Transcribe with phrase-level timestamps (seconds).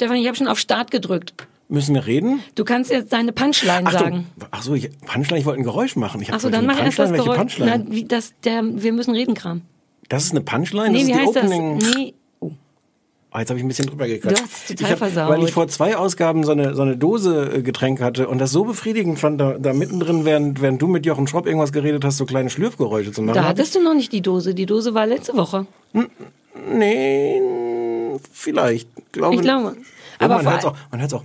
[0.00, 1.34] Stefan, ich habe schon auf Start gedrückt.
[1.68, 2.42] Müssen wir reden?
[2.54, 4.26] Du kannst jetzt deine Punchline Ach, sagen.
[4.50, 6.22] Ach so, ich, Punchline, ich wollte ein Geräusch machen.
[6.22, 7.58] Ich Achso, wollte dann mach erst das Geräusch.
[7.58, 9.60] Na, wie das, der, wir müssen reden, Kram.
[10.08, 10.88] Das ist eine Punchline?
[10.88, 11.44] Nee, das wie ist die heißt das?
[11.44, 11.76] Opening.
[11.76, 12.14] Nee.
[12.40, 12.50] Oh.
[13.30, 14.38] Ah, jetzt habe ich ein bisschen drüber gekackt.
[14.38, 15.28] Du hast total ich hab, versaut.
[15.28, 18.52] Weil ich vor zwei Ausgaben so eine, so eine Dose äh, Getränk hatte und das
[18.52, 22.16] so befriedigend fand, da, da mittendrin, während, während du mit Jochen Schropp irgendwas geredet hast,
[22.16, 23.34] so kleine Schlürfgeräusche zu machen.
[23.34, 24.54] Da hattest du noch nicht die Dose.
[24.54, 25.66] Die Dose war letzte Woche.
[25.92, 26.00] ich,
[26.72, 27.38] nee,
[28.32, 28.88] vielleicht.
[29.12, 29.76] Glaube, Ich glaube.
[30.20, 30.76] Aber man vor hört's auch.
[30.90, 31.24] Man hört's auch.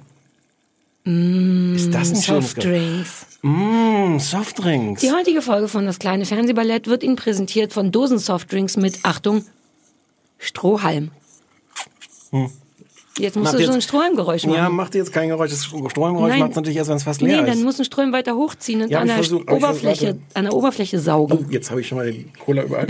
[1.06, 2.16] ist das ein?
[2.16, 3.26] Softdrinks.
[3.44, 5.02] Mmh, Softdrinks.
[5.02, 9.46] Die heutige Folge von Das kleine Fernsehballett wird Ihnen präsentiert von Dosen-Softdrinks mit, Achtung,
[10.40, 11.12] Strohhalm.
[13.18, 14.56] Jetzt musst Macht du jetzt- so ein Strohhalmgeräusch machen.
[14.58, 15.52] Ja, macht jetzt kein Geräusch.
[15.52, 16.40] Das Strohhalmgeräusch Nein.
[16.40, 17.64] macht natürlich erst, wenn es fast leer Nee, dann ist.
[17.64, 20.20] musst du Strohhalm weiter hochziehen und Ja, an, der versucht, Oberfläche, warte.
[20.34, 21.46] an der Oberfläche saugen.
[21.48, 22.88] Oh, jetzt habe ich schon mal die Cola überall.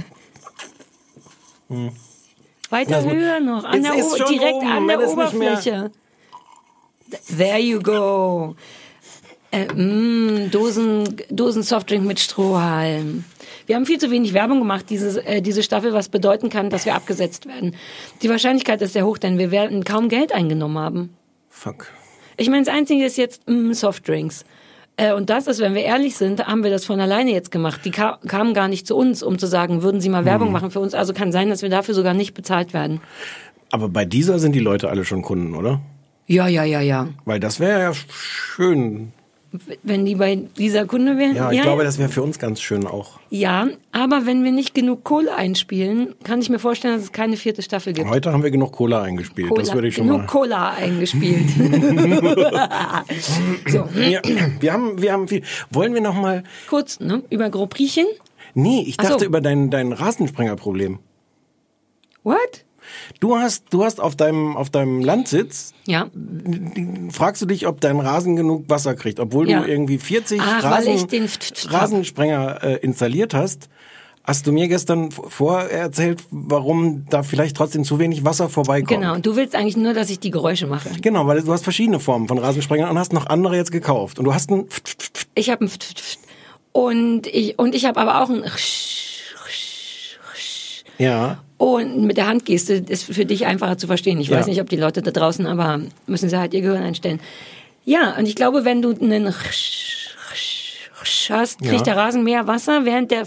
[2.71, 5.91] Weiter Na, höher noch, an der direkt oben, an der Oberfläche.
[7.37, 8.55] There you go.
[9.51, 13.23] Äh, mm, Dosen, Dosen Softdrink mit Strohhalm.
[13.67, 16.85] Wir haben viel zu wenig Werbung gemacht, diese, äh, diese Staffel, was bedeuten kann, dass
[16.85, 17.75] wir abgesetzt werden.
[18.21, 21.17] Die Wahrscheinlichkeit ist sehr hoch, denn wir werden kaum Geld eingenommen haben.
[21.49, 21.87] Fuck.
[22.37, 24.43] Ich meine, das Einzige ist jetzt mm, Softdrinks.
[24.97, 27.81] Äh, und das ist, wenn wir ehrlich sind, haben wir das von alleine jetzt gemacht.
[27.83, 30.25] Die ka kamen gar nicht zu uns, um zu sagen, würden sie mal Hm.
[30.25, 30.93] Werbung machen für uns.
[30.93, 33.01] Also kann sein, dass wir dafür sogar nicht bezahlt werden.
[33.71, 35.81] Aber bei dieser sind die Leute alle schon Kunden, oder?
[36.27, 37.09] Ja, ja, ja, ja.
[37.25, 39.11] Weil das wäre ja schön.
[39.83, 41.35] Wenn die bei dieser Kunde wären.
[41.35, 43.19] Ja, ich glaube, das wäre für uns ganz schön auch.
[43.29, 47.37] Ja, aber wenn wir nicht genug Kohle einspielen, kann ich mir vorstellen, dass es keine
[47.37, 48.09] vierte Staffel gibt.
[48.09, 49.49] Heute haben wir genug Cola eingespielt.
[49.49, 50.27] Cola, das würde ich schon genug mal.
[50.27, 51.49] Cola eingespielt.
[53.67, 54.21] so, Ja,
[54.59, 55.43] wir haben, wir haben viel.
[55.71, 56.43] Wollen wir noch mal?
[56.67, 57.23] kurz, ne?
[57.29, 58.05] Über Gropriechen.
[58.53, 59.09] Nee, ich Ach so.
[59.11, 60.99] dachte über dein dein Rasensprengerproblem.
[62.23, 62.63] What?
[63.19, 66.07] Du hast, du hast auf deinem auf deinem Landsitz Ja.
[67.11, 69.61] fragst du dich, ob dein Rasen genug Wasser kriegt, obwohl Ja.
[69.61, 71.07] du irgendwie 40 Ach, Rasen.
[71.69, 73.69] Rasensprenger äh, installiert hast.
[74.23, 78.89] Hast du mir gestern vorerzählt, warum da vielleicht trotzdem zu wenig Wasser vorbeikommt?
[79.01, 79.13] Genau.
[79.13, 80.89] Und du willst eigentlich nur, dass ich die Geräusche mache.
[80.99, 84.17] Genau, weil du hast verschiedene Formen von Rasensprengern und hast noch andere jetzt gekauft.
[84.17, 84.65] Und du hast einen
[85.35, 86.19] Ich habe ein Pft- Pft- Pft.
[86.71, 88.43] und ich und ich habe aber auch ein
[90.97, 94.19] ja, Und mit der Handgeste ist für dich einfacher zu verstehen.
[94.19, 94.37] Ich Ja.
[94.37, 97.19] weiß nicht, ob die Leute da draußen, aber müssen sie halt ihr Gehirn einstellen.
[97.85, 99.33] Ja, und ich glaube, wenn du einen
[101.29, 101.81] hast, kriegt Ja.
[101.83, 103.25] der Rasen mehr Wasser, während der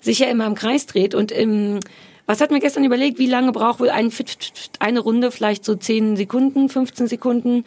[0.00, 1.14] sich ja immer im Kreis dreht.
[1.14, 1.80] Und im,
[2.26, 4.12] was hat man gestern überlegt, wie lange braucht wohl ein,
[4.78, 7.64] eine Runde, vielleicht so 10 Sekunden, 15 Sekunden?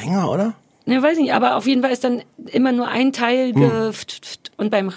[0.00, 0.54] länger, oder?
[0.86, 3.92] Ne, weiß nicht, aber auf jeden Fall ist dann immer nur ein Teil Hm.
[4.56, 4.90] und beim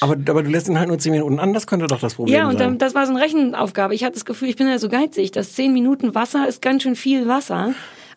[0.00, 2.34] Aber, aber du lässt ihn halt nur 10 Minuten an, das könnte doch das Problem
[2.36, 2.70] Ja, und sein.
[2.70, 3.94] dann, das war so eine Rechenaufgabe.
[3.94, 6.82] Ich hatte das Gefühl, ich bin ja so geizig, dass zehn Minuten Wasser ist ganz
[6.82, 7.74] schön viel Wasser.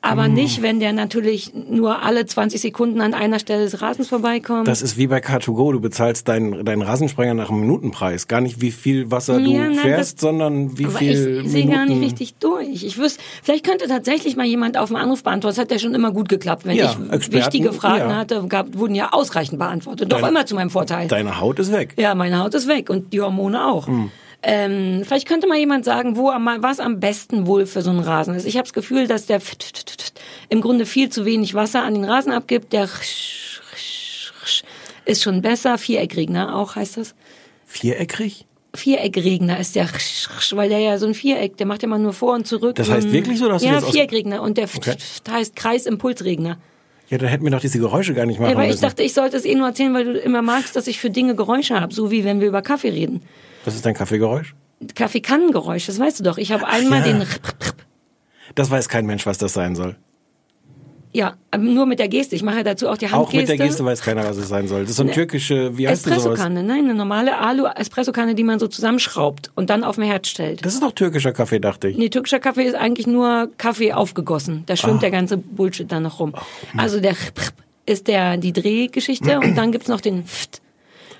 [0.07, 0.33] Aber Mm.
[0.33, 4.67] nicht, wenn der natürlich nur alle 20 Sekunden an einer Stelle des Rasens vorbeikommt.
[4.67, 8.27] Das ist wie bei Car2Go, du bezahlst deinen, deinen Rasensprenger nach einem Minutenpreis.
[8.27, 11.51] Gar nicht, wie viel Wasser du Ja, nein, fährst, das- sondern wie aber viel ich
[11.51, 12.83] sehe gar nicht richtig durch.
[12.83, 15.55] Ich wüsste, vielleicht könnte tatsächlich mal jemand auf den Anruf beantworten.
[15.55, 16.65] Das hat ja schon immer gut geklappt.
[16.65, 18.15] Wenn Ja, ich Experten, wichtige Fragen ja.
[18.15, 20.11] hatte, gab, wurden ja ausreichend beantwortet.
[20.11, 21.07] Doch Deine- immer zu meinem Vorteil.
[21.07, 21.93] Deine Haut ist weg.
[21.97, 23.87] Ja, meine Haut ist weg und die Hormone auch.
[23.87, 24.11] Hm.
[24.47, 27.99] Ähm, vielleicht könnte mal jemand sagen, wo am, was am besten wohl für so einen
[27.99, 28.45] Rasen ist.
[28.45, 29.41] Ich habe das Gefühl, dass der
[30.49, 32.71] im Grunde viel zu wenig Wasser an den Rasen abgibt.
[32.71, 32.87] Der
[35.05, 35.77] ist schon besser.
[35.77, 37.15] Viereckregner auch heißt das.
[37.65, 38.45] Viereckig?
[38.75, 39.87] Viereckregner ist der,
[40.51, 42.75] weil der ja so ein Viereck, der macht ja mal nur vor und zurück.
[42.75, 44.95] Das heißt wirklich so, dass du Ja, das aus- Viereckregner und der Okay.
[45.29, 46.57] heißt Kreisimpulsregner.
[47.09, 48.81] Ja, dann hätten wir doch diese Geräusche gar nicht machen Ja, aber ich müssen.
[48.81, 51.35] dachte, ich sollte es eh nur erzählen, weil du immer magst, dass ich für Dinge
[51.35, 53.21] Geräusche habe, so wie wenn wir über Kaffee reden.
[53.63, 54.55] das ist dein Kaffeegeräusch?
[54.95, 56.37] Kaffeekannengeräusch, das weißt du doch.
[56.37, 57.13] Ich habe einmal ja.
[57.13, 57.27] den
[58.55, 59.95] Das weiß kein Mensch, was das sein soll.
[61.15, 62.35] Ja, aber nur mit der Geste.
[62.35, 63.17] Ich mache dazu auch die Handgeste.
[63.17, 64.81] Auch mit der Geste weiß keiner, was es sein soll.
[64.81, 66.17] Das ist so eine türkische, wie heißt das?
[66.17, 70.65] Espressokanne, nein, eine normale Alu-Espressokanne, die man so zusammenschraubt und dann auf dem Herd stellt.
[70.65, 71.97] Das ist doch türkischer Kaffee, dachte ich.
[71.97, 74.63] Nee, türkischer Kaffee ist eigentlich nur Kaffee aufgegossen.
[74.65, 74.77] Da Ah.
[74.77, 76.33] schwimmt der ganze Bullshit dann noch rum.
[76.75, 77.15] Also der
[77.85, 80.61] ist der die Drehgeschichte und dann gibt's noch den Pft.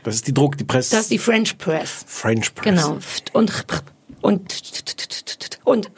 [0.04, 0.90] Das ist die Druck, die Press.
[0.90, 2.04] Das ist die French Press.
[2.06, 2.66] French Press.
[2.66, 2.98] Genau.
[3.00, 3.84] Pft und Pft
[4.22, 4.42] und
[5.64, 5.90] und.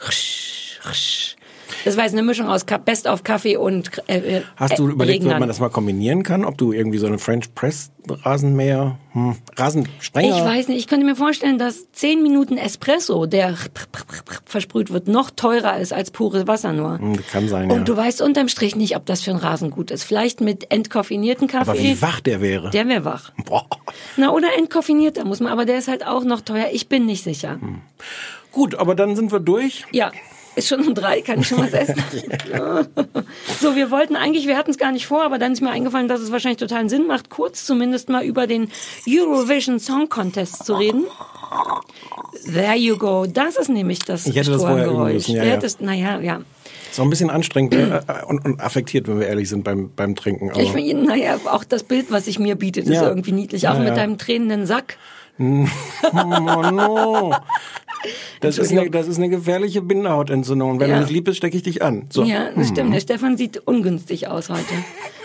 [1.84, 4.92] Das war jetzt eine Mischung aus Best of Kaffee und äh, äh, Hast du äh,
[4.92, 6.44] überlegt, ob man das mal kombinieren kann?
[6.44, 10.36] Ob du irgendwie so eine French Press Rasenmäher, hm, Rasensprenger?
[10.36, 13.54] Ich weiß nicht, ich könnte mir vorstellen, dass 10 Minuten Espresso, der
[14.44, 16.98] versprüht wird, noch teurer ist als pures Wasser nur.
[16.98, 17.84] Hm, kann sein, Und ja.
[17.84, 20.04] du weißt unterm Strich nicht, ob das für einen Rasen gut ist.
[20.04, 21.70] Vielleicht mit entkoffinierten Kaffee.
[21.70, 22.70] Aber wie wach der wäre.
[22.70, 23.32] Der wäre wach.
[23.44, 23.66] Boah.
[24.16, 26.68] Na, oder entkoffinierter muss man, aber der ist halt auch noch teuer.
[26.72, 27.58] Ich bin nicht sicher.
[27.60, 27.80] Hm.
[28.52, 29.84] Gut, aber dann sind wir durch.
[29.92, 30.10] Ja,
[30.58, 31.96] ist schon um drei, kann ich schon was essen.
[33.60, 36.08] so, wir wollten eigentlich, wir hatten es gar nicht vor, aber dann ist mir eingefallen,
[36.08, 38.70] dass es wahrscheinlich totalen Sinn macht, kurz zumindest mal über den
[39.08, 41.04] Eurovision Song Contest zu reden.
[42.52, 43.26] There you go.
[43.26, 45.52] Das ist nämlich das Ich hätte das vorher müssen, ja, ja.
[45.52, 46.40] hättest, naja, ja.
[46.90, 49.90] Ist auch ein bisschen anstrengend äh, äh, und, und affektiert, wenn wir ehrlich sind beim,
[49.94, 50.50] beim Trinken.
[50.50, 53.08] Aber Ich finde, naja, auch das Bild, was sich mir bietet, ist Ja.
[53.08, 53.68] irgendwie niedlich.
[53.68, 53.94] Auch Ja, mit ja.
[53.94, 54.96] deinem tränenden Sack.
[56.12, 57.34] oh no.
[58.40, 60.70] Das ist, eine, das ist eine gefährliche Bindehautentzündung.
[60.70, 60.96] Und wenn Ja.
[60.96, 62.06] du nicht lieb bist, stecke ich dich an.
[62.10, 62.22] So.
[62.22, 62.94] Ja, das stimmt.
[62.94, 64.62] Der Stefan sieht ungünstig aus heute.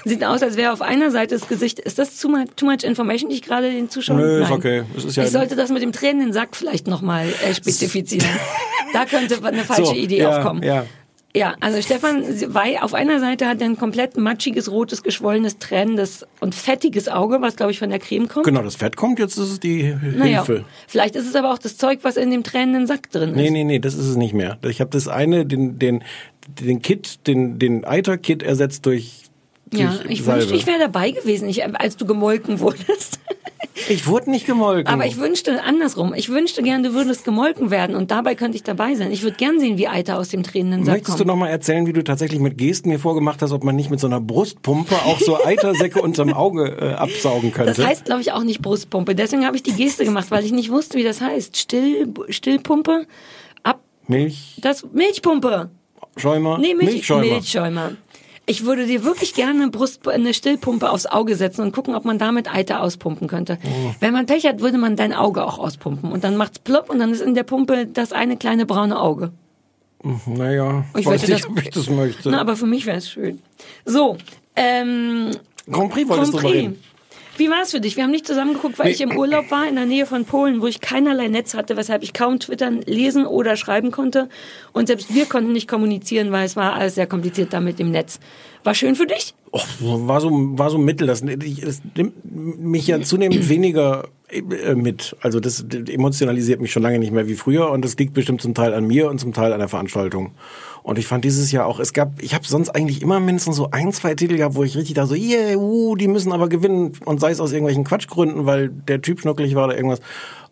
[0.05, 1.79] Sieht aus, als wäre auf einer Seite das Gesicht.
[1.79, 4.19] Ist das too much, too much information, die ich gerade den Zuschauern?
[4.19, 4.83] Nö, ist okay.
[4.97, 8.27] Es ist ja- ich sollte das mit dem tränenden Sack vielleicht nochmal äh, spezifizieren.
[8.93, 10.63] da könnte eine falsche So, Idee ja, aufkommen.
[10.63, 10.85] Ja.
[11.35, 16.27] Ja, also Stefan Wey, auf einer Seite hat er ein komplett matschiges, rotes, geschwollenes, tränendes
[16.41, 18.45] und fettiges Auge, was glaube ich von der Creme kommt.
[18.45, 20.65] Genau, das Fett kommt, jetzt ist es die Naja, Hilfe.
[20.87, 23.35] vielleicht ist es aber auch das Zeug, was in dem tränenden Sack drin ist.
[23.35, 24.59] Nee, nee, nee, das ist es nicht mehr.
[24.63, 26.03] Ich habe das eine, den, den,
[26.61, 29.23] den Kit, den, den Eiter-Kit ersetzt durch
[29.79, 30.41] Ja, ich Salbe.
[30.41, 33.19] wünschte, ich wäre dabei gewesen, ich, als du gemolken wurdest.
[33.89, 34.87] Ich wurde nicht gemolken.
[34.93, 36.13] Aber ich wünschte andersrum.
[36.13, 39.11] Ich wünschte gern, du würdest gemolken werden und dabei könnte ich dabei sein.
[39.11, 41.27] Ich würde gern sehen, wie Eiter aus dem tränenden Sack Möchtest du kommt.
[41.27, 43.99] noch mal erzählen, wie du tatsächlich mit Gesten mir vorgemacht hast, ob man nicht mit
[43.99, 47.73] so einer Brustpumpe auch so Eitersäcke unterm Auge äh, absaugen könnte?
[47.73, 49.15] Das heißt, glaube ich, auch nicht Brustpumpe.
[49.15, 51.57] Deswegen habe ich die Geste gemacht, weil ich nicht wusste, wie das heißt.
[51.57, 53.07] Still, Stillpumpe,
[53.63, 55.71] ab, Milch, das Milchpumpe.
[56.15, 57.21] Schäumer, Nee, Milch, Milchschäumer.
[57.23, 57.91] Milchschäumer.
[58.45, 62.03] Ich würde dir wirklich gerne eine, Brust, eine Stillpumpe aufs Auge setzen und gucken, ob
[62.03, 63.57] man damit Eiter auspumpen könnte.
[63.63, 63.95] Oh.
[64.01, 66.11] Wenn man Pech hat, würde man dein Auge auch auspumpen.
[66.11, 69.31] Und dann macht's plopp und dann ist in der Pumpe das eine kleine braune Auge.
[70.25, 72.29] Naja, Ich weiß nicht, das- ob ich das möchte.
[72.29, 73.39] Na, aber für mich wäre es schön.
[73.85, 74.17] So,
[74.57, 75.31] ähm,
[75.71, 76.63] Grand Prix wolltest du Grand Prix.
[76.65, 76.83] reden.
[77.37, 77.95] Wie war es für dich?
[77.97, 78.91] Wir haben nicht zusammengeguckt, weil Nee.
[78.93, 82.03] ich im Urlaub war in der Nähe von Polen, wo ich keinerlei Netz hatte, weshalb
[82.03, 84.29] ich kaum twittern, lesen oder schreiben konnte.
[84.71, 87.91] Und selbst wir konnten nicht kommunizieren, weil es war alles sehr kompliziert da mit dem
[87.91, 88.19] Netz.
[88.63, 89.33] War schön für dich?
[89.51, 91.07] Och, war so war so mittel.
[91.07, 95.15] Das, das nimmt mich ja zunehmend weniger äh, mit.
[95.21, 98.53] Also das emotionalisiert mich schon lange nicht mehr wie früher und das liegt bestimmt zum
[98.53, 100.31] Teil an mir und zum Teil an der Veranstaltung.
[100.83, 103.69] Und ich fand dieses Jahr auch, es gab, ich habe sonst eigentlich immer mindestens so
[103.71, 106.91] ein, zwei Titel gehabt, wo ich richtig da so, yeah, uh, die müssen aber gewinnen
[107.05, 110.01] und sei es aus irgendwelchen Quatschgründen, weil der Typ schnuckelig war oder irgendwas.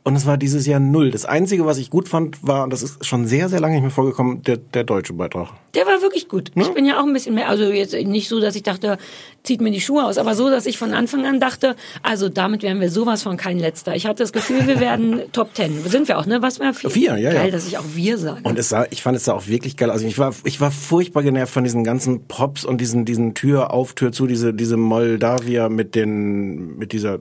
[0.04, 1.12] Und es war dieses Jahr null.
[1.12, 3.84] Das Einzige, was ich gut fand, war, und das ist schon sehr, sehr lange nicht
[3.84, 5.50] mehr vorgekommen, der, der deutsche Beitrag.
[5.76, 6.52] Der war wirklich gut.
[6.56, 8.98] Ich bin ja auch ein bisschen mehr, also jetzt nicht so, dass ich dachte,
[9.44, 12.64] zieht mir die Schuhe aus, aber so, dass ich von Anfang an dachte, also damit
[12.64, 13.96] wären wir sowas von kein Letzter.
[13.96, 15.84] Ich hatte das Gefühl, wir werden Top Ten.
[15.86, 16.42] Sind wir auch, ne?
[16.42, 16.90] Was war vier?
[16.90, 17.52] Vier, ja, Geil, ja.
[17.52, 18.42] dass ich auch wir sage.
[18.44, 19.92] Und es sah, ich fand es sah auch wirklich geil.
[19.92, 23.72] Also ich war, ich war furchtbar genervt von diesen ganzen Props und diesen, diesen Tür
[23.72, 27.20] auf, Tür zu, diese, diese Moldawia mit den, mit dieser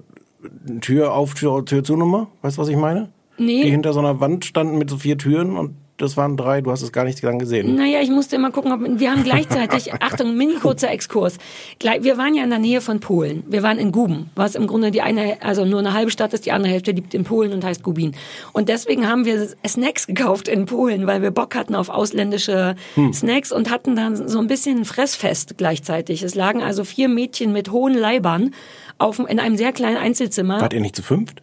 [0.80, 2.28] Tür auf, Tür, Tür zu Nummer.
[2.42, 3.10] Weißt du, was ich meine?
[3.38, 3.62] Nee.
[3.62, 6.60] Die hinter so einer Wand standen mit so vier Türen und das waren drei.
[6.60, 7.74] Du hast es gar nicht dann gesehen.
[7.74, 11.38] Naja, ich musste immer gucken, ob wir haben gleichzeitig, Achtung, mini kurzer Exkurs.
[11.80, 13.44] Wir waren ja in der Nähe von Polen.
[13.46, 16.46] Wir waren in Guben, was im Grunde die eine, also nur eine halbe Stadt ist,
[16.46, 18.14] die andere Hälfte liegt in Polen und heißt Gubin.
[18.52, 22.76] Und deswegen haben wir Snacks gekauft in Polen, weil wir Bock hatten auf ausländische
[23.12, 26.22] Snacks und hatten dann so ein bisschen ein Fressfest gleichzeitig.
[26.22, 28.52] Es lagen also vier Mädchen mit hohen Leibern
[28.98, 30.60] auf, in einem sehr kleinen Einzelzimmer.
[30.60, 31.42] Wart ihr nicht zu fünft?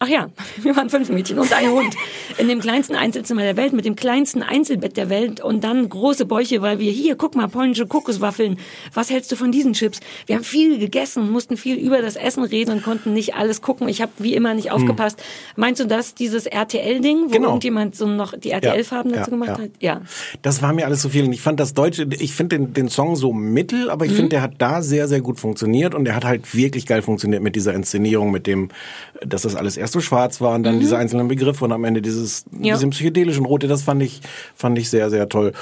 [0.00, 0.28] Ach ja,
[0.62, 1.94] wir waren fünf Mädchen und ein Hund.
[2.38, 6.24] In dem kleinsten Einzelzimmer der Welt, mit dem kleinsten Einzelbett der Welt und dann große
[6.26, 8.58] Bäuche, weil wir hier, guck mal, polnische Kokoswaffeln.
[8.94, 10.00] Was hältst du von diesen Chips?
[10.26, 13.88] Wir haben viel gegessen mussten viel über das Essen reden und konnten nicht alles gucken.
[13.88, 15.22] Ich habe wie immer nicht aufgepasst.
[15.56, 17.30] Meinst du das, dieses RTL-Ding, wo Hm.
[17.32, 17.48] Genau.
[17.48, 19.64] irgendjemand so noch die RTL-Farben Ja, dazu ja, gemacht ja.
[19.64, 19.70] hat?
[19.80, 20.02] Ja.
[20.42, 21.24] Das war mir alles zu viel.
[21.24, 24.16] Und ich fand das Deutsche, ich finde den, den Song so mittel, aber ich Mhm.
[24.16, 27.42] finde, der hat da sehr, sehr gut funktioniert und der hat halt wirklich geil funktioniert
[27.42, 28.68] mit dieser Inszenierung, mit dem,
[29.24, 32.02] dass das alles erst so schwarz war und dann diese einzelnen Begriffe und am Ende
[32.02, 32.64] dieses Mhm.
[32.64, 32.74] Ja.
[32.74, 34.20] bisschen psychedelischen Rote, das fand ich,
[34.54, 35.52] fand ich sehr, sehr toll.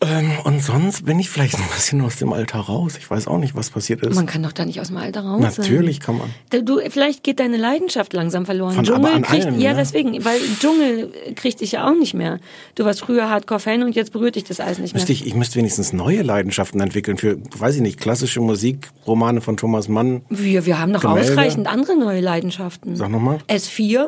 [0.00, 2.94] Ähm, und sonst bin ich vielleicht ein bisschen aus dem Alter raus.
[2.98, 4.14] Ich weiß auch nicht, was passiert ist.
[4.14, 5.40] Man kann doch da nicht aus dem Alter raus.
[5.58, 6.30] Natürlich kann man.
[6.64, 8.74] Du, vielleicht geht deine Leidenschaft langsam verloren.
[8.74, 9.78] Von- Dschungel aber an kriegt, allem, ja, ne?
[9.78, 12.38] deswegen, weil Dschungel kriegt dich ja auch nicht mehr.
[12.76, 15.00] Du warst früher Hardcore-Fan und jetzt berührt dich das alles nicht mehr.
[15.00, 19.40] Müsste ich, ich müsste wenigstens neue Leidenschaften entwickeln für, weiß ich nicht, klassische Musik, Romane
[19.40, 20.22] von Thomas Mann.
[20.28, 21.32] Wir, wir haben noch Gemälde.
[21.32, 22.94] ausreichend andere neue Leidenschaften.
[22.94, 23.38] Sag noch mal.
[23.48, 24.06] S4,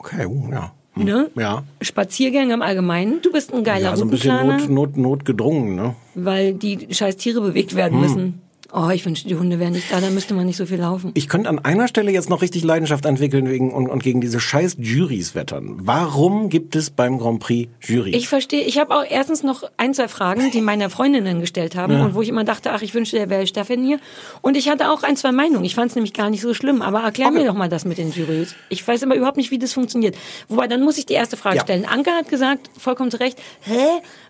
[0.00, 0.72] Okay, uh, ja.
[1.04, 1.30] Ne?
[1.36, 1.64] Ja.
[1.80, 3.20] Spaziergänge im Allgemeinen.
[3.22, 5.94] Du bist ein geiler Ja, so ein bisschen Not, Not, notgedrungen, ne?
[6.14, 8.00] weil die scheiß Tiere bewegt werden Hm.
[8.00, 8.42] müssen.
[8.70, 11.10] Oh, ich wünschte, die Hunde wären nicht da, dann müsste man nicht so viel laufen.
[11.14, 14.40] Ich könnte an einer Stelle jetzt noch richtig Leidenschaft entwickeln wegen und, und gegen diese
[14.40, 15.76] scheiß Jurys wettern.
[15.78, 18.10] Warum gibt es beim Grand Prix Jury?
[18.14, 21.98] Ich verstehe, ich habe auch erstens noch ein, zwei Fragen, die meine Freundinnen gestellt haben
[22.00, 24.00] und wo ich immer dachte, ach, ich wünschte, der wäre Steffen hier.
[24.42, 25.64] Und ich hatte auch ein, zwei Meinungen.
[25.64, 26.82] Ich fand es nämlich gar nicht so schlimm.
[26.82, 28.54] Aber erklär mir doch mal das mit den Jurys.
[28.68, 30.14] Ich weiß immer überhaupt nicht, wie das funktioniert.
[30.48, 31.62] Wobei, dann muss ich die erste Frage Ja.
[31.62, 31.86] stellen.
[31.86, 33.78] Anke hat gesagt, vollkommen zu Recht, hä,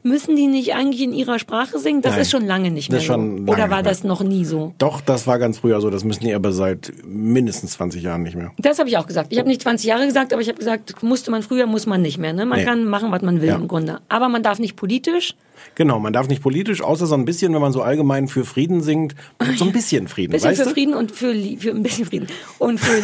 [0.05, 2.03] müssen die nicht eigentlich in ihrer Sprache singen?
[2.03, 2.23] Das Nein.
[2.23, 3.37] ist schon lange nicht mehr Das ist schon so.
[3.45, 4.75] lange Oder war das noch nie so?
[4.79, 5.91] Doch, das war ganz früher so.
[5.91, 8.53] Das müssen die aber seit mindestens 20 Jahren nicht mehr.
[8.59, 9.33] Das habe ich auch gesagt.
[9.33, 12.03] Ich habe nicht 20 Jahre gesagt, aber ich habe gesagt, musste man früher, muss man
[12.03, 12.33] nicht mehr.
[12.33, 12.47] Ne?
[12.47, 12.65] Man Nee.
[12.65, 13.57] kann machen, was man will Ja.
[13.57, 14.01] im Grunde.
[14.09, 15.35] Aber man darf nicht politisch.
[15.75, 18.81] Genau, man darf nicht politisch, außer so ein bisschen, wenn man so allgemein für Frieden
[18.81, 19.15] singt,
[19.57, 20.73] so ein bisschen Frieden, bisschen weißt für du?
[20.75, 22.29] Frieden und für, für ein bisschen Frieden.
[22.59, 23.03] Und für,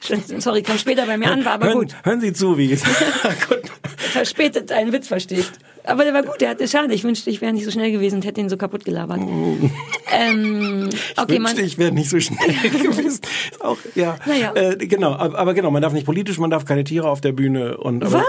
[0.40, 1.94] sorry, kam später bei mir an, war aber hören, gut.
[2.04, 2.82] hören Sie zu, wie es
[3.48, 3.60] gut.
[3.96, 5.50] Verspätet einen Witz versteht.
[5.88, 6.92] Aber der war gut, der hatte schade.
[6.94, 9.20] Ich wünschte, ich wäre nicht so schnell gewesen und hätte ihn so kaputt gelabert.
[9.20, 13.20] ähm, okay, ich wünschte, ich wäre nicht so schnell gewesen.
[13.60, 14.16] Auch, ja.
[14.26, 14.52] Naja.
[14.54, 17.78] Äh, genau, aber, genau, man darf nicht politisch, man darf keine Tiere auf der Bühne
[17.78, 18.24] und aber,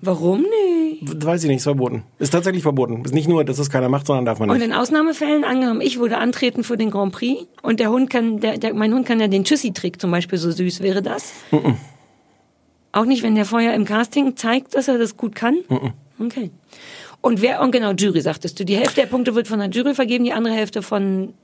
[0.00, 1.24] warum nicht?
[1.24, 2.04] weiß ich nicht, ist verboten.
[2.18, 3.04] Ist tatsächlich verboten.
[3.04, 4.66] Ist nicht nur, dass es keiner macht, sondern darf man Und nicht.
[4.66, 8.56] in Ausnahmefällen, angenommen, ich würde antreten für den Grand Prix und der Hund kann, der,
[8.56, 11.32] der, mein Hund kann ja den Tschüssi-Trick zum Beispiel so süß, wäre das?
[12.92, 15.56] Auch nicht, wenn der vorher im Casting zeigt, dass er das gut kann?
[16.18, 16.50] Okay.
[17.20, 19.94] Und wer, und genau, Jury sagtest du, die Hälfte der Punkte wird von der Jury
[19.94, 21.34] vergeben, die andere Hälfte von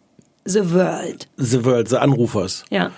[0.44, 1.28] The World.
[1.36, 2.64] The World, The Anrufers.
[2.70, 2.92] Ja.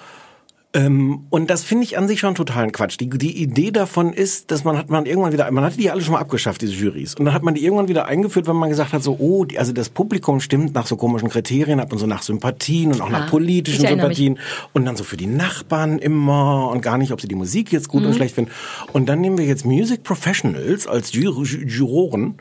[0.74, 2.96] Ähm, und das finde ich an sich schon totalen Quatsch.
[2.98, 6.00] Die, die Idee davon ist, dass man hat man irgendwann wieder, man hatte die alle
[6.02, 7.14] schon mal abgeschafft, diese Jurys.
[7.14, 9.58] Und dann hat man die irgendwann wieder eingeführt, wenn man gesagt hat, so, oh, die,
[9.58, 13.08] also das Publikum stimmt nach so komischen Kriterien, hat man so nach Sympathien und auch
[13.08, 14.16] nach Ah, politischen erinnere mich.
[14.18, 14.46] Sympathien.
[14.72, 17.88] Und dann so für die Nachbarn immer und gar nicht, ob sie die Musik jetzt
[17.88, 18.08] gut Mhm.
[18.08, 18.50] und schlecht finden.
[18.92, 22.34] Und dann nehmen wir jetzt Music Professionals als Jur Ju- Juroren.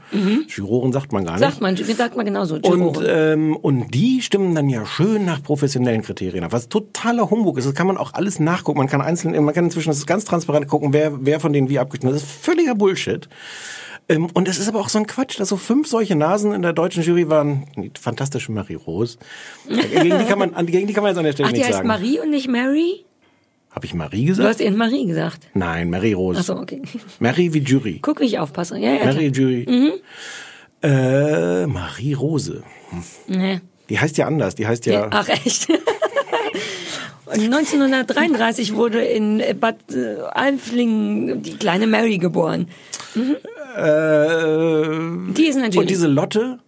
[0.48, 1.42] Juroren sagt man gar nicht.
[1.42, 1.46] Mhm.
[1.52, 2.56] Sagt man, sagt man genauso.
[2.56, 3.08] Und, Jurore.
[3.34, 6.52] ähm, und die stimmen dann ja schön nach professionellen Kriterien ab.
[6.52, 7.66] Was totaler Humbug ist.
[7.68, 8.78] Das kann man auch alles nachgucken.
[8.80, 11.70] Man kann einzeln, man kann inzwischen das ist ganz transparent gucken, wer, wer von denen
[11.70, 12.24] wie abgestimmt ist.
[12.24, 13.28] Das ist völliger Bullshit.
[14.10, 16.62] Ähm, und es ist aber auch so ein Quatsch, dass so fünf solche Nasen in
[16.62, 17.66] der deutschen Jury waren.
[17.78, 19.18] Die fantastische Marie Rose.
[19.70, 21.60] gegen, die kann man, an- gegen die kann man jetzt an der Stelle Ach, die
[21.60, 21.88] nichts heißt sagen.
[21.88, 23.06] Marie und nicht Mary?
[23.72, 24.50] Habe ich Marie Du gesagt?
[24.50, 25.48] hast eben Marie gesagt.
[25.54, 26.40] Nein, Marie Rose.
[26.42, 26.82] Ach so, okay.
[27.20, 28.00] Marie wie Jury.
[28.02, 28.78] Guck, wie ich aufpasse.
[28.78, 29.48] Ja, ja, Marie klar.
[29.50, 29.94] Jury.
[30.84, 32.62] Äh, Marie Rose.
[33.28, 33.62] Nee.
[33.90, 34.56] Die heißt ja anders.
[34.56, 35.08] Die heißt ja.
[35.12, 35.68] Ach, echt?
[37.26, 42.68] Und 1933 wurde in Bad äh, Alflingen die kleine Mary geboren.
[43.16, 44.44] Äh,
[45.34, 45.78] Die ist natürlich.
[45.78, 46.60] Und diese Lotte,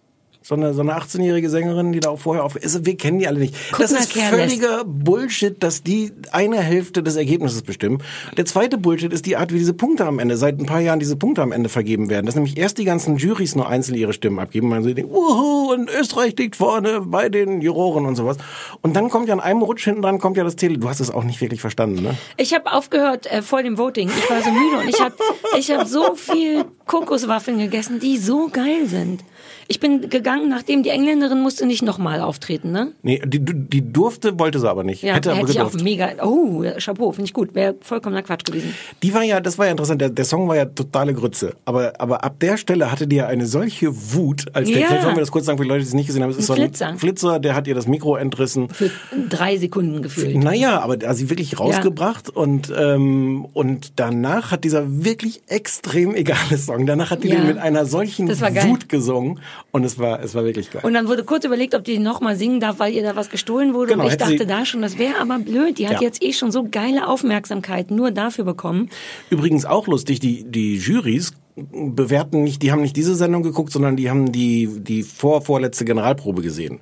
[0.46, 3.26] so eine, so eine 18-jährige Sängerin, die da auch vorher auf, ist, wir kennen die
[3.26, 3.56] alle nicht.
[3.80, 8.00] das mal, ist völliger Bullshit, dass die eine Hälfte des Ergebnisses bestimmen.
[8.36, 11.00] Der zweite Bullshit ist die Art, wie diese Punkte am Ende, seit ein paar Jahren
[11.00, 12.26] diese Punkte am Ende vergeben werden.
[12.26, 14.68] Dass nämlich erst die ganzen Jurys nur einzeln ihre Stimmen abgeben.
[14.68, 18.36] Man so denkt, wuhu, und Österreich liegt vorne bei den Juroren und sowas.
[18.82, 20.78] Und dann kommt ja an einem Rutsch hinten dran, kommt ja das Tele.
[20.78, 22.16] Du hast es auch nicht wirklich verstanden, ne?
[22.36, 24.08] Ich habe aufgehört äh, vor dem Voting.
[24.16, 25.16] Ich war so müde und ich habe
[25.58, 29.24] ich hab so viel Kokoswaffeln gegessen, die so geil sind.
[29.68, 32.92] Ich bin gegangen, nachdem die Engländerin musste nicht nochmal auftreten, ne?
[33.02, 35.02] Nee, die, die durfte, wollte sie aber nicht.
[35.02, 35.84] Ja, hätte aber hätte ich auch gedurft.
[35.84, 36.10] mega.
[36.22, 37.54] Oh, Chapeau, finde ich gut.
[37.54, 38.74] Wäre vollkommener Quatsch gewesen.
[39.02, 41.54] Die war ja, das war ja interessant, der, der Song war ja totale Grütze.
[41.64, 44.86] Aber, aber ab der Stelle hatte die ja eine solche Wut, als der Ja.
[44.86, 46.36] Clip, wollen wir das kurz sagen für die Leute, die es nicht gesehen haben, es
[46.36, 46.94] ist so ein Flitzer.
[46.96, 48.68] Flitzer, der hat ihr das Mikro entrissen.
[48.68, 48.90] Für
[49.28, 50.36] drei Sekunden gefühlt.
[50.36, 56.14] Naja, aber er hat sie wirklich rausgebracht und, ähm, und danach hat dieser wirklich extrem
[56.14, 57.36] egale Song, danach hat die Ja.
[57.36, 58.28] den mit einer solchen.
[58.28, 59.40] Wut gesungen
[59.72, 60.82] und es war, es war wirklich geil.
[60.84, 63.74] Und dann wurde kurz überlegt, ob die nochmal singen darf, weil ihr da was gestohlen
[63.74, 63.92] wurde.
[63.92, 65.78] Genau, und ich dachte da schon, das wäre aber blöd.
[65.78, 66.02] Die hat Ja.
[66.02, 68.90] jetzt eh schon so geile Aufmerksamkeit nur dafür bekommen.
[69.30, 73.96] Übrigens auch lustig, die, die Jurys bewerten nicht, die haben nicht diese Sendung geguckt, sondern
[73.96, 76.80] die haben die, die vor, vorletzte Generalprobe gesehen.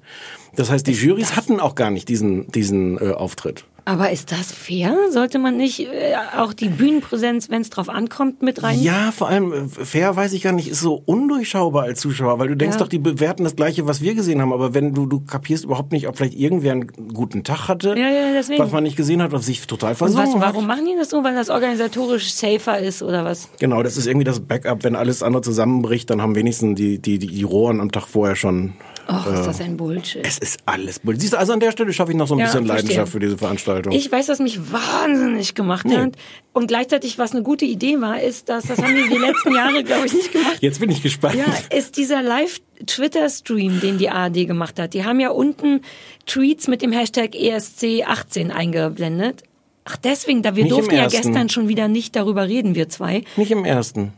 [0.57, 3.65] Das heißt, die Jurys hatten auch gar nicht diesen, diesen äh, Auftritt.
[3.87, 4.97] Aber ist das fair?
[5.11, 8.81] Sollte man nicht äh, auch die Bühnenpräsenz, wenn es drauf ankommt, mit rein?
[8.81, 12.49] Ja, vor allem, äh, fair weiß ich gar nicht, ist so undurchschaubar als Zuschauer, weil
[12.49, 12.81] du denkst Ja.
[12.81, 15.93] doch, die bewerten das Gleiche, was wir gesehen haben, aber wenn du, du kapierst überhaupt
[15.93, 19.33] nicht, ob vielleicht irgendwer einen guten Tag hatte, Ja, ja, was man nicht gesehen hat,
[19.33, 20.77] was sich total versungen was, warum hat.
[20.77, 21.23] machen die das so?
[21.23, 23.49] Weil das organisatorisch safer ist oder was?
[23.61, 27.19] Genau, das ist irgendwie das Backup, wenn alles andere zusammenbricht, dann haben wenigstens die, die,
[27.19, 28.73] die Juroren am Tag vorher schon
[29.09, 30.27] Och, ist das ein Bullshit.
[30.27, 31.19] Es ist alles Bull.
[31.21, 32.83] Siehst du, also an der Stelle schaffe ich noch so ein Ja, bisschen verstehe.
[32.89, 33.93] Leidenschaft für diese Veranstaltung.
[33.93, 35.97] Ich weiß, was mich wahnsinnig gemacht Nee.
[35.97, 36.13] hat.
[36.53, 39.83] Und gleichzeitig, was eine gute Idee war, ist, dass, das haben wir die letzten Jahre,
[39.85, 40.59] glaube ich, nicht gemacht.
[40.61, 41.35] Jetzt bin ich gespannt.
[41.35, 41.45] Ja,
[41.77, 44.95] ist dieser Live-Twitter-Stream, den die ARD gemacht hat.
[44.95, 45.81] Die haben ja unten
[46.27, 49.43] Tweets mit dem Hashtag ESC18 eingeblendet.
[49.85, 53.25] Ach, deswegen, da wir Nicht durften ja gestern schon wieder nicht darüber reden, wir zwei.
[53.37, 54.13] Nicht im ersten.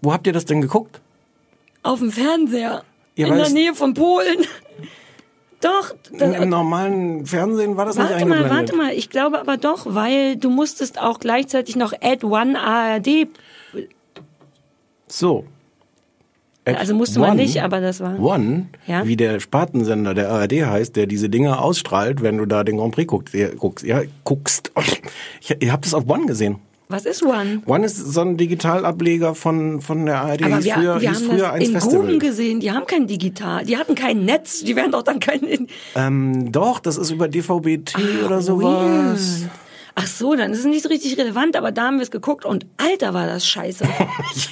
[0.00, 1.00] Wo habt ihr das denn geguckt?
[1.82, 2.84] Auf dem Fernseher.
[3.18, 4.38] Ja, in der Nähe von Polen.
[5.60, 5.92] Doch.
[6.12, 8.56] Im, Da, Im normalen Fernsehen war das nicht warte mal, eingeblendet.
[8.72, 8.92] warte mal.
[8.92, 13.26] Ich glaube aber doch, weil du musstest auch gleichzeitig noch Add One ARD.
[15.08, 15.44] So.
[16.64, 19.06] At Also musste man nicht, aber das war- One, Ja.
[19.06, 22.94] wie der Spartensender der ARD heißt, der diese Dinge ausstrahlt, wenn du da den Grand
[22.94, 23.34] Prix guckst.
[23.34, 24.70] Ihr guckst, ja, guckst.
[25.40, 26.56] Ich, ihr habt es auf One gesehen.
[26.90, 27.60] Was ist One?
[27.66, 30.42] One ist so ein Digitalableger von, von der ARD.
[30.44, 32.00] Aber wir, früher, wir haben früher das in Festival.
[32.00, 32.60] Guben gesehen.
[32.60, 33.64] Die haben kein Digital.
[33.66, 34.64] Die hatten kein Netz.
[34.64, 35.66] Die werden doch dann kein...
[35.94, 39.42] Ähm, doch, das ist über DVB-T oder sowas.
[39.42, 39.50] Weird.
[40.00, 42.44] Ach so, dann ist es nicht so richtig relevant, aber da haben wir es geguckt
[42.44, 43.84] und alter war das scheiße.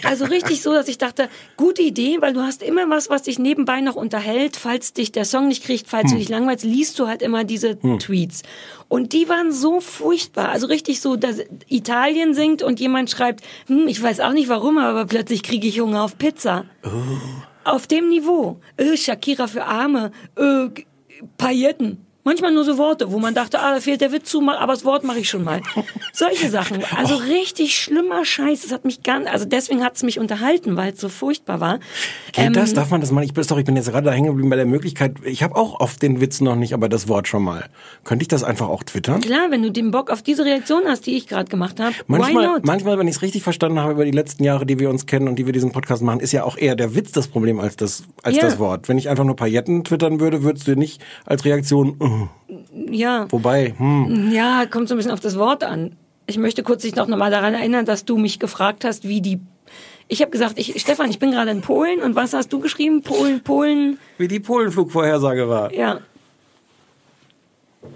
[0.02, 3.38] Also richtig so, dass ich dachte, gute Idee, weil du hast immer was, was dich
[3.38, 6.10] nebenbei noch unterhält, falls dich der Song nicht kriegt, falls Hm.
[6.12, 8.42] du dich langweilst, liest du halt immer diese Tweets.
[8.88, 11.38] Und die waren so furchtbar, also richtig so, dass
[11.68, 15.80] Italien singt und jemand schreibt, hm, ich weiß auch nicht warum, aber plötzlich kriege ich
[15.80, 16.64] Hunger auf Pizza.
[17.64, 18.60] Auf dem Niveau.
[18.76, 20.68] Äh, Shakira für Arme, äh,
[21.38, 22.05] Pailletten.
[22.26, 24.72] Manchmal nur so Worte, wo man dachte, ah, da fehlt der Witz zu, mal, aber
[24.72, 25.62] das Wort mache ich schon mal.
[26.12, 26.82] Solche Sachen.
[26.96, 28.62] Also richtig schlimmer Scheiß.
[28.62, 31.78] Das hat mich ganz, also deswegen hat es mich unterhalten, weil es so furchtbar war.
[32.32, 32.74] Geht Ähm, das?
[32.74, 33.22] Darf man das mal?
[33.22, 35.14] Ich bin, doch, ich bin jetzt gerade da hängen geblieben bei der Möglichkeit.
[35.24, 37.66] Ich habe auch auf den Witz noch nicht, aber das Wort schon mal.
[38.02, 39.20] Könnte ich das einfach auch twittern?
[39.20, 42.18] Klar, wenn du den Bock auf diese Reaktion hast, die ich gerade gemacht habe, why
[42.18, 42.64] Manchmal, not?
[42.66, 45.28] manchmal, wenn ich es richtig verstanden habe über die letzten Jahre, die wir uns kennen
[45.28, 47.76] und die wir diesen Podcast machen, ist ja auch eher der Witz das Problem als
[47.76, 48.42] das, als Ja.
[48.42, 48.88] das Wort.
[48.88, 52.15] Wenn ich einfach nur Pailletten twittern würde, würdest du nicht als Reaktion, uh,
[52.90, 53.26] ja.
[53.30, 55.96] wobei, hm, Ja, kommt so ein bisschen auf das Wort an.
[56.26, 59.40] Ich möchte kurz dich noch mal daran erinnern, dass du mich gefragt hast, wie die.
[60.08, 63.02] Ich habe gesagt, ich, Stefan, ich bin gerade in Polen und was hast du geschrieben?
[63.02, 65.72] Polen, Polen, wie die Polenflugvorhersage war.
[65.72, 66.00] ja.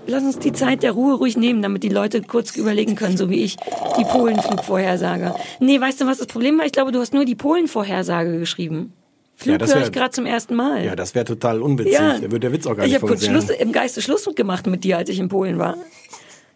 [0.06, 3.28] Lass uns die Zeit der Ruhe ruhig nehmen, damit die Leute kurz überlegen können, so
[3.28, 3.56] wie ich,
[3.98, 5.34] die Polenflugvorhersage.
[5.58, 6.66] Nee, weißt du, was das Problem war?
[6.66, 8.92] Ich glaube, du hast nur die Polenvorhersage geschrieben.
[9.40, 10.84] Flug Ja, höre ich gerade zum ersten Mal.
[10.84, 11.96] Ja, das wäre total unwitzig.
[11.96, 13.24] Da würde der Witz auch gar ich nicht habe kurz.
[13.24, 15.78] Schluss, im Geiste Schluss gemacht mit dir, als ich in Polen war.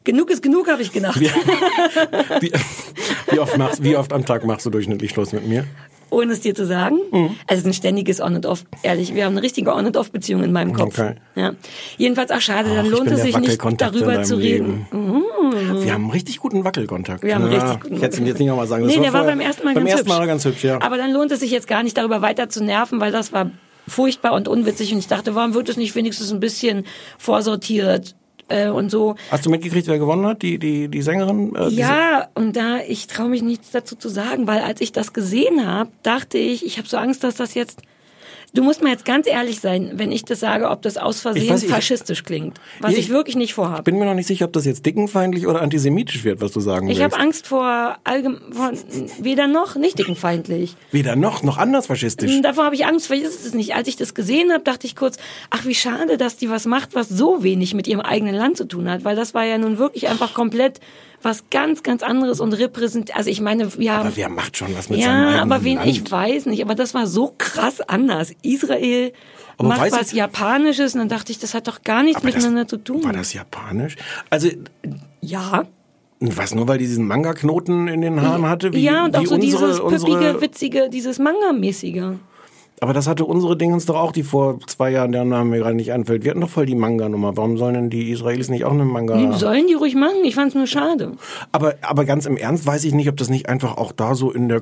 [0.04, 1.18] Genug ist genug, habe ich gedacht.
[1.18, 1.30] Wie,
[2.40, 2.52] wie,
[3.30, 5.64] wie, oft machst, wie oft am Tag machst du durchschnittlich Schluss mit mir?
[6.14, 6.96] Ohne es dir zu sagen.
[7.10, 7.30] Mhm.
[7.46, 8.64] Also es ist ein ständiges On und Off.
[8.82, 10.98] Ehrlich, wir haben eine richtige On und Off Beziehung in meinem Kopf.
[10.98, 11.14] Okay.
[11.34, 11.54] Ja.
[11.98, 14.86] Jedenfalls ach schade, dann Ach, lohnt es sich nicht darüber zu reden.
[14.92, 15.84] Leben.
[15.84, 17.22] Wir haben einen richtig guten Wackelkontakt.
[17.22, 18.86] Wir haben ja, richtig guten Ich hätte es ihm jetzt nicht nochmal sagen.
[18.86, 20.18] Nee, Das der war beim ersten Mal beim ganz ersten hübsch.
[20.18, 20.80] Mal ganz hübsch, ja.
[20.80, 23.50] Aber dann lohnt es sich jetzt gar nicht darüber weiter zu nerven, weil das war
[23.86, 26.84] furchtbar und unwitzig und ich dachte, warum wird es nicht wenigstens ein bisschen
[27.18, 28.14] vorsortiert
[28.48, 29.14] äh, und so.
[29.30, 30.42] Hast du mitgekriegt, wer gewonnen hat?
[30.42, 31.54] Die, die, die Sängerin?
[31.54, 35.12] Äh, Ja, und da, ich traue mich nichts dazu zu sagen, weil als ich das
[35.12, 37.80] gesehen habe, dachte ich, ich habe so Angst, dass das jetzt.
[38.54, 41.42] Du musst mir jetzt ganz ehrlich sein, wenn ich das sage, ob das aus Versehen
[41.42, 42.58] Ich weiß, ich- faschistisch klingt.
[42.80, 43.82] Was Ich- ich, wirklich nicht Ich vorhabe.
[43.82, 46.88] bin mir noch nicht sicher, ob das jetzt dickenfeindlich oder antisemitisch wird, was du sagen
[46.88, 47.12] Ich willst.
[47.14, 48.78] habe Angst vor, allgem von
[49.18, 50.76] weder noch, nicht dickenfeindlich.
[50.92, 52.30] Weder noch, noch anders faschistisch.
[52.42, 53.74] Davor habe ich Angst, vielleicht ist es nicht.
[53.74, 55.16] Als ich das gesehen habe, dachte ich kurz,
[55.50, 58.68] ach wie schade, dass die was macht, was so wenig mit ihrem eigenen Land zu
[58.68, 60.78] tun hat, weil das war ja nun wirklich einfach komplett
[61.24, 63.16] was ganz, ganz anderes und repräsent.
[63.16, 65.64] Also ich meine, wir haben Aber wer macht schon was mit seinem ja, eigenen aber
[65.64, 65.88] wen Land?
[65.88, 68.32] ich weiß nicht, aber das war so krass anders.
[68.42, 69.12] Israel
[69.58, 72.26] Aber macht was ich- Japanisches und dann dachte ich, das hat doch gar nichts Aber
[72.28, 73.02] das- miteinander zu tun.
[73.04, 73.96] War das japanisch?
[74.30, 74.48] Also,
[75.20, 75.64] ja.
[76.20, 78.72] was, nur weil die diesen Manga-Knoten in den Haaren hatte?
[78.72, 82.16] Wie, ja, und auch so unsere, dieses unsere, püppige, witzige, dieses Manga-mäßige.
[82.80, 85.76] Aber das hatte unsere Dingens doch auch, die vor zwei Jahren, deren Name mir gerade
[85.76, 86.24] nicht einfällt.
[86.24, 87.36] Wir hatten doch voll die Manga-Nummer.
[87.36, 89.16] Warum sollen denn die Israelis nicht auch eine Manga?
[89.16, 91.12] Die sollen die ruhig machen, ich fand's nur schade.
[91.52, 94.32] Aber, aber ganz im Ernst weiß ich nicht, ob das nicht einfach auch da so
[94.32, 94.60] in der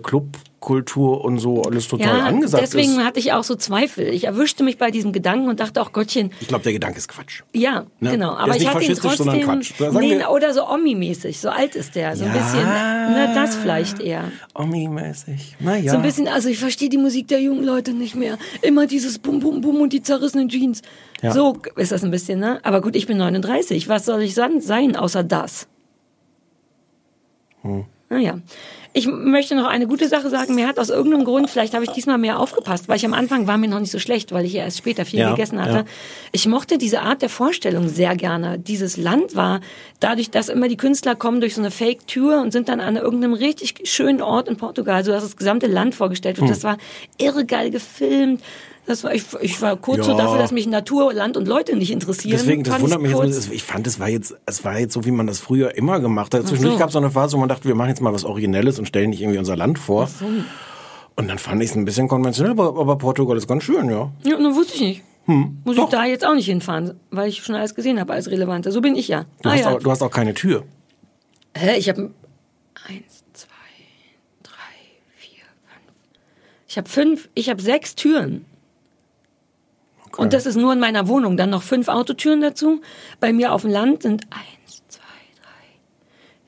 [0.63, 3.05] Clubkultur und so alles total Ja, angesagt deswegen ist.
[3.05, 4.09] hatte ich auch so Zweifel.
[4.09, 7.09] Ich erwischte mich bei diesem Gedanken und dachte auch, Gottchen, Ich glaube, der Gedanke ist
[7.09, 7.43] Quatsch.
[7.53, 8.11] ja, Ne?
[8.13, 8.31] genau.
[8.35, 9.73] Aber ich hatte ihn trotzdem, Quatsch.
[9.93, 12.37] Nee, oder so Omi-mäßig, so alt ist der, so ein Ja.
[12.41, 14.31] bisschen, ne, das vielleicht eher.
[14.55, 15.57] Omi-mäßig.
[15.61, 15.91] Naja.
[15.91, 18.39] So ein bisschen, also ich verstehe die Musik der jungen Leute nicht mehr.
[18.63, 20.83] Immer dieses Bum Bum Bum und die zerrissenen Jeans.
[21.23, 21.33] Ja.
[21.33, 22.61] So ist das ein bisschen, ne?
[22.63, 23.89] Aber gut, ich bin 39.
[23.89, 25.67] Was soll ich sein, außer das?
[27.63, 27.85] Hm.
[28.09, 28.39] Naja.
[28.95, 30.55] Ich möchte noch eine gute Sache sagen.
[30.55, 33.47] Mir hat aus irgendeinem Grund, vielleicht habe ich diesmal mehr aufgepasst, weil ich am Anfang
[33.47, 35.73] war mir noch nicht so schlecht, weil ich ja erst später viel Ja, gegessen hatte.
[35.79, 35.85] ja.
[36.33, 38.59] Ich mochte diese Art der Vorstellung sehr gerne.
[38.59, 39.61] Dieses Land war
[40.01, 43.33] dadurch, dass immer die Künstler kommen durch so eine Fake-Tür und sind dann an irgendeinem
[43.33, 46.43] richtig schönen Ort in Portugal, so dass das gesamte Land vorgestellt Hm.
[46.49, 46.51] wird.
[46.57, 46.77] Das war
[47.17, 48.43] irre geil gefilmt.
[48.85, 50.19] Das war, ich, ich war kurz so Ja.
[50.19, 52.33] dafür, dass mich Natur, Land und Leute nicht interessieren.
[52.33, 55.05] Deswegen, das wundert ich mich jetzt, ich fand, es war jetzt, es war jetzt so,
[55.05, 56.49] wie man das früher immer gemacht hat.
[56.49, 56.79] Zwischendurch so.
[56.81, 58.87] gab es so eine Phase, wo man dachte, wir machen jetzt mal was Originelles und
[58.87, 60.09] stellen nicht irgendwie unser Land vor.
[61.15, 64.11] Und dann fand ich es ein bisschen konventionell, aber, aber Portugal ist ganz schön, ja.
[64.25, 65.03] Ja, nur wusste ich nicht.
[65.27, 65.85] Muss doch.
[65.85, 68.73] ich da jetzt auch nicht hinfahren, weil ich schon alles gesehen habe als Relevante.
[68.73, 69.27] So bin ich ja.
[69.43, 69.71] Du, ah, hast, ja.
[69.71, 70.65] auch, du hast auch keine Tür.
[71.57, 71.77] Hä?
[71.77, 72.11] Ich habe
[72.89, 73.47] eins, zwei,
[74.43, 74.53] drei,
[75.17, 75.93] vier, fünf.
[76.67, 78.45] Ich habe fünf, ich habe sechs Türen.
[80.17, 81.37] Und das ist nur in meiner Wohnung.
[81.37, 82.81] Dann noch fünf Autotüren dazu.
[83.21, 85.03] Bei mir auf dem Land sind eins, zwei,
[85.41, 85.79] drei,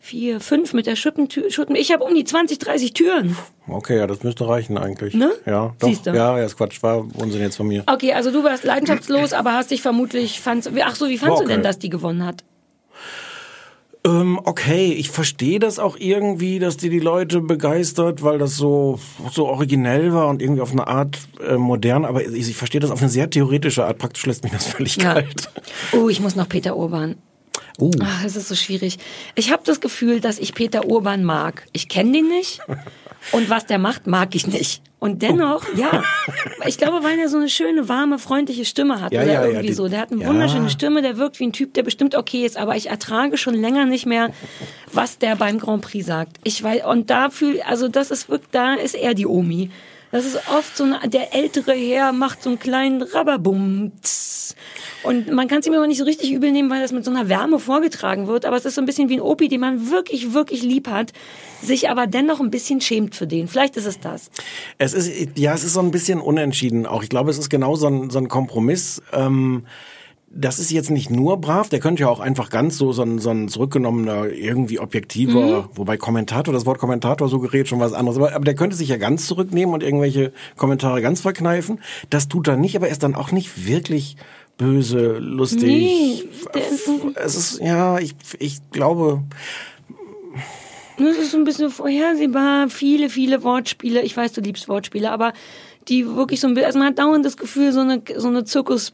[0.01, 1.51] vier, fünf mit der Schuppentür.
[1.51, 1.77] Schuppen.
[1.77, 3.37] Ich habe um die 20, 30 Türen.
[3.67, 5.15] Okay, ja, das müsste reichen eigentlich.
[5.15, 5.33] Ne?
[5.47, 5.89] Ja, doch.
[5.89, 6.11] Siehst du?
[6.11, 6.83] Ja, ja, ist Quatsch.
[6.83, 7.83] War Unsinn jetzt von mir.
[7.87, 11.43] Okay, also du warst leidenschaftslos, aber hast dich vermutlich, fandst, ach so, wie fandst War
[11.43, 11.69] du denn, okay.
[11.69, 12.45] dass die gewonnen hat?
[14.07, 19.01] Ähm, okay, ich verstehe das auch irgendwie, dass die die Leute begeistert, weil das so
[19.33, 22.91] so originell war und irgendwie auf eine Art äh, modern, aber ich, ich verstehe das
[22.91, 23.97] auf eine sehr theoretische Art.
[23.99, 25.15] Praktisch lässt mich das völlig Ja.
[25.15, 25.49] kalt.
[25.93, 27.17] Oh, ich muss noch Peter Urban.
[27.79, 27.91] Uh.
[28.03, 28.99] Ach, es ist so schwierig.
[29.35, 31.67] Ich habe das Gefühl, dass ich Peter Urban mag.
[31.73, 32.61] Ich kenne den nicht
[33.33, 34.83] und was der macht, mag ich nicht.
[34.99, 36.03] Und dennoch, ja,
[36.67, 39.47] ich glaube, weil er so eine schöne, warme, freundliche Stimme hat Ja, oder ja, ja,
[39.49, 39.89] irgendwie die- so.
[39.89, 40.29] Der hat eine ja.
[40.29, 43.55] wunderschöne Stimme, der wirkt wie ein Typ, der bestimmt okay ist, aber ich ertrage schon
[43.55, 44.31] länger nicht mehr,
[44.93, 46.39] was der beim Grand Prix sagt.
[46.45, 49.71] Ich weiß, und da fühl, also das ist wirklich, da ist er die Omi.
[50.11, 53.93] Das ist oft so eine, der ältere Herr macht so einen kleinen Rababum.
[54.01, 54.55] tss.
[55.05, 57.11] Und man kann es ihm aber nicht so richtig übel nehmen, weil das mit so
[57.11, 58.45] einer Wärme vorgetragen wird.
[58.45, 61.13] Aber es ist so ein bisschen wie ein Opi, den man wirklich, wirklich lieb hat,
[61.63, 63.49] sich aber dennoch ein bisschen schämt für den.
[63.49, 64.31] Vielleicht ist es das.
[64.79, 67.03] Es ist, ja, es ist so ein bisschen unentschieden auch.
[67.03, 69.03] Ich glaube, es ist genau so ein, so ein Kompromiss.
[69.13, 69.65] Ähm,
[70.37, 73.19] das ist jetzt nicht nur brav, der könnte ja auch einfach ganz so, so ein,
[73.19, 78.19] so ein zurückgenommener, irgendwie objektiver, wobei Kommentator, das Wort Kommentator so gerät schon was anderes,
[78.19, 81.81] aber, aber der könnte sich ja ganz zurücknehmen und irgendwelche Kommentare ganz verkneifen.
[82.11, 84.17] Das tut er nicht, aber er ist dann auch nicht wirklich
[84.57, 85.63] böse, lustig.
[85.63, 86.29] Nee,
[87.15, 89.23] es ist, ja, ich, ich glaube,
[90.97, 92.69] Das ist so ein bisschen vorhersehbar.
[92.69, 94.03] Viele, viele Wortspiele.
[94.03, 95.33] Ich weiß, du liebst Wortspiele, aber
[95.89, 98.45] die wirklich so ein bisschen, also man hat dauernd das Gefühl, so eine, so eine
[98.45, 98.93] Zirkus,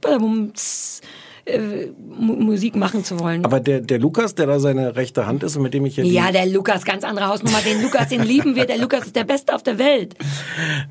[1.50, 3.44] äh, Mu- Musik machen zu wollen.
[3.44, 6.02] aber der, der Lukas, der da seine rechte Hand ist und mit dem ich die-
[6.02, 7.58] ja, der Lukas, ganz andere Hausnummer.
[7.64, 8.66] Den Lukas, den lieben wir.
[8.66, 10.14] Der Lukas ist der Beste auf der Welt.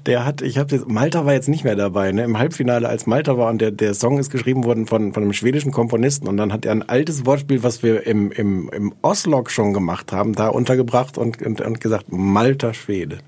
[0.05, 2.23] Der hat, ich habe Malta war jetzt nicht mehr dabei, ne?
[2.23, 5.33] Im Halbfinale, als Malta war und der, der Song ist geschrieben worden von, von einem
[5.33, 9.51] schwedischen Komponisten und dann hat er ein altes Wortspiel, was wir im, im, im Oslog
[9.51, 13.19] schon gemacht haben, da untergebracht und, und, und gesagt, Malta Schwede.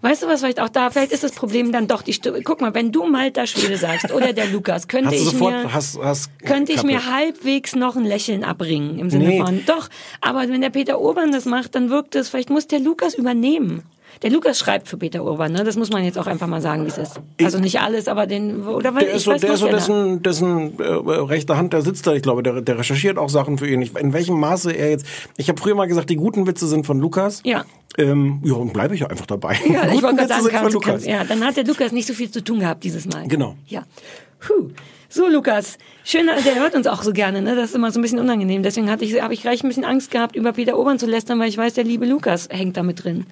[0.00, 2.42] Weißt du was, vielleicht auch da, vielleicht ist das Problem dann doch die Stimme.
[2.42, 5.98] Guck mal, wenn du Malta Schwede sagst oder der Lukas, könnte ich sofort, mir, hast,
[5.98, 9.40] hast, könnte ich mir halbwegs noch ein Lächeln abbringen im Sinne Nee.
[9.40, 9.88] von, doch,
[10.20, 13.82] aber wenn der Peter Urban das macht, dann wirkt es, vielleicht muss der Lukas übernehmen.
[14.22, 15.64] Der Lukas schreibt für Peter Urban, ne?
[15.64, 17.20] Das muss man jetzt auch einfach mal sagen, wie es ist.
[17.42, 19.68] Also nicht alles, aber den, oder weil Der ich ist so, weiß der ist so
[19.68, 23.58] dessen, dessen äh, rechte Hand, der sitzt da, ich glaube, der, der recherchiert auch Sachen
[23.58, 23.80] für ihn.
[23.80, 26.86] Ich, in welchem Maße er jetzt, ich habe früher mal gesagt, die guten Witze sind
[26.86, 27.42] von Lukas.
[27.44, 27.64] Ja.
[27.96, 29.56] Ähm, ja, und bleibe ich ja einfach dabei.
[29.68, 31.04] Ja, ich wollte gerade sagen, kann, Lukas.
[31.04, 33.26] kann, ja, dann hat der Lukas nicht so viel zu tun gehabt dieses Mal.
[33.28, 33.56] Genau.
[33.66, 33.84] Ja.
[34.40, 34.70] Puh.
[35.10, 35.78] So, Lukas.
[36.04, 37.56] Schön, der hört uns auch so gerne, ne?
[37.56, 38.62] Das ist immer so ein bisschen unangenehm.
[38.62, 41.38] Deswegen hatte ich, habe ich gleich ein bisschen Angst gehabt, über Peter Urban zu lästern,
[41.40, 43.26] weil ich weiß, der liebe Lukas hängt da mit drin.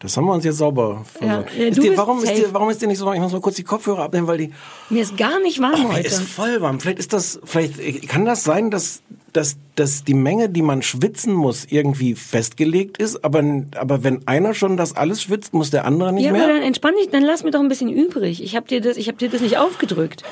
[0.00, 1.54] Das haben wir uns jetzt sauber Ja, versorgt.
[1.58, 3.16] ja, ist dir, warum, ist dir, warum ist dir nicht so warm?
[3.16, 4.52] Ich muss mal kurz die Kopfhörer abnehmen, weil die...
[4.90, 6.06] Mir ist gar nicht warm Oh, mir heute.
[6.06, 6.78] ist voll warm.
[6.78, 11.32] Vielleicht ist das, vielleicht kann das sein, dass, dass, dass die Menge, die man schwitzen
[11.34, 13.24] muss, irgendwie festgelegt ist.
[13.24, 13.42] Aber,
[13.76, 16.48] aber wenn einer schon das alles schwitzt, muss der andere nicht Ja, aber mehr.
[16.48, 18.40] dann entspann dich, dann lass mir doch ein bisschen übrig.
[18.42, 20.22] Ich habe dir das, ich habe dir das nicht aufgedrückt.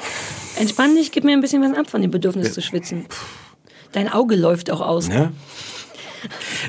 [0.61, 3.07] Entspann dich, gib mir ein bisschen was ab von dem Bedürfnis zu schwitzen.
[3.90, 5.09] Dein Auge läuft auch aus.
[5.09, 5.33] Ne?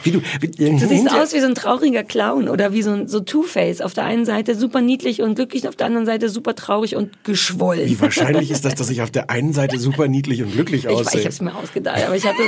[0.04, 3.08] Wie du, wie, Du siehst aus wie so ein trauriger Clown oder wie so ein
[3.08, 3.82] so Two-Face.
[3.82, 7.24] Auf der einen Seite super niedlich und glücklich, auf der anderen Seite super traurig und
[7.24, 7.88] geschwollen.
[7.88, 10.92] Wie wahrscheinlich ist das, dass ich auf der einen Seite super niedlich und glücklich Ich,
[10.92, 11.22] ich aussehe?
[11.22, 12.44] habe es mir ausgedacht, aber ich hatte.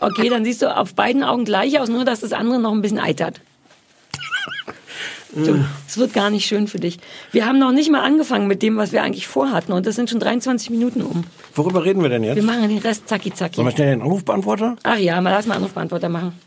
[0.00, 2.82] Okay, dann siehst du auf beiden Augen gleich aus, nur dass das andere noch ein
[2.82, 3.40] bisschen eitert.
[5.34, 6.98] Du, es wird gar nicht schön für dich.
[7.30, 10.10] Wir haben noch nicht mal angefangen mit dem, was wir eigentlich vorhatten, und das sind
[10.10, 11.24] schon 23 Minuten um.
[11.54, 12.44] Worüber reden wir denn Wir jetzt?
[12.44, 13.56] machen den Rest zacki zacki.
[13.56, 14.76] Sollen wir schnell den Anrufbeantworter?
[14.82, 16.38] Ach ja, mal lass mal Anrufbeantworter machen.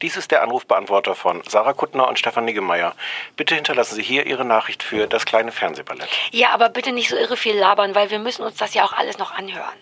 [0.00, 2.94] Dies ist der Anrufbeantworter von Sarah Kuttner und Stefan Niggemeier.
[3.36, 6.08] Bitte hinterlassen Sie hier Ihre Nachricht für das kleine Fernsehballett.
[6.30, 8.92] Ja, aber bitte nicht so irre viel labern, weil wir müssen uns das ja auch
[8.94, 9.76] alles noch anhören.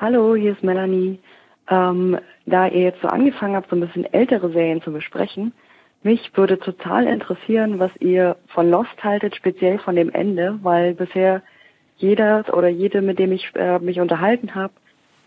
[0.00, 1.18] Hallo, hier ist Melanie.
[1.68, 5.52] Ähm, da ihr jetzt so angefangen habt, so ein bisschen ältere Serien zu besprechen,
[6.02, 11.42] mich würde total interessieren, was ihr von Lost haltet, speziell von dem Ende, weil bisher
[11.96, 14.72] jeder oder jede, mit dem ich äh, mich unterhalten habe,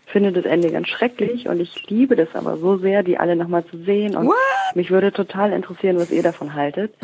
[0.06, 3.64] findet das Ende ganz schrecklich und ich liebe das aber so sehr, die alle nochmal
[3.64, 4.36] zu sehen und What?
[4.74, 6.94] mich würde total interessieren, was ihr davon haltet.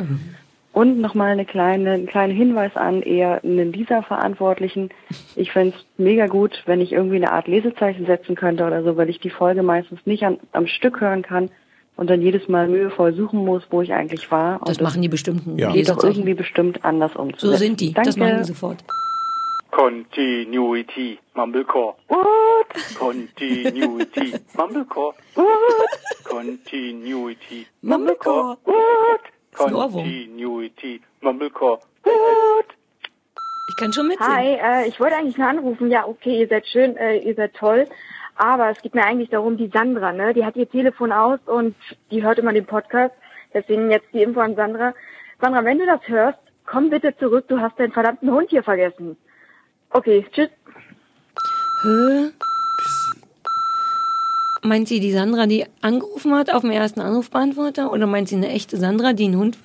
[0.72, 4.88] Und nochmal eine kleine, einen kleinen Hinweis an eher einen dieser Verantwortlichen.
[5.36, 9.10] Ich fänd's mega gut, wenn ich irgendwie eine Art Lesezeichen setzen könnte oder so, weil
[9.10, 11.50] ich die Folge meistens nicht an, am Stück hören kann
[11.96, 14.60] und dann jedes Mal mühevoll suchen muss, wo ich eigentlich war.
[14.64, 15.72] Das und machen die bestimmten Ja.
[15.72, 17.50] geht doch irgendwie bestimmt anders umzusetzen.
[17.50, 17.92] So sind die.
[17.92, 18.08] Danke.
[18.08, 18.78] Das machen die sofort.
[19.70, 21.94] Continuity, Mumblecore.
[22.08, 22.66] What?
[22.98, 25.14] Continuity, Mumblecore.
[25.34, 25.46] What?
[26.24, 28.58] Continuity, Mumblecore.
[28.64, 29.20] What?
[29.54, 31.78] Continuity, Mumblecore.
[33.68, 34.32] Ich kann schon mitsingen.
[34.36, 35.90] Hi, äh, ich wollte eigentlich nur anrufen.
[35.90, 37.86] Ja, okay, ihr seid schön, äh, ihr seid toll.
[38.36, 40.34] Aber es geht mir eigentlich darum, die Sandra, ne?
[40.34, 41.76] Die hat ihr Telefon aus und
[42.10, 43.14] die hört immer den Podcast.
[43.54, 44.94] Deswegen jetzt die Info an Sandra.
[45.40, 47.46] Sandra, wenn du das hörst, komm bitte zurück.
[47.48, 49.16] Du hast deinen verdammten Hund hier vergessen.
[49.90, 50.48] Okay, tschüss.
[51.82, 52.30] Hä?
[54.64, 57.92] Meint sie die Sandra, die angerufen hat auf dem ersten Anrufbeantworter?
[57.92, 59.58] Oder meint sie eine echte Sandra, die einen Hund...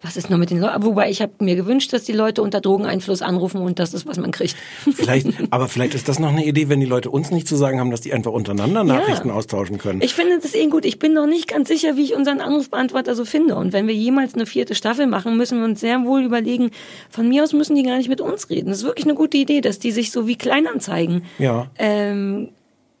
[0.00, 0.84] Was ist noch mit den Leuten?
[0.84, 4.16] Wobei ich habe mir gewünscht, dass die Leute unter Drogeneinfluss anrufen und das ist, was
[4.16, 4.54] man kriegt.
[4.94, 7.80] Vielleicht, aber vielleicht ist das noch eine Idee, wenn die Leute uns nicht zu sagen
[7.80, 10.00] haben, dass die einfach untereinander Nachrichten austauschen können.
[10.00, 10.84] Ich finde das eh gut.
[10.84, 13.56] Ich bin noch nicht ganz sicher, wie ich unseren Anrufbeantworter so finde.
[13.56, 16.70] Und wenn wir jemals eine vierte Staffel machen, müssen wir uns sehr wohl überlegen,
[17.10, 18.68] von mir aus müssen die gar nicht mit uns reden.
[18.68, 21.24] Das ist wirklich eine gute Idee, dass die sich so wie Kleinanzeigen.
[21.38, 21.70] Ja.
[21.76, 22.50] Ähm,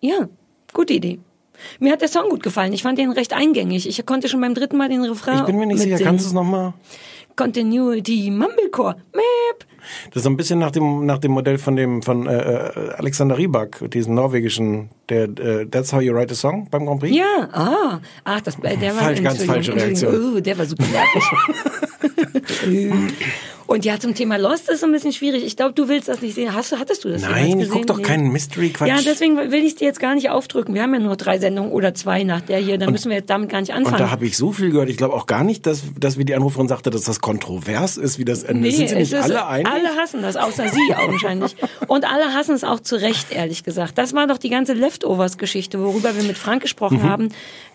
[0.00, 0.28] ja,
[0.72, 1.20] gute Idee.
[1.78, 2.72] Mir hat der Song gut gefallen.
[2.72, 3.88] Ich fand den recht eingängig.
[3.88, 5.38] Ich konnte schon beim dritten Mal den Refrain.
[5.38, 6.74] Ich bin mir nicht sicher, kannst du es nochmal?
[7.36, 9.64] Continuity, Mumblecore, Map.
[10.08, 12.90] Das ist so ein bisschen nach dem nach dem Modell von dem von äh, äh,
[12.96, 17.16] Alexander Rybak, diesen norwegischen, der äh, That's how you write a song beim Grand Prix.
[17.16, 20.14] Ja, ah, ach, das, äh, der war Falsch, ganz falsche Reaktion.
[20.14, 21.24] Uh, der war super nervig.
[23.68, 25.44] Und ja, zum Thema Lost ist so ein bisschen schwierig.
[25.44, 26.54] Ich glaube, du willst das nicht sehen.
[26.54, 28.02] Hast du, hattest du das Nein, ich guck doch Nee.
[28.02, 28.88] keinen Mystery-Quatsch.
[28.88, 30.74] Ja, deswegen will ich es dir jetzt gar nicht aufdrücken.
[30.74, 32.78] Wir haben ja nur drei Sendungen oder zwei nach der hier.
[32.78, 33.96] Dann müssen wir jetzt damit gar nicht anfangen.
[33.96, 34.88] Und da habe ich so viel gehört.
[34.88, 38.18] Ich glaube auch gar nicht, dass, dass wie die Anruferin sagte, dass das kontrovers ist,
[38.18, 38.62] wie das Ende.
[38.62, 39.68] Nee, Sind sie nicht alle einig?
[39.70, 41.54] alle hassen das, außer sie augenscheinlich.
[41.88, 43.98] Und alle hassen es auch zu Recht, ehrlich gesagt.
[43.98, 47.02] Das war doch die ganze Leftovers-Geschichte, worüber wir mit Frank gesprochen Mhm.
[47.10, 47.28] haben.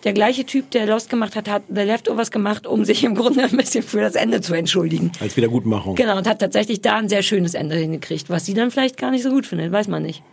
[0.05, 3.43] Der gleiche Typ, der Lost gemacht hat, hat The Leftovers gemacht, um sich im Grunde
[3.43, 5.11] ein bisschen für das Ende zu entschuldigen.
[5.21, 5.37] Als
[5.83, 5.95] Wiedergutmachung.
[5.95, 9.11] Genau, und hat tatsächlich da ein sehr schönes Ende hingekriegt, was sie dann vielleicht gar
[9.11, 10.23] nicht so gut findet, weiß man nicht.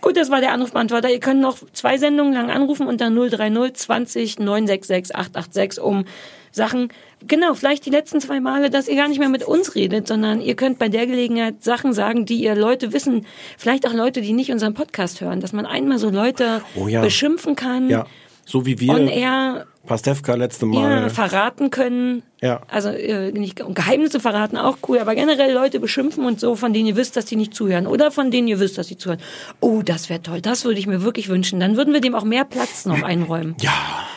[0.00, 1.10] Gut, das war der Anrufbeantworter.
[1.10, 6.04] Ihr könnt noch zwei Sendungen lang anrufen unter 030 20 966 886 um
[6.52, 6.88] Sachen,
[7.28, 10.40] genau, vielleicht die letzten zwei Male, dass ihr gar nicht mehr mit uns redet, sondern
[10.40, 13.24] ihr könnt bei der Gelegenheit Sachen sagen, die ihr Leute wissen,
[13.56, 17.02] vielleicht auch Leute, die nicht unseren Podcast hören, dass man einmal so Leute Oh ja.
[17.02, 18.06] beschimpfen kann, Ja,
[18.50, 21.10] so wie wir on air Pastewka letzte ja, Mal.
[21.10, 22.22] verraten können.
[22.40, 22.60] Ja.
[22.68, 26.86] Also äh, nicht Geheimnisse verraten, auch cool, aber generell Leute beschimpfen und so, von denen
[26.86, 27.86] ihr wisst, dass die nicht zuhören.
[27.86, 29.20] Oder von denen ihr wisst, dass sie zuhören.
[29.60, 31.60] Oh, das wäre toll, das würde ich mir wirklich wünschen.
[31.60, 33.56] Dann würden wir dem auch mehr Platz noch einräumen.
[33.60, 33.72] Ja.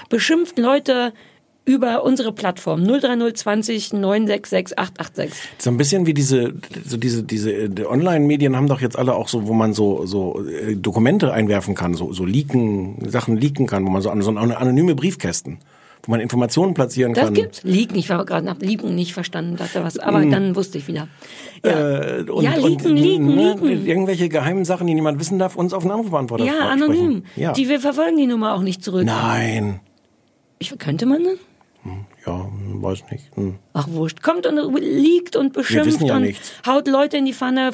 [0.10, 1.13] Beschimpft Leute
[1.65, 5.49] über unsere Plattform 03020 966 886.
[5.60, 6.54] So ein bisschen wie diese,
[6.86, 10.06] so diese, diese äh, die Online-Medien haben doch jetzt alle auch so, wo man so,
[10.06, 14.30] so äh, Dokumente einwerfen kann, so, so leaken, Sachen leaken kann, wo man so, so
[14.36, 15.60] eine anonyme Briefkästen,
[16.04, 17.34] wo man Informationen platzieren Das kann.
[17.34, 17.63] gibt's.
[17.63, 21.08] Leaken, ich war gerade nach Leaken nicht verstanden, dachte was, aber dann wusste ich wieder.
[21.63, 21.71] Ja,
[22.19, 23.86] Äh, und, ja leaken, und, leaken, ne, leaken.
[23.88, 27.23] Irgendwelche geheimen Sachen, die niemand wissen darf, uns auf den Anrufbeantworter Ja, anonym.
[27.38, 27.54] Ja.
[27.54, 29.06] Die wir verfolgen die Nummer auch nicht zurück.
[29.06, 29.80] Nein.
[30.60, 31.38] Ich, könnte man denn?
[32.25, 33.36] Ja, weiß nicht.
[33.36, 33.55] Hm.
[33.73, 34.23] Ach wurscht.
[34.23, 36.53] Kommt und liegt und beschimpft ja und nichts.
[36.65, 37.71] haut Leute in die Pfanne,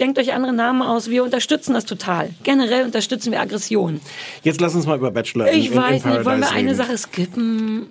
[0.00, 1.08] denkt euch andere Namen aus.
[1.08, 2.30] Wir unterstützen das total.
[2.42, 4.00] Generell unterstützen wir Aggression.
[4.42, 6.52] Jetzt lass uns mal über Bachelor in, Ich in, weiß in nicht, wollen wir Paradise
[6.52, 6.76] eine reden.
[6.76, 7.86] Sache skippen?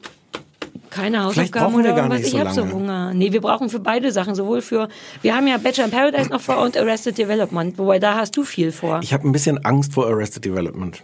[0.89, 2.17] Keine Hausaufgaben oder gar irgendwas.
[2.19, 2.69] nicht Ich so habe so.
[2.69, 3.13] Hunger.
[3.13, 4.89] Nee, wir brauchen für beide Sachen, sowohl für,
[5.21, 8.43] wir haben ja Bachelor in Paradise noch vor und Arrested Development, wobei da hast du
[8.43, 8.99] viel vor.
[9.01, 11.01] Ich habe ein bisschen Angst vor Arrested Development.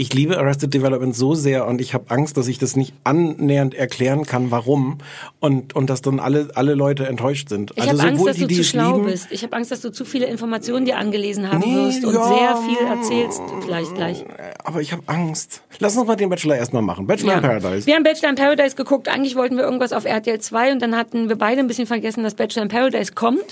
[0.00, 3.74] Ich liebe Arrested Development so sehr und ich habe Angst, dass ich das nicht annähernd
[3.74, 4.96] erklären kann, warum
[5.40, 7.72] und und dass dann alle alle Leute enttäuscht sind.
[7.74, 9.26] Ich also habe Angst, dass die, du zu schlau lieben, bist.
[9.30, 12.24] Ich habe Angst, dass du zu viele Informationen dir angelesen haben Nee, wirst und ja,
[12.26, 14.24] sehr viel erzählst vielleicht gleich.
[14.64, 15.60] aber ich habe Angst.
[15.80, 17.06] Lass uns mal den Bachelor erstmal machen.
[17.06, 17.86] Bachelor in Paradise.
[17.86, 19.06] Wir haben Bachelor in Paradise geguckt.
[19.08, 22.22] Eigentlich wollten wir irgendwas auf RTL 2 und dann hatten wir beide ein bisschen vergessen,
[22.24, 23.44] dass Bachelor in Paradise kommt.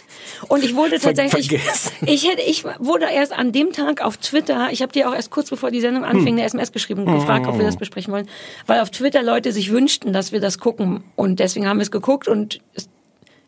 [0.48, 1.92] Und ich wurde Ver- tatsächlich, vergessen.
[2.06, 5.28] ich hätte, ich wurde erst an dem Tag auf Twitter, ich habe dir auch erst
[5.30, 6.37] kurz bevor die Sendung anfing, Hm.
[6.38, 8.28] Eine SMS geschrieben und gefragt, ob wir das besprechen wollen,
[8.66, 11.90] weil auf Twitter Leute sich wünschten, dass wir das gucken und deswegen haben wir es
[11.90, 12.60] geguckt und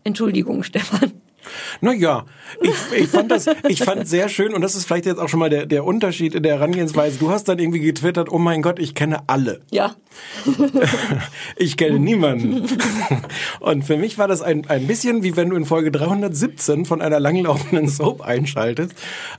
[0.04, 1.12] Entschuldigung, Stefan.
[1.80, 2.24] Naja,
[2.60, 5.40] ich, ich fand das, ich fand sehr schön und das ist vielleicht jetzt auch schon
[5.40, 7.18] mal der, der Unterschied in der Herangehensweise.
[7.18, 9.60] Du hast dann irgendwie getwittert, oh mein Gott, ich kenne alle.
[9.70, 9.94] Ja.
[11.56, 12.66] Ich kenne niemanden.
[13.60, 17.00] Und für mich war das ein, ein bisschen wie wenn du in Folge 317 von
[17.02, 18.92] einer langlaufenden Soap einschaltest.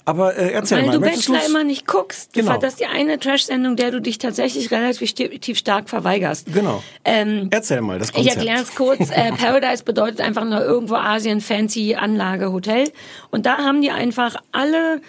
[0.05, 1.49] Aber äh, erzähl Weil mal, du möchtest Bachelor du's?
[1.49, 2.33] immer nicht guckst.
[2.33, 2.57] Genau.
[2.57, 6.47] Das ist die eine Trash-Sendung, der du dich tatsächlich relativ stark verweigerst.
[6.53, 6.83] Genau.
[7.05, 8.37] Ähm, Erzähl mal, das Ich Konzept.
[8.37, 9.09] erkläre es kurz.
[9.11, 12.91] Äh, Paradise bedeutet einfach nur irgendwo Asien, fancy Anlage, Hotel.
[13.31, 15.01] Und da haben die einfach alle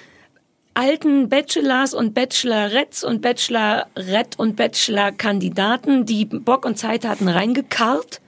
[0.74, 8.21] alten Bachelors und Bachelorettes und Bachelorette und Bachelor-Kandidaten, die Bock und Zeit hatten, reingekarrt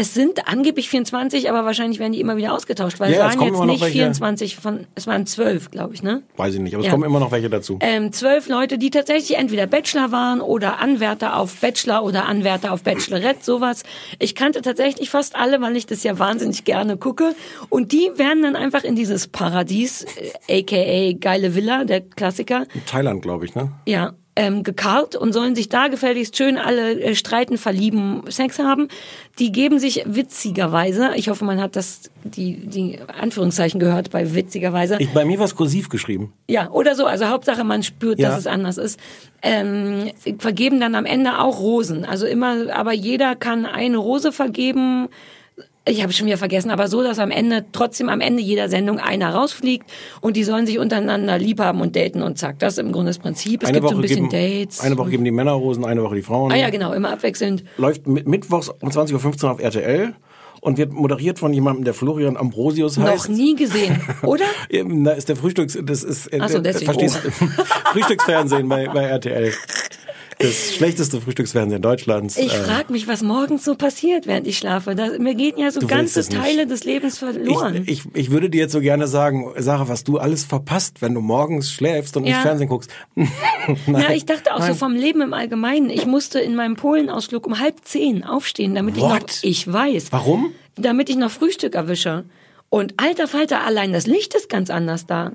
[0.00, 3.40] Es sind angeblich 24, aber wahrscheinlich werden die immer wieder ausgetauscht, weil Ja, es es
[3.40, 3.98] waren jetzt nicht welche.
[3.98, 6.22] 24 von, es waren 12, glaube ich, ne?
[6.36, 6.92] Weiß ich nicht, aber es Ja.
[6.92, 7.78] kommen immer noch welche dazu.
[7.80, 12.84] Ähm, zwölf Leute, die tatsächlich entweder Bachelor waren oder Anwärter auf Bachelor oder Anwärter auf
[12.84, 13.82] Bachelorette, sowas.
[14.20, 17.34] Ich kannte tatsächlich fast alle, weil ich das ja wahnsinnig gerne gucke.
[17.68, 20.06] Und die werden dann einfach in dieses Paradies,
[20.46, 23.72] äh, aka geile Villa, der Klassiker, In Thailand, glaube ich, ne?
[23.84, 28.86] ja, ähm, gekarrt und sollen sich da gefälligst schön alle äh, streiten, verlieben, Sex haben.
[29.40, 34.96] Die geben sich witzigerweise, ich hoffe, man hat das, die, die Anführungszeichen gehört bei witzigerweise.
[35.00, 36.32] Ich, bei mir war es kursiv geschrieben.
[36.48, 37.04] Ja, oder so.
[37.04, 38.28] Also Hauptsache, man spürt, Ja.
[38.28, 39.00] dass es anders ist.
[39.42, 42.04] Ähm, vergeben dann am Ende auch Rosen.
[42.04, 45.08] Also immer, aber jeder kann eine Rose vergeben.
[45.88, 48.98] Ich habe schon wieder vergessen, aber so, dass am Ende, trotzdem am Ende jeder Sendung
[48.98, 52.58] einer rausfliegt und die sollen sich untereinander lieb haben und daten und zack.
[52.58, 53.62] Das ist im Grunde das Prinzip.
[53.62, 54.80] Es eine gibt Woche so ein bisschen geben, Dates.
[54.80, 56.52] Eine Woche geben die Männer Rosen, eine Woche die Frauen.
[56.52, 57.64] ah ja, genau, immer abwechselnd.
[57.78, 60.14] Läuft mit, mittwochs um 20.15 Uhr auf RTL
[60.60, 63.28] und wird moderiert von jemandem, der Florian Ambrosius heißt.
[63.28, 64.44] Noch nie gesehen, oder?
[64.70, 66.92] Da ist der Frühstücks, das ist, äh, Ach so, deswegen.
[66.92, 67.30] verstehst du?
[67.92, 69.52] Frühstücksfernsehen bei, bei RTL.
[70.40, 72.36] Das schlechteste Frühstücksfernsehen Deutschlands.
[72.36, 74.94] Ich Äh, frage mich, was morgens so passiert, während ich schlafe.
[74.94, 76.32] Da, mir gehen ja so ganze nicht.
[76.32, 77.82] Teile des Lebens verloren.
[77.86, 81.14] ich, ich, ich würde dir jetzt so gerne sagen, Sarah, was du alles verpasst, wenn
[81.14, 82.42] du morgens schläfst und nicht Ja.
[82.42, 82.90] Fernsehen guckst.
[83.86, 84.74] Ja, ich dachte auch so Nein.
[84.76, 85.90] vom Leben im Allgemeinen.
[85.90, 89.38] Ich musste in meinem Polenausflug um halb zehn aufstehen, damit ich noch, What?
[89.42, 90.52] ich weiß, Warum?
[90.76, 92.24] damit ich noch Frühstück erwische.
[92.70, 95.32] Und alter Falter, allein das Licht ist ganz anders da.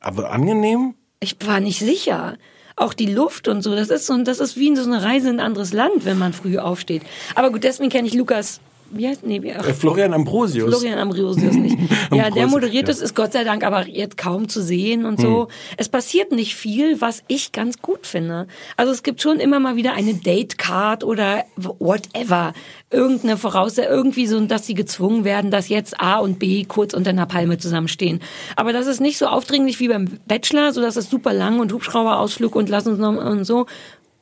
[0.00, 0.94] Aber angenehm?
[1.20, 2.36] Ich war nicht sicher.
[2.76, 5.38] Auch die Luft und so, das ist so, das ist wie so eine Reise in
[5.38, 7.02] ein anderes Land, wenn man früh aufsteht.
[7.34, 10.68] Aber gut, deswegen kenne ich Lukas, wie heißt, nee, ach, Äh, Florian Ambrosius.
[10.68, 11.78] Florian Ambrosius nicht.
[12.10, 12.92] Ja, der Ambrosius, moderiert ja.
[12.92, 15.48] es, ist Gott sei Dank aber jetzt kaum zu sehen und so.
[15.76, 18.46] Es passiert nicht viel, was ich ganz gut finde.
[18.76, 22.52] Also es gibt schon immer mal wieder eine Date-Card oder whatever.
[22.90, 27.10] Irgendeine Voraussetzung, irgendwie so, dass sie gezwungen werden, dass jetzt A und B kurz unter
[27.10, 28.20] einer Palme zusammenstehen.
[28.54, 31.72] Aber das ist nicht so aufdringlich wie beim Bachelor, so dass es super lang und
[31.72, 33.66] Hubschrauberausflug und lass uns noch und so.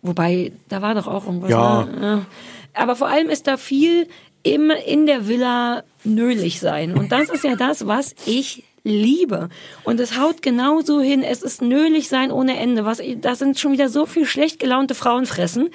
[0.03, 1.51] Wobei, da war doch auch irgendwas.
[1.51, 1.85] Ja.
[1.85, 2.01] Ne?
[2.01, 2.27] Ja.
[2.75, 4.09] Aber vor allem ist da viel
[4.43, 6.95] im, in der Villa nölig sein.
[6.95, 9.49] Und das ist ja das, was ich liebe.
[9.85, 11.23] Und es haut genauso hin.
[11.23, 12.85] Es ist nölig sein ohne Ende.
[12.85, 15.71] Was, das sind schon wieder so viel schlecht gelaunte Frauenfressen.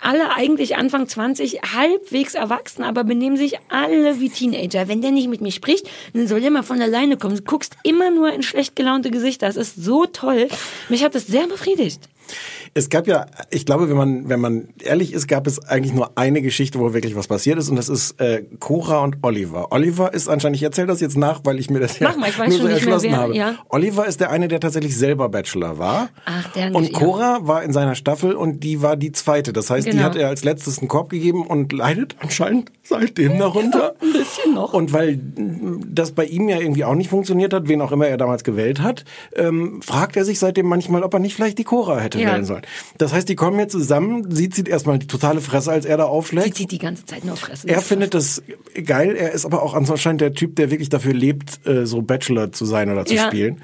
[0.00, 4.86] Alle eigentlich Anfang 20, halbwegs erwachsen, aber benehmen sich alle wie Teenager.
[4.86, 7.36] Wenn der nicht mit mir spricht, dann soll der mal von alleine kommen.
[7.36, 9.46] Du guckst immer nur in schlecht gelaunte Gesichter.
[9.46, 10.48] Das ist so toll.
[10.88, 12.08] Mich hat das sehr befriedigt.
[12.74, 16.12] Es gab ja, ich glaube, wenn man, wenn man ehrlich ist, gab es eigentlich nur
[16.16, 19.72] eine Geschichte, wo wirklich was passiert ist, und das ist äh, Cora und Oliver.
[19.72, 22.28] Oliver ist anscheinend, ich erzähle das jetzt nach, weil ich mir das ja Mach mal,
[22.30, 23.34] ich weiß nur so mehr, erschlossen wer- habe.
[23.36, 23.54] ja.
[23.68, 26.10] Oliver ist der eine, der tatsächlich selber Bachelor war.
[26.24, 26.98] Ach, der Und nicht, ja.
[26.98, 29.52] Cora war in seiner Staffel und die war die zweite.
[29.52, 30.02] Das heißt, die Genau.
[30.04, 33.94] hat er als letztes einen Korb gegeben und leidet anscheinend seitdem darunter.
[34.00, 34.72] Ein bisschen noch.
[34.74, 35.18] Und weil
[35.90, 38.80] das bei ihm ja irgendwie auch nicht funktioniert hat, wen auch immer er damals gewählt
[38.82, 42.32] hat, ähm, fragt er sich seitdem manchmal, ob er nicht vielleicht die Cora hätte Ja.
[42.32, 42.62] wählen sollen.
[42.98, 46.04] Das heißt, die kommen jetzt zusammen, sie zieht erstmal die totale Fresse, als er da
[46.04, 46.56] aufschlägt.
[46.56, 47.68] zieht die ganze Zeit nur Fresse.
[47.68, 48.42] Er findet das
[48.84, 52.52] geil, er ist aber auch anscheinend der Typ, der wirklich dafür lebt, äh, so Bachelor
[52.52, 53.26] zu sein oder zu Ja.
[53.28, 53.62] spielen.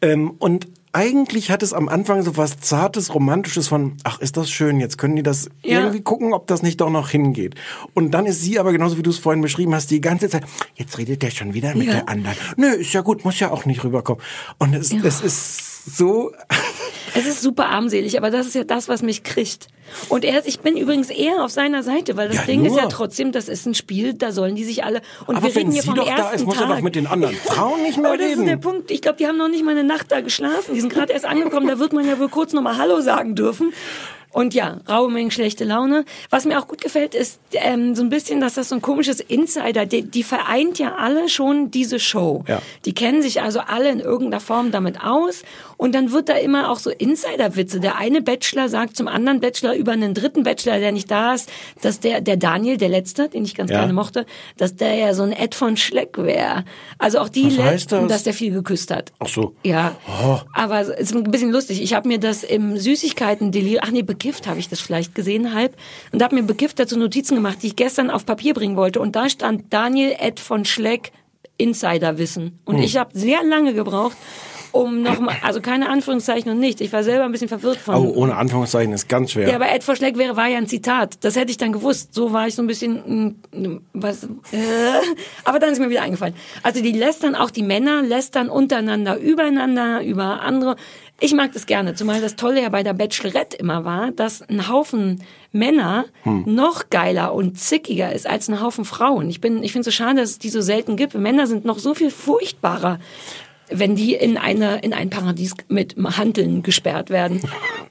[0.00, 4.50] Ähm, und eigentlich hat es am Anfang so was Zartes, Romantisches von, ach, ist das
[4.50, 5.80] schön, jetzt können die das Ja.
[5.80, 7.56] irgendwie gucken, ob das nicht doch noch hingeht.
[7.94, 10.44] Und dann ist sie aber genauso, wie du es vorhin beschrieben hast, die ganze Zeit,
[10.76, 11.92] jetzt redet der schon wieder mit Ja.
[11.94, 12.36] der anderen.
[12.56, 14.22] Nö, ist ja gut, muss ja auch nicht rüberkommen.
[14.58, 16.32] Und es, es ist so,
[17.18, 19.66] Es ist super armselig, aber das ist ja das, was mich kriegt.
[20.10, 22.80] Und er, ich bin übrigens eher auf seiner Seite, weil das Ja, Ding ist nur.
[22.82, 25.00] ja trotzdem, das ist ein Spiel, da sollen die sich alle.
[25.26, 26.68] Und aber wir reden hier sie vom doch ersten da ist, muss Tag.
[26.68, 28.60] er doch mit den anderen Frauen nicht mehr Aber das ist der reden.
[28.60, 28.90] Punkt.
[28.90, 30.74] Ich glaube, die haben noch nicht mal eine Nacht da geschlafen.
[30.74, 31.66] Die sind gerade erst angekommen.
[31.68, 33.72] Da wird man ja wohl kurz nochmal Hallo sagen dürfen.
[34.30, 36.04] Und ja, raue Mengen schlechte Laune.
[36.28, 39.20] Was mir auch gut gefällt, ist ähm, so ein bisschen, dass das so ein komisches
[39.20, 42.44] Insider, die, die vereint ja alle schon diese Show.
[42.46, 42.60] Ja.
[42.84, 45.42] Die kennen sich also alle in irgendeiner Form damit aus.
[45.78, 47.80] Und dann wird da immer auch so Insiderwitze.
[47.80, 51.48] Der eine Bachelor sagt zum anderen Bachelor über einen dritten Bachelor, der nicht da ist,
[51.82, 53.78] dass der, der Daniel, der letzte, den ich ganz Ja.
[53.78, 56.64] gerne mochte, dass der ja so ein Ed von Schleck wäre.
[56.98, 58.08] Also auch die Was letzten, das?
[58.08, 59.12] dass der viel geküsst hat.
[59.20, 59.54] Ach so.
[59.64, 60.40] Ja, Oh.
[60.52, 61.80] aber es ist ein bisschen lustig.
[61.80, 65.54] Ich habe mir das im süßigkeiten delir ach nee, bekifft habe ich das vielleicht gesehen,
[65.54, 65.76] halb.
[66.12, 68.98] Und habe mir bekifft dazu Notizen gemacht, die ich gestern auf Papier bringen wollte.
[69.00, 71.12] Und da stand Daniel Ed von Schleck
[71.56, 72.58] Insiderwissen.
[72.64, 72.82] Und Hm.
[72.82, 74.16] ich habe sehr lange gebraucht,
[74.78, 76.80] um nochmal, also keine Anführungszeichen und nicht.
[76.80, 77.94] Ich war selber ein bisschen verwirrt von.
[77.94, 79.48] Oh, ohne Anführungszeichen ist ganz schwer.
[79.48, 81.24] Ja, aber Ed von Schleck wäre, war ja ein Zitat.
[81.24, 82.14] Das hätte ich dann gewusst.
[82.14, 84.28] So war ich so ein bisschen, mm, was, äh,
[85.44, 86.34] aber dann ist mir wieder eingefallen.
[86.62, 90.76] Also die lästern, auch die Männer lästern untereinander, übereinander, über andere.
[91.20, 94.68] Ich mag das gerne, zumal das Tolle ja bei der Bachelorette immer war, dass ein
[94.68, 96.44] Haufen Männer Hm.
[96.46, 99.28] noch geiler und zickiger ist als ein Haufen Frauen.
[99.28, 101.14] Ich bin, ich finde es so schade, dass es die so selten gibt.
[101.14, 103.00] Männer sind noch so viel furchtbarer,
[103.70, 107.40] wenn die in eine, in ein Paradies mit Handeln gesperrt werden.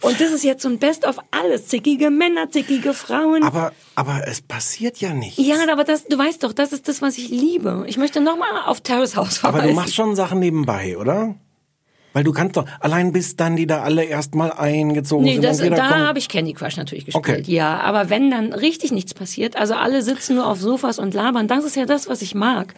[0.02, 1.68] Und das ist jetzt so ein Best of alles.
[1.68, 3.44] Zickige Männer, zickige Frauen.
[3.44, 5.38] Aber, aber es passiert ja nicht.
[5.38, 7.84] ja, aber das, du weißt doch, das ist das, was ich liebe.
[7.88, 9.76] Ich möchte nochmal auf Terrace House Aber verweisen.
[9.76, 11.36] du machst schon Sachen nebenbei, oder?
[12.14, 15.44] Weil du kannst doch, allein bis dann die da alle erstmal eingezogen Nee, sind.
[15.44, 17.26] das, da habe ich Candy Crush natürlich gespielt.
[17.28, 17.44] Okay.
[17.46, 21.48] Ja, aber wenn dann richtig nichts passiert, also alle sitzen nur auf Sofas und labern,
[21.48, 22.74] das ist ja das, was ich mag.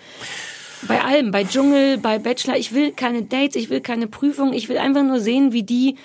[0.88, 4.69] Bei allem, bei Dschungel, bei Bachelor, ich will keine Dates, ich will keine Prüfung, ich
[4.69, 5.95] will einfach nur sehen, wie die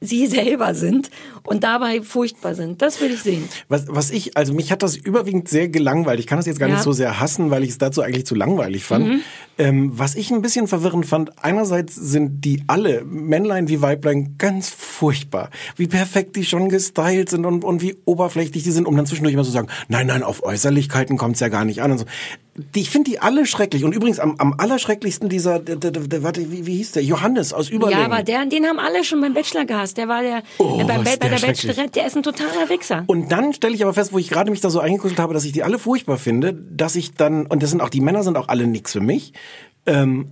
[0.00, 1.10] sie selber sind
[1.46, 2.82] und dabei furchtbar sind.
[2.82, 3.48] Das will ich sehen.
[3.68, 6.20] Was, was ich, also mich hat das überwiegend sehr gelangweilt.
[6.20, 6.74] Ich kann das jetzt gar Ja.
[6.74, 9.06] nicht so sehr hassen, weil ich es dazu eigentlich zu langweilig fand.
[9.08, 9.20] Mhm.
[9.58, 14.68] Ähm, was ich ein bisschen verwirrend fand, einerseits sind die alle, Männlein wie Weiblein, ganz
[14.68, 15.50] furchtbar.
[15.76, 19.32] Wie perfekt die schon gestylt sind und, und wie oberflächlich die sind, um dann zwischendurch
[19.32, 22.04] immer so zu sagen, nein, nein, auf Äußerlichkeiten kommt's ja gar nicht an und so.
[22.74, 23.84] Die, ich finde die alle schrecklich.
[23.84, 27.02] Und übrigens am, am allerschrecklichsten dieser, der, der, der, warte, wie, wie hieß der?
[27.04, 28.00] Johannes aus Überlingen.
[28.00, 29.98] Ja, aber der, den haben alle schon beim Bachelor gehasst.
[29.98, 31.66] Der war der, Oh, der bei, ist bei der der schrecklich.
[31.66, 33.04] Bachelorette, der ist ein totaler Wichser.
[33.06, 35.44] Und dann stelle ich aber fest, wo ich gerade mich da so eingekuschelt habe, dass
[35.44, 38.36] ich die alle furchtbar finde, dass ich dann, und das sind auch, die Männer sind
[38.36, 39.32] auch alle nix für mich,
[39.86, 40.30] ähm,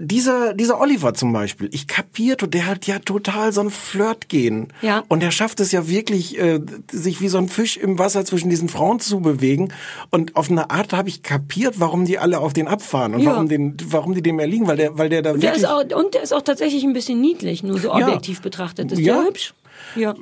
[0.00, 4.68] dieser, dieser Oliver zum Beispiel, ich kapierte, der hat ja total so ein Flirt-Gehen.
[4.80, 5.02] Ja.
[5.08, 6.60] Und der schafft es ja wirklich, äh,
[6.92, 9.72] sich wie so ein Fisch im Wasser zwischen diesen Frauen zu bewegen.
[10.10, 13.32] Und auf eine Art habe ich kapiert, warum die alle auf den abfahren und Ja.
[13.32, 15.64] warum, den, warum die dem erliegen, weil der, weil der da Und der, wirklich...
[15.64, 17.94] ist auch, und der ist auch tatsächlich ein bisschen niedlich, nur so Ja.
[18.06, 18.92] objektiv betrachtet.
[18.92, 19.14] Ist Ja.
[19.16, 19.52] der hübsch?
[19.96, 20.14] Ja.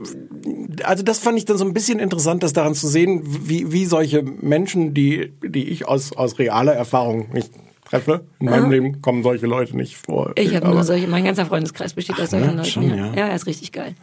[0.84, 3.86] also das fand ich dann so ein bisschen interessant, das daran zu sehen, wie, wie
[3.86, 7.50] solche Menschen, die, die ich aus, aus realer Erfahrung nicht
[7.84, 8.70] treffe, in meinem Aha.
[8.70, 10.32] Leben kommen solche Leute nicht vor.
[10.36, 12.56] Ich habe nur solche, mein ganzer Freundeskreis besteht aus solchen ne?
[12.56, 12.68] Leuten.
[12.68, 12.96] Schon, ja.
[12.96, 13.06] ja.
[13.14, 13.94] ja, er ist richtig geil.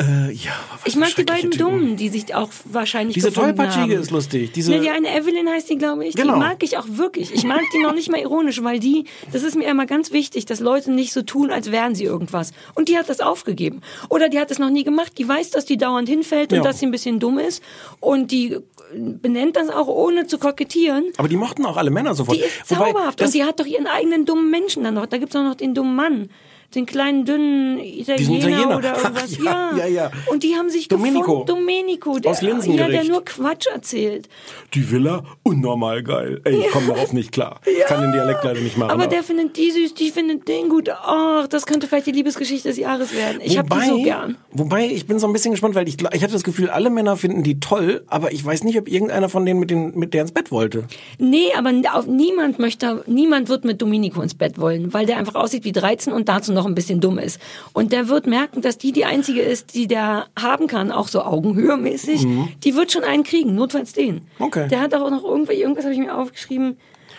[0.00, 0.50] Äh, ja,
[0.86, 1.58] Ich mag die beiden Typen.
[1.70, 4.02] Dummen, die sich auch wahrscheinlich Diese Tollpatschige haben.
[4.02, 4.50] ist lustig.
[4.52, 6.16] Diese, Ne, die eine Evelyn heißt die, glaube ich.
[6.16, 6.32] Genau.
[6.32, 7.32] Die mag ich auch wirklich.
[7.32, 10.46] Ich mag die noch nicht mal ironisch, weil die, das ist mir immer ganz wichtig,
[10.46, 12.50] dass Leute nicht so tun, als wären sie irgendwas.
[12.74, 13.82] Und die hat das aufgegeben.
[14.08, 15.12] Oder die hat es noch nie gemacht.
[15.16, 16.64] Die weiß, dass die dauernd hinfällt und Ja.
[16.64, 17.62] dass sie ein bisschen dumm ist.
[18.00, 18.56] Und die
[18.96, 21.04] benennt das auch ohne zu kokettieren.
[21.18, 22.36] aber die mochten auch alle Männer sofort.
[22.36, 23.20] Die ist Wobei, zauberhaft.
[23.20, 25.06] das, und die hat doch ihren eigenen dummen Menschen dann noch.
[25.06, 26.30] Da gibt's auch noch den dummen Mann.
[26.74, 28.76] Den kleinen, dünnen Italiener, Italiener.
[28.76, 29.38] oder irgendwas.
[29.38, 30.10] Ja, ja, ja.
[30.26, 31.44] Und die haben sich Domenico.
[31.44, 31.46] gefunden.
[31.46, 32.18] Domenico.
[32.18, 32.92] Der, Aus Linsengericht.
[32.92, 34.28] Ja, der nur Quatsch erzählt.
[34.74, 36.40] die Villa, unnormal geil.
[36.44, 37.60] Ey, ich komme darauf nicht klar.
[37.84, 38.90] Ich kann den Dialekt leider nicht machen.
[38.92, 40.88] Aber der findet die süß, die findet den gut.
[40.88, 43.40] Ach, das könnte vielleicht die Liebesgeschichte des Jahres werden.
[43.42, 44.36] Ich hab die so gern.
[44.52, 47.16] Wobei, ich bin so ein bisschen gespannt, weil ich, ich hatte das Gefühl, alle Männer
[47.16, 50.22] finden die toll, aber ich weiß nicht, ob irgendeiner von denen mit, den, mit der
[50.22, 50.84] ins Bett wollte.
[51.18, 55.34] Nee, aber auf, niemand möchte, niemand wird mit Domenico ins Bett wollen, weil der einfach
[55.34, 57.40] aussieht wie 13 und dazu noch ein bisschen dumm ist.
[57.72, 61.22] Und der wird merken, dass die die einzige ist, die der haben kann, auch so
[61.22, 62.26] augenhöhemäßig.
[62.64, 64.14] Die wird schon einen kriegen, notfalls den.
[64.14, 64.20] Mhm.
[64.38, 64.68] Okay.
[64.68, 66.76] Der hat auch noch irgendwie, irgendwas habe ich mir aufgeschrieben.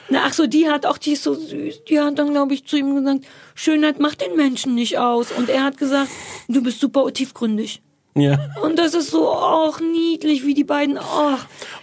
[0.10, 1.86] Na, ach so, die hat auch, die ist so süß.
[1.86, 3.26] Die hat dann, glaube ich, zu ihm gesagt,
[3.56, 5.32] Schönheit macht den Menschen nicht aus.
[5.32, 6.12] Und er hat gesagt,
[6.48, 7.82] du bist super tiefgründig.
[8.18, 8.40] Ja.
[8.64, 10.98] Und das ist so, auch niedlich, wie die beiden.
[10.98, 11.38] Och,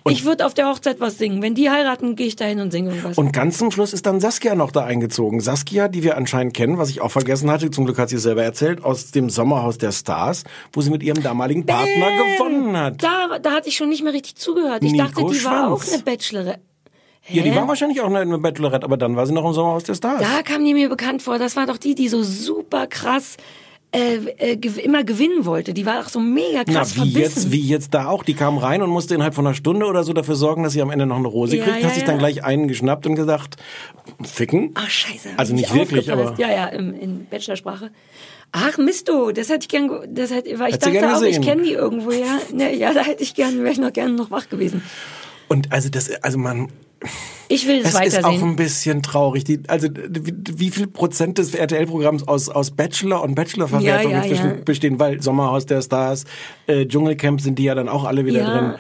[0.09, 1.43] ich würde auf der Hochzeit was singen.
[1.43, 3.19] Wenn die heiraten, gehe ich da hin und singe irgendwas.
[3.19, 5.41] Und ganz zum Schluss ist dann Saskia noch da eingezogen.
[5.41, 8.43] Saskia, die wir anscheinend kennen, was ich auch vergessen hatte, zum Glück hat sie selber
[8.43, 13.03] erzählt, aus dem Sommerhaus der Stars, wo sie mit ihrem damaligen Partner gewonnen hat.
[13.03, 14.83] Da, da hatte ich schon nicht mehr richtig zugehört.
[14.83, 15.93] Ich Nico dachte, die war auch Schwanz.
[15.93, 16.61] eine Bachelorette.
[17.29, 17.57] Ja, die Hä?
[17.57, 20.21] war wahrscheinlich auch eine Bachelorette, aber dann war sie noch im Sommerhaus der Stars.
[20.21, 21.39] Da kam die mir bekannt vor.
[21.39, 23.37] Das war doch die, die so super krass
[23.93, 24.17] äh,
[24.55, 25.75] äh, immer gewinnen wollte.
[25.75, 27.21] Die war auch so mega Na, krass wie verbissen.
[27.21, 28.25] jetzt, wie jetzt da auch.
[28.25, 30.83] Die kam rein und musste innerhalb von einer Stunde oder so dafür sorgen, dass sie
[30.83, 31.81] am Ende noch eine Rose Ja, kriegt.
[31.81, 32.09] ja, hat sich ja.
[32.09, 33.57] dann gleich einen geschnappt und gesagt,
[34.25, 34.71] ficken.
[34.75, 35.29] Ach, scheiße.
[35.37, 37.91] Also ich nicht wirklich, aber- Ja, ja, im, in Bachelorsprache.
[38.53, 41.23] Ach, Misto, das hätte ich gern, ge- das hätte, weil ich du dachte gern auch,
[41.23, 42.39] ich kenne die irgendwo, ja.
[42.53, 44.83] Ne, ja, da hätte ich gern, wäre ich noch gerne noch wach gewesen.
[45.49, 46.69] Und also das, also man,
[47.49, 48.43] Ich will es es ist auch weitersehen.
[48.51, 49.45] ein bisschen traurig.
[49.45, 54.55] Die, also wie, viel Prozent des RTL-Programms aus, aus Bachelor und Bachelor-Verwertung Ja, ja, ja.
[54.65, 56.25] bestehen, weil Sommerhaus der Stars,
[56.67, 58.75] äh, Dschungelcamp sind die ja dann auch alle wieder drin.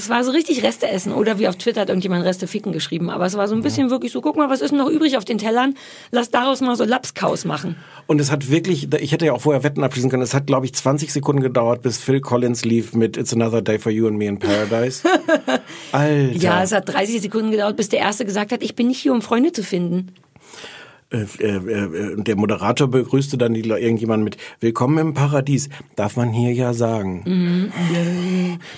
[0.00, 1.12] Es war so richtig Reste essen.
[1.12, 3.10] Oder wie auf Twitter hat irgendjemand Reste ficken geschrieben.
[3.10, 5.26] Aber es war so ein bisschen wirklich so, guck mal, was ist noch übrig auf
[5.26, 5.74] den Tellern?
[6.10, 7.76] Lass daraus mal so Lapskaus machen.
[8.06, 10.64] Und es hat wirklich, ich hätte ja auch vorher Wetten abschließen können, es hat, glaube
[10.64, 14.16] ich, 20 Sekunden gedauert, bis Phil Collins lief mit It's Another Day for You and
[14.16, 15.06] Me in Paradise.
[15.92, 16.32] Alter.
[16.34, 19.12] Ja, es hat 30 Sekunden gedauert, bis der Erste gesagt hat, ich bin nicht hier,
[19.12, 20.14] um Freunde zu finden.
[21.12, 25.68] Äh, äh, äh, und der Moderator begrüßte dann die, irgendjemand mit Willkommen im Paradies.
[25.96, 27.72] Darf man hier ja sagen.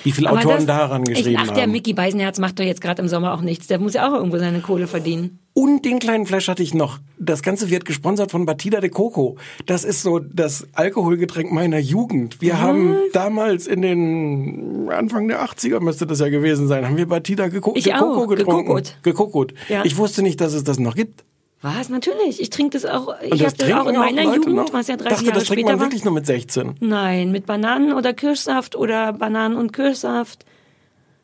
[0.02, 1.72] Wie viele Aber Autoren das- daran ich, geschrieben Ach, der haben.
[1.72, 3.66] Mickey Beisenherz macht doch jetzt gerade im Sommer auch nichts.
[3.66, 5.40] Der muss ja auch irgendwo seine Kohle verdienen.
[5.54, 7.00] Und den kleinen Flash hatte ich noch.
[7.18, 9.36] Das Ganze wird gesponsert von Batida de Coco.
[9.66, 12.40] Das ist so das Alkoholgetränk meiner Jugend.
[12.40, 17.06] Wir haben damals in den Anfang der 80er müsste das ja gewesen sein, haben wir
[17.06, 18.62] Batida de, Co Ich de Coco auch, getrunken.
[18.64, 18.96] gekokot.
[19.02, 19.54] Gekokot.
[19.68, 19.84] Ja.
[19.84, 21.22] Ich wusste nicht, dass es das noch gibt.
[21.62, 21.88] Was?
[21.88, 22.40] Natürlich.
[22.40, 23.06] Ich trinke das auch.
[23.06, 24.72] Und Ich habe das auch in meiner Leute Jugend, noch?
[24.72, 26.74] was ja 30 dachte, Jahre das trinkt man wirklich nur mit 16.
[26.80, 30.44] Nein, mit Bananen oder Kirschsaft oder Bananen und Kirschsaft.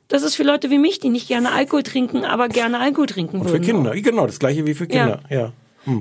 [0.06, 3.42] Das ist für Leute wie mich, die nicht gerne Alkohol trinken, aber gerne Alkohol trinken
[3.42, 3.62] Für würden.
[3.64, 3.90] Kinder.
[3.94, 5.20] Genau, das gleiche wie für Kinder.
[5.28, 5.52] Ja.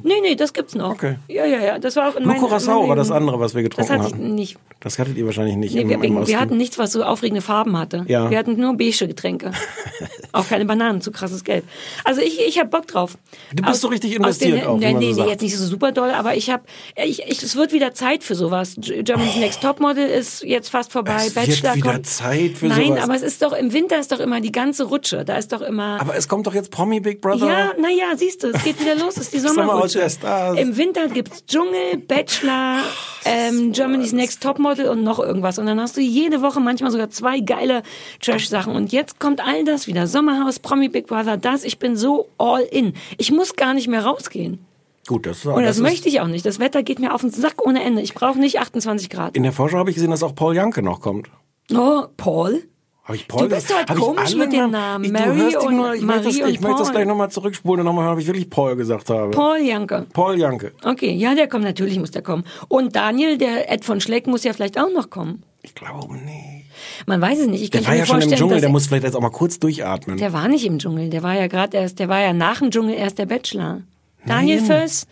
[0.03, 0.91] Nee, nee, das gibt's noch.
[0.91, 1.17] Okay.
[1.27, 1.79] Ja, ja, ja.
[1.79, 4.21] Das war auch in Nur Curacao war das andere, was wir Das getrunken hatte ich
[4.21, 4.57] nicht.
[4.79, 7.41] Das hattet ihr wahrscheinlich nicht Nee, im, wir, im wir, hatten nichts, was so aufregende
[7.41, 8.05] Farben hatte.
[8.07, 8.29] Ja.
[8.29, 9.51] Wir hatten nur beige Getränke.
[10.33, 11.65] auch keine Bananen, zu krasses Gelb.
[12.03, 13.17] Also ich, ich habe Bock drauf.
[13.53, 15.91] Du bist so richtig investiert den, auch, Nee, nee, so nee, jetzt nicht so super
[15.91, 16.63] doll, aber ich habe,
[16.95, 18.75] ich, ich, es wird wieder Zeit für sowas.
[18.77, 21.15] Germany's Next Topmodel ist jetzt fast vorbei.
[21.17, 22.05] Es wird Bachelor wieder kommt.
[22.05, 23.03] Zeit für Nein, sowas.
[23.03, 25.25] aber es ist doch, im Winter ist doch immer die ganze Rutsche.
[25.25, 25.99] Da ist doch immer...
[25.99, 27.47] Aber es kommt doch jetzt Promi Big Brother.
[27.47, 29.99] Ja, naja, siehst du, es geht wieder los, es ist die Sommer aus Sommerrutsche.
[29.99, 30.59] der Stars.
[30.59, 32.80] Im Winter gibt's Dschungel, Bachelor,
[33.25, 35.59] ähm, Germany's Next Topmodel und noch irgendwas.
[35.59, 37.84] Und dann hast du jede Woche manchmal sogar zwei geile
[38.21, 38.75] Trash-Sachen.
[38.75, 40.07] Und jetzt kommt all das wieder.
[40.07, 41.63] Sommerhaus, Promi Big Brother, das.
[41.63, 42.93] Ich bin so all in.
[43.17, 44.59] Ich muss gar nicht mehr rausgehen.
[45.07, 46.45] Gut, das, Und das, ist- möchte ich auch nicht.
[46.45, 48.01] Das Wetter geht mir auf den Sack ohne Ende.
[48.01, 49.38] Ich brauche nicht 28 Grad.
[49.38, 51.30] In der Vorschau habe ich gesehen, dass auch Paul Janke noch kommt.
[51.73, 52.63] Oh, Paul?
[53.07, 53.89] Habe ich Paul Du bist gesagt?
[53.89, 55.05] halt Hab komisch mit den Namen.
[55.05, 57.85] Ich, Mary und nur, ich möchte das, Marie ich möchte das gleich nochmal zurückspulen und
[57.85, 59.31] nochmal hören, ob ich wirklich Paul gesagt habe.
[59.31, 60.05] Paul Janke.
[60.11, 60.73] Paul Janke.
[60.83, 62.43] Okay, ja, der kommt, natürlich muss der kommen.
[62.67, 65.43] Und Daniel, der Ed von Schleck, muss ja vielleicht auch noch kommen.
[65.61, 66.65] Ich glaube nicht.
[67.05, 67.61] Man weiß es nicht.
[67.63, 70.17] Ich Der war ja schon im Dschungel, der muss vielleicht jetzt auch mal kurz durchatmen.
[70.17, 71.09] der war nicht im Dschungel.
[71.09, 73.81] Der war ja gerade erst, der war ja nach dem Dschungel erst der Bachelor.
[74.25, 75.07] Daniel Föss,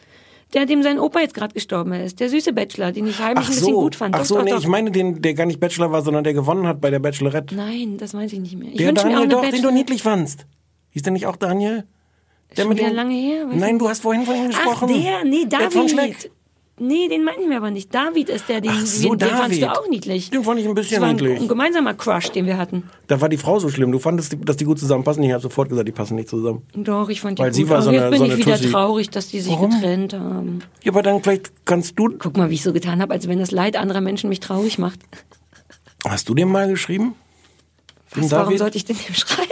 [0.53, 2.19] der dem sein Opa jetzt gerade gestorben ist.
[2.19, 4.15] Der süße Bachelor, den ich heimlich Ach ein bisschen so, gut fand.
[4.15, 4.59] ach Doch, so, doch, nee, doch.
[4.59, 7.55] ich meine den, der gar nicht Bachelor war, sondern der gewonnen hat bei der Bachelorette.
[7.55, 8.69] Nein, das meinte ich nicht mehr.
[8.71, 10.45] Ich der wünsche mir auch Daniel doch, den du niedlich fandst.
[10.91, 11.85] Hieß der nicht auch Daniel?
[12.55, 14.89] Der Schon wieder dem- lange her, weiß Nein, du hast vorhin von ihm gesprochen.
[14.89, 15.45] Ach, der, nee.
[15.45, 16.31] David.
[16.77, 17.93] Nee, den meinten wir aber nicht.
[17.95, 20.29] David ist der, den, Ach so, den, den fandst du auch niedlich.
[20.29, 21.39] Den fand ich ein bisschen das war ein, niedlich.
[21.39, 22.83] ein gemeinsamer Crush, den wir hatten.
[23.07, 23.93] Da war die Frau so schlimm.
[23.93, 25.23] Du fandest, dass die gut zusammenpassen.
[25.23, 26.63] Ich habe sofort gesagt, die passen nicht zusammen.
[26.73, 27.55] Doch, ich fand die Weil gut.
[27.55, 28.71] sie war Aber so jetzt eine- bin so ich wieder Tussi.
[28.71, 29.69] traurig, dass die sich Warum?
[29.71, 30.59] getrennt haben.
[30.83, 32.09] Ja, aber dann vielleicht kannst du.
[32.19, 34.77] Guck mal, wie ich so getan habe, als wenn das Leid anderer Menschen mich traurig
[34.77, 34.99] macht.
[36.05, 37.15] Hast du dem mal geschrieben?
[38.15, 39.49] Was, warum sollte ich denn dem schreiben?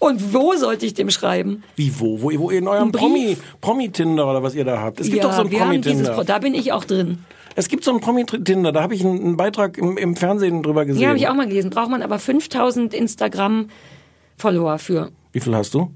[0.00, 1.62] Und wo sollte ich dem schreiben?
[1.76, 2.22] Wie wo?
[2.22, 2.90] Wo, wo in eurem?
[2.90, 4.98] Promi, Promi-Tinder oder was ihr da habt?
[4.98, 6.14] Es gibt ja, doch so ein Promi-Tinder.
[6.14, 7.18] Pro- da bin ich auch drin.
[7.54, 10.86] Es gibt so ein Promi-Tinder, da habe ich einen, einen Beitrag im, im Fernsehen drüber
[10.86, 11.02] gesehen.
[11.02, 11.68] Ja, habe ich auch mal gelesen.
[11.70, 15.10] Braucht man aber 5000 Instagram-Follower für.
[15.32, 15.90] Wie viel hast du?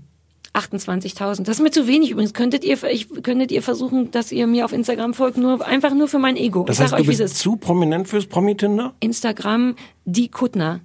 [0.53, 1.45] 28.000.
[1.45, 2.35] Das ist mir zu wenig übrigens.
[2.35, 6.09] Könntet ihr, ich, könntet ihr versuchen, dass ihr mir auf Instagram folgt, nur, einfach nur
[6.09, 6.65] für mein Ego.
[6.65, 7.39] Das ich heißt, sag du euch, bist ist.
[7.39, 8.95] zu prominent fürs Promi-Tinder?
[9.01, 9.75] Instagram,
[10.05, 10.81] die Kuttner.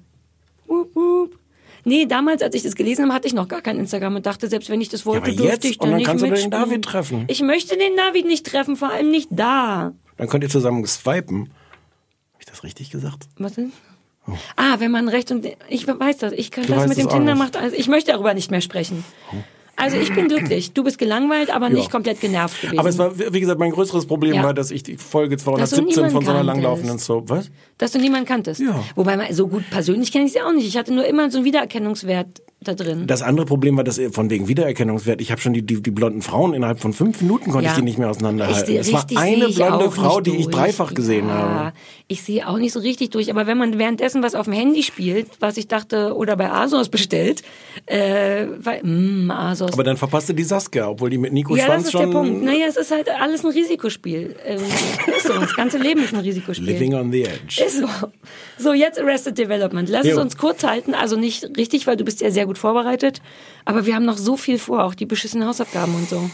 [0.67, 1.38] Wup, wup.
[1.86, 4.47] Nee, damals, als ich das gelesen habe, hatte ich noch gar kein Instagram und dachte,
[4.47, 5.65] selbst wenn ich das wollte, aber dürfte jetzt?
[5.65, 6.51] ich da Und dann nicht kannst du den.
[6.51, 7.25] David treffen.
[7.27, 9.93] Ich möchte den David nicht treffen, vor allem nicht da.
[10.17, 11.49] Dann könnt ihr zusammen swipen.
[12.34, 13.27] Habe ich das richtig gesagt?
[13.38, 13.71] Was denn?
[14.55, 16.67] Ah, wenn man rechts und ich weiß das, ich kann Oh.
[16.67, 17.57] Du das mit dem Tinder macht.
[17.57, 19.03] Also ich möchte darüber nicht mehr sprechen.
[19.80, 20.73] Also ich bin glücklich.
[20.73, 22.80] Du bist gelangweilt, aber nicht komplett genervt gewesen.
[22.80, 24.43] Aber es war, wie gesagt, mein größeres Problem Ja.
[24.43, 27.49] war, dass ich die Folge Dass du 217 von so einer langlaufenden Soap, was?
[27.77, 28.59] dass du niemanden kanntest.
[28.61, 28.84] Ja.
[28.95, 30.67] Wobei man, so gut persönlich kenne ich sie auch nicht.
[30.67, 33.07] Ich hatte nur immer so einen Wiedererkennungswert da drin.
[33.07, 36.22] Das andere Problem war, dass von wegen Wiedererkennungswert, ich habe schon die, die, die blonden
[36.22, 37.72] Frauen innerhalb von fünf Minuten konnte Ja.
[37.72, 38.70] ich die nicht mehr auseinanderhalten.
[38.74, 41.74] Ich Es war eine blonde Frau, die ich dreifach gesehen ja, habe.
[42.07, 44.84] Ich sehe auch nicht so richtig durch, aber wenn man währenddessen was auf dem Handy
[44.84, 47.43] spielt, was ich dachte, oder bei Asos bestellt,
[47.86, 49.72] äh, weil, mh, Asos.
[49.72, 52.20] Aber dann verpasste die Saskia, obwohl die mit Nico ja, Schwanz das ist schon der
[52.20, 52.43] Punkt.
[52.43, 54.36] Naja, es ist halt alles ein Risikospiel.
[54.45, 54.60] Ähm,
[55.26, 56.66] so, das ganze Leben ist ein Risikospiel.
[56.66, 57.64] living on the edge.
[57.66, 57.88] Ist so.
[58.57, 59.88] So, jetzt Arrested Development.
[59.88, 60.22] Lass es Jo.
[60.22, 60.93] uns kurz halten.
[60.93, 63.21] Also nicht richtig, weil du bist ja sehr gut vorbereitet.
[63.65, 66.29] Aber wir haben noch so viel vor, auch die beschissenen Hausaufgaben und so.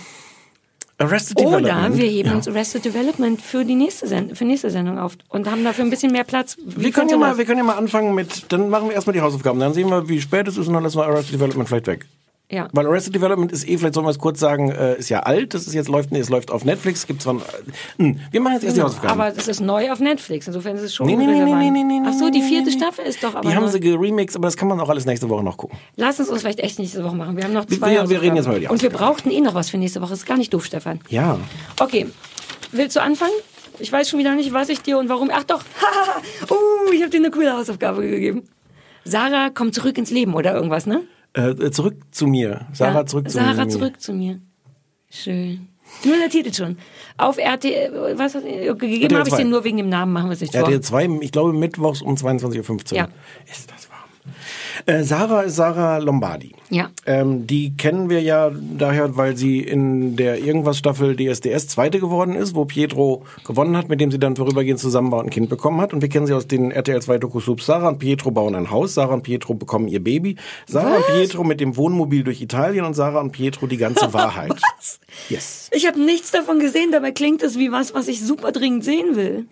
[0.97, 1.97] Arrested Oder Development.
[1.97, 2.35] wir heben ja.
[2.35, 5.89] uns Arrested Development für die nächste, Send für nächste Sendung auf und haben dafür ein
[5.89, 6.55] bisschen mehr Platz.
[6.65, 7.37] Wie Wir können, ja mal, das?
[7.37, 10.07] wir können ja mal anfangen mit, dann machen wir erstmal die Hausaufgaben, dann sehen wir,
[10.07, 12.05] wie spät es ist und dann lassen wir Arrested Development vielleicht weg.
[12.51, 12.67] Ja.
[12.73, 15.55] Weil Arrested Development ist eh, vielleicht sollen wir es kurz sagen, äh, ist ja alt,
[15.55, 17.39] das ist jetzt läuft, nee, es läuft auf Netflix, gibt zwar, äh,
[17.97, 19.19] hm, wir machen jetzt erst die Hausaufgaben.
[19.19, 21.83] Aber das ist neu auf Netflix, insofern ist es schon Nee, nee, nee, nee, nee,
[21.83, 22.71] nee, Ach so, die vierte.
[22.71, 25.27] Staffel ist doch aber die haben sie geremixed, aber das kann man auch alles nächste
[25.29, 25.77] Woche noch gucken.
[25.95, 27.35] Lass uns das vielleicht echt nächste Woche machen.
[27.35, 29.41] Wir haben noch zwei wir- wir reden jetzt mal über die Und wir brauchten eh
[29.41, 30.13] noch was für nächste Woche.
[30.13, 30.99] Ist gar nicht doof, Stefan.
[31.09, 31.39] Ja.
[31.79, 32.07] Okay,
[32.71, 33.33] willst du anfangen?
[33.79, 35.31] Ich weiß schon wieder nicht, was ich dir und warum.
[35.33, 35.61] Ach doch,
[36.51, 38.43] uh, ich habe dir eine coole Hausaufgabe gegeben.
[39.03, 41.01] Sarah kommt zurück ins Leben oder irgendwas, ne?
[41.35, 42.67] Äh, zurück zu mir.
[42.73, 43.69] Sarah Ja, zurück zu Sarah mir.
[43.69, 44.39] zurück zu mir.
[45.09, 45.67] Schön.
[46.03, 46.77] Nur der Titel schon.
[47.17, 49.37] Auf RTL, was hat, gegeben habe ich 2.
[49.43, 50.61] den nur wegen dem Namen, machen wir es nicht vor.
[50.61, 52.97] RTL 2, ich glaube mittwochs um 22.15 Uhr.
[52.97, 53.07] Ja.
[53.51, 53.84] Ist das?
[54.85, 56.53] Äh, Sarah ist Sarah Lombardi.
[56.69, 56.89] Ja.
[57.05, 62.55] Ähm, die kennen wir ja daher, weil sie in der Irgendwas-Staffel DSDS Zweite geworden ist,
[62.55, 65.81] wo Pietro gewonnen hat, mit dem sie dann vorübergehend zusammen war und ein Kind bekommen
[65.81, 65.93] hat.
[65.93, 67.65] Und wir kennen sie aus den RTL 2 Dokusubs.
[67.65, 70.35] Sarah und Pietro bauen ein Haus, Sarah und Pietro bekommen ihr Baby,
[70.67, 74.53] Sarah und Pietro mit dem Wohnmobil durch Italien und Sarah und Pietro die ganze Wahrheit.
[74.77, 74.99] Was?
[75.29, 75.69] Yes.
[75.73, 79.15] Ich habe nichts davon gesehen, dabei klingt es wie was, was ich super dringend sehen
[79.15, 79.45] will.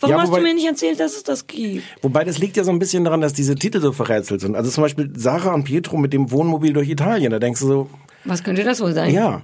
[0.00, 1.82] Warum Ja, hast wobei- du mir nicht erzählt, dass es das gibt?
[2.02, 4.54] Wobei das liegt ja so ein bisschen daran, dass diese Titel so verrätselt sind.
[4.56, 7.30] Also zum Beispiel Sarah und Pietro mit dem Wohnmobil durch Italien.
[7.30, 7.90] Da denkst du so,
[8.24, 9.12] Was könnte das wohl sein?
[9.12, 9.42] ja,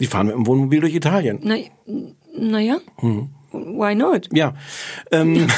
[0.00, 1.38] die fahren mit dem Wohnmobil durch Italien.
[1.42, 1.56] Na,
[2.36, 3.28] naja, Hm.
[3.52, 4.28] why not?
[4.32, 4.54] Ja.
[5.10, 5.46] Ähm,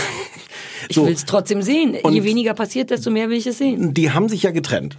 [0.90, 1.92] Ich so, will es trotzdem sehen.
[1.94, 3.92] Je Und- weniger passiert, desto mehr will ich es sehen.
[3.94, 4.96] die haben sich ja getrennt.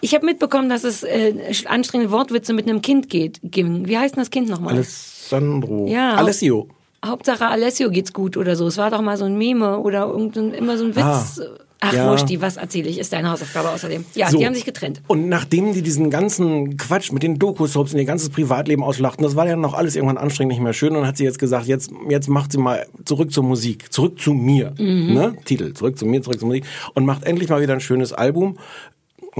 [0.00, 1.34] Ich habe mitbekommen, dass es äh,
[1.66, 3.38] anstrengende Wortwitze mit einem Kind geht.
[3.42, 4.74] Wie heißt denn das Kind nochmal?
[4.74, 5.86] Alessandro.
[5.88, 6.14] Ja.
[6.14, 6.68] Alessio.
[7.04, 8.66] Hauptsache Alessio geht's gut oder so.
[8.66, 11.40] Es war doch mal so ein Meme oder irgendein, immer so ein Witz.
[11.40, 11.56] Ah.
[11.82, 12.10] Ach, Ja.
[12.10, 12.98] Wurschti, was erzähle ich?
[12.98, 14.04] Ist deine Hausaufgabe außerdem.
[14.14, 14.36] Ja, So.
[14.36, 15.00] die haben sich getrennt.
[15.06, 19.34] Und nachdem die diesen ganzen Quatsch mit den Doku-Soaps und ihr ganzes Privatleben ausschlachten, das
[19.34, 20.94] war ja noch alles irgendwann anstrengend, nicht mehr schön.
[20.94, 24.34] Und hat sie jetzt gesagt, jetzt, jetzt macht sie mal zurück zur Musik, zurück zu
[24.34, 24.74] mir.
[24.78, 25.14] Mhm.
[25.14, 25.36] Ne?
[25.46, 26.64] Titel, zurück zu mir, zurück zur Musik.
[26.92, 28.58] Und macht endlich mal wieder ein schönes Album.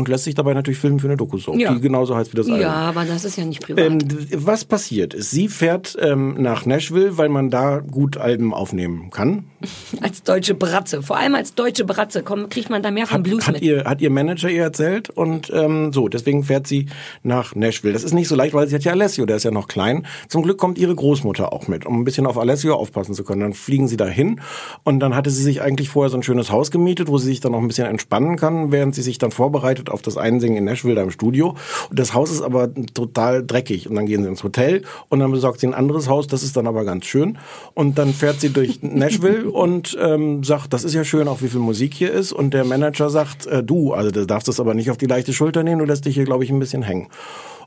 [0.01, 1.75] Und lässt sich dabei natürlich filmen für eine Doku-Soap, Ja.
[1.75, 2.61] die genauso heißt wie das Album.
[2.63, 3.85] Ja, aber das ist ja nicht privat.
[3.85, 3.99] Ähm,
[4.35, 9.45] was passiert ist, sie fährt ähm, nach Nashville, weil man da gut Alben aufnehmen kann.
[10.01, 11.03] als deutsche Bratze.
[11.03, 13.63] Vor allem als deutsche Bratze komm, kriegt man da mehr Hat, Blues hat, mit.
[13.63, 16.87] ihr, hat ihr Manager ihr erzählt und ähm, so, deswegen fährt sie
[17.23, 17.93] nach Nashville.
[17.93, 20.07] Das ist nicht so leicht, weil sie hat ja Alessio, der ist ja noch klein.
[20.29, 23.43] Zum Glück kommt ihre Großmutter auch mit, um ein bisschen auf Alessio aufpassen zu können.
[23.43, 24.41] Dann fliegen sie dahin
[24.83, 27.41] und dann hatte sie sich eigentlich vorher so ein schönes Haus gemietet, wo sie sich
[27.41, 30.65] dann noch ein bisschen entspannen kann, während sie sich dann vorbereitet auf das Einsingen in
[30.65, 31.57] Nashville da im Studio.
[31.89, 35.31] Und das Haus ist aber total dreckig und dann gehen sie ins Hotel und dann
[35.31, 37.39] besorgt sie ein anderes Haus, das ist dann aber ganz schön.
[37.75, 41.49] Und dann fährt sie durch Nashville und ähm, sagt, das ist ja schön, auch wie
[41.49, 42.33] viel Musik hier ist.
[42.33, 45.33] Und der Manager sagt, äh, du, also du darfst das aber nicht auf die leichte
[45.33, 47.09] Schulter nehmen, du lässt dich hier, glaube ich, ein bisschen hängen.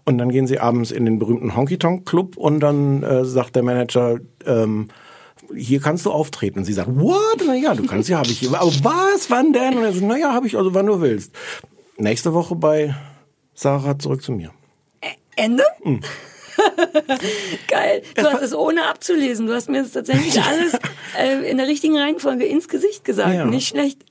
[0.05, 3.55] Und dann gehen sie abends in den berühmten Honky Tonk Club und dann äh, sagt
[3.55, 4.89] der Manager, ähm,
[5.55, 6.59] hier kannst du auftreten.
[6.59, 7.41] Und sie sagt, what?
[7.45, 8.47] Na ja, du kannst ja, habe ich.
[8.47, 9.77] Aber was, wann denn?
[9.77, 11.31] Und er sagt, na ja, habe ich, also wann du willst.
[11.97, 12.95] Nächste Woche bei
[13.53, 14.51] Sarah zurück zu mir.
[15.35, 15.63] Ende?
[15.81, 16.01] Hm.
[17.67, 18.03] Geil.
[18.15, 19.47] Du hast es ohne abzulesen.
[19.47, 20.77] Du hast mir das tatsächlich alles
[21.17, 23.33] äh, in der richtigen Reihenfolge ins Gesicht gesagt.
[23.33, 23.45] Ja.
[23.45, 24.05] Nicht schlecht.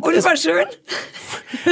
[0.00, 0.64] Und es war schön.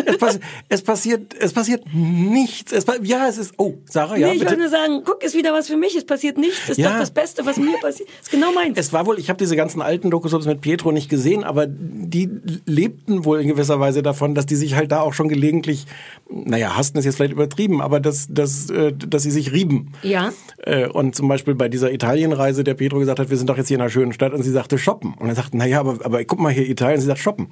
[0.06, 0.38] Es, passi
[0.68, 2.72] es passiert, es passiert nichts.
[2.72, 4.52] Es ja, es ist, oh, Sarah, ja, nee, ich bitte.
[4.52, 5.94] wollte nur sagen, guck, ist wieder was für mich.
[5.96, 6.68] Es passiert nichts.
[6.68, 6.90] Ist Ja.
[6.92, 8.08] doch das Beste, was mir passiert.
[8.20, 8.78] Ist genau meins.
[8.78, 12.28] Es war wohl, ich habe diese ganzen alten Dokus mit Pietro nicht gesehen, aber die
[12.64, 15.86] lebten wohl in gewisser Weise davon, dass die sich halt da auch schon gelegentlich,
[16.30, 19.92] naja, hassten ist jetzt vielleicht übertrieben, aber dass, dass, äh, dass sie sich rieben.
[20.02, 20.32] ja.
[20.64, 23.68] Äh, Und zum Beispiel bei dieser Italienreise, der Pietro gesagt hat, wir sind doch jetzt
[23.68, 25.14] hier in einer schönen Stadt und sie sagte shoppen.
[25.18, 27.48] Und er sagt, na ja, aber, aber guck mal hier Italien, sie sagt shoppen.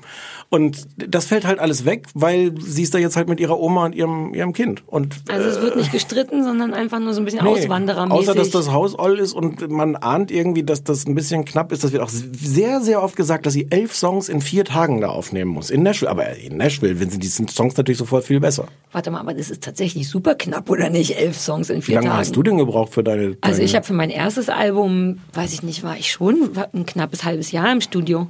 [0.48, 3.86] Und das fällt halt alles weg, weil sie ist da jetzt halt mit ihrer Oma
[3.86, 4.82] und ihrem, ihrem Kind.
[4.86, 8.28] Und Also es wird nicht gestritten, sondern einfach nur so ein bisschen Nee, Auswanderermäßig.
[8.28, 11.72] Außer, dass das Haus all ist und man ahnt irgendwie, dass das ein bisschen knapp
[11.72, 11.84] ist.
[11.84, 15.08] Das wird auch sehr, sehr oft gesagt, dass sie elf Songs in vier Tagen da
[15.08, 15.70] aufnehmen muss.
[15.70, 16.10] In Nashville.
[16.10, 18.66] Aber in Nashville, wenn sie diesen Songs natürlich sofort viel besser.
[18.92, 21.16] Warte mal, aber das ist tatsächlich super knapp, oder nicht?
[21.16, 22.18] Elf Songs in Wie vier lange Tagen.
[22.18, 23.36] hast du denn gebraucht für deine...
[23.40, 26.86] Also deine ich habe für mein erstes Album, weiß ich nicht, war ich schon ein
[26.86, 28.26] knappes halbes Jahr im Studio.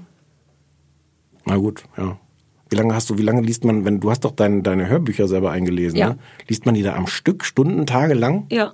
[1.51, 2.17] Na gut, ja.
[2.69, 5.27] Wie lange hast du, wie lange liest man, wenn, du hast doch deine, deine Hörbücher
[5.27, 6.11] selber eingelesen, Ja.
[6.11, 6.19] ne?
[6.47, 8.47] Liest man die da am Stück, Stunden, Tage lang?
[8.51, 8.73] Ja.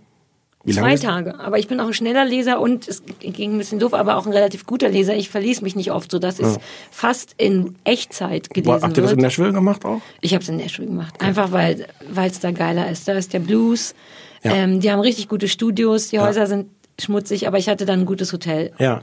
[0.64, 1.38] Wie Zwei Tage.
[1.38, 4.26] Aber ich bin auch ein schneller Leser und es ging ein bisschen doof, aber auch
[4.26, 5.16] ein relativ guter Leser.
[5.16, 6.58] Ich verließ mich nicht oft, sodass es
[6.90, 9.22] fast in Echtzeit Boah, gelesen habt ihr das in wird.
[9.26, 10.00] Nashville gemacht auch?
[10.20, 11.20] Ich habe es in Nashville gemacht.
[11.22, 11.86] Einfach weil
[12.26, 13.06] es da geiler ist.
[13.06, 13.94] Da ist der Blues.
[14.42, 14.54] Ja.
[14.56, 16.08] Ähm, die haben richtig gute Studios.
[16.08, 16.66] Die Häuser sind
[17.00, 18.72] schmutzig, aber ich hatte dann ein gutes Hotel.
[18.80, 19.02] Ja.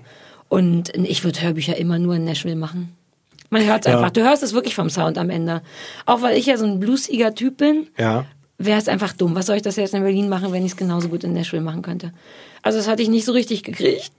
[0.49, 2.93] Und ich würde Hörbücher immer nur in Nashville machen.
[3.53, 3.97] Man hört es Ja.
[3.99, 4.09] einfach.
[4.11, 5.61] Du hörst es wirklich vom Sound am Ende.
[6.07, 8.25] Auch weil ich ja so ein bluesiger Typ bin, Ja.
[8.57, 9.35] wäre es einfach dumm.
[9.35, 11.61] Was soll ich das jetzt in Berlin machen, wenn ich es genauso gut in Nashville
[11.61, 12.11] machen könnte?
[12.63, 14.11] Also das hatte ich nicht so richtig gekriegt.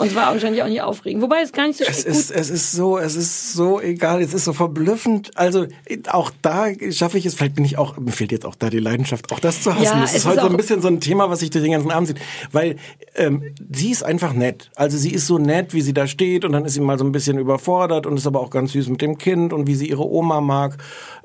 [0.00, 1.22] Und war wahrscheinlich auch nicht aufregend.
[1.22, 4.22] Wobei es gar nicht so Es gut ist, es ist so, es ist so egal,
[4.22, 5.30] es ist so verblüffend.
[5.36, 5.66] Also
[6.10, 8.78] auch da schaffe ich es, vielleicht bin ich auch, mir fehlt jetzt auch da die
[8.78, 9.84] Leidenschaft, auch das zu hassen.
[9.84, 11.72] Ja, das es ist heute so ein bisschen so ein Thema, was sich durch den
[11.72, 12.20] ganzen Abend sieht.
[12.50, 12.76] Weil
[13.14, 14.70] ähm, sie ist einfach nett.
[14.74, 17.04] Also sie ist so nett, wie sie da steht und dann ist sie mal so
[17.04, 19.88] ein bisschen überfordert und ist aber auch ganz süß mit dem Kind und wie sie
[19.88, 20.78] ihre Oma mag.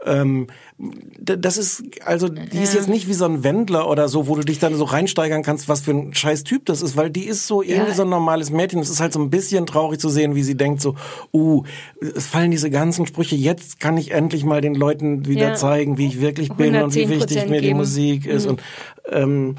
[0.05, 0.47] Ähm,
[1.21, 4.41] das ist, also die ist jetzt nicht wie so ein Wendler oder so, wo du
[4.41, 7.47] dich dann so reinsteigern kannst, was für ein scheiß Typ das ist, weil die ist
[7.47, 7.95] so irgendwie Ja.
[7.95, 8.81] so ein normales Mädchen.
[8.81, 10.95] Es ist halt so ein bisschen traurig zu sehen, wie sie denkt so,
[11.33, 11.63] uh,
[12.15, 15.53] es fallen diese ganzen Sprüche, jetzt kann ich endlich mal den Leuten wieder Ja.
[15.53, 17.73] zeigen, wie ich wirklich bin und wie wichtig 110% mir die.
[17.73, 18.49] Musik ist Mhm.
[18.51, 18.61] und
[19.11, 19.55] ähm,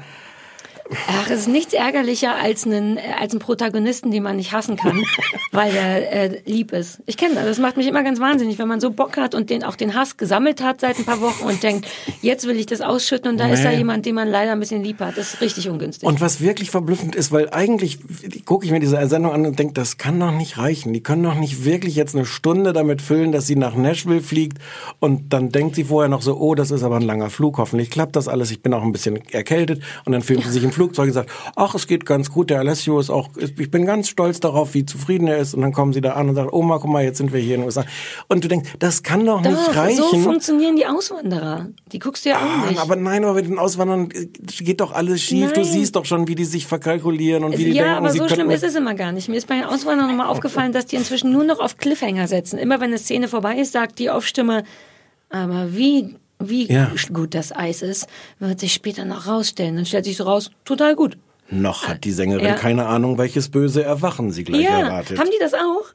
[1.09, 5.03] Ach, es ist nichts ärgerlicher als einen, als einen Protagonisten, den man nicht hassen kann,
[5.51, 7.01] weil er äh, lieb ist.
[7.05, 7.45] Ich kenne das.
[7.45, 9.95] Das macht mich immer ganz wahnsinnig, wenn man so Bock hat und den auch den
[9.95, 11.87] Hass gesammelt hat seit ein paar Wochen und denkt,
[12.21, 13.77] jetzt will ich das ausschütten und da ist da Nee.
[13.77, 15.17] jemand, den man leider ein bisschen lieb hat.
[15.17, 16.07] Das ist richtig ungünstig.
[16.07, 17.99] Und was wirklich verblüffend ist, weil eigentlich
[18.45, 20.93] gucke ich mir diese Sendung an und denke, das kann doch nicht reichen.
[20.93, 24.59] Die können doch nicht wirklich jetzt eine Stunde damit füllen, dass sie nach Nashville fliegt
[24.99, 27.89] und dann denkt sie vorher noch so, oh, das ist aber ein langer Flug, hoffentlich
[27.89, 30.71] klappt das alles, ich bin auch ein bisschen erkältet und dann filmt sie sich im
[30.77, 34.07] Flugzeug und sagt, ach, es geht ganz gut, der Alessio ist auch, ich bin ganz
[34.07, 36.77] stolz darauf, wie zufrieden er ist und dann kommen sie da an und sagen, Oma,
[36.77, 37.83] guck mal, jetzt sind wir hier in den USA.
[38.27, 39.97] Und du denkst, das kann doch, nicht Doch, reichen.
[39.97, 41.67] so funktionieren die Auswanderer.
[41.91, 42.79] Die guckst du ja auch Ah, nicht.
[42.79, 44.27] aber nein, aber mit den Auswandern äh,
[44.63, 45.51] geht doch alles schief.
[45.53, 45.69] Du Nein.
[45.69, 48.29] siehst doch schon, wie die sich verkalkulieren und wie die ja, denken, aber sie so
[48.29, 49.27] schlimm ist es immer gar nicht.
[49.29, 52.57] Mir ist bei den Auswanderern nochmal aufgefallen, dass die inzwischen nur noch auf Cliffhanger setzen.
[52.59, 54.63] Immer wenn eine Szene vorbei ist, sagt die Aufstimme,
[55.29, 56.91] aber wie, wie Ja.
[57.13, 58.07] gut das Eis ist,
[58.39, 59.75] wird sich später noch rausstellen.
[59.75, 61.17] Dann stellt sich so raus, total gut.
[61.49, 62.53] Noch hat die Sängerin Ja.
[62.55, 65.17] keine Ahnung, welches böse Erwachen sie gleich ja, erwartet.
[65.19, 65.85] haben die das auch?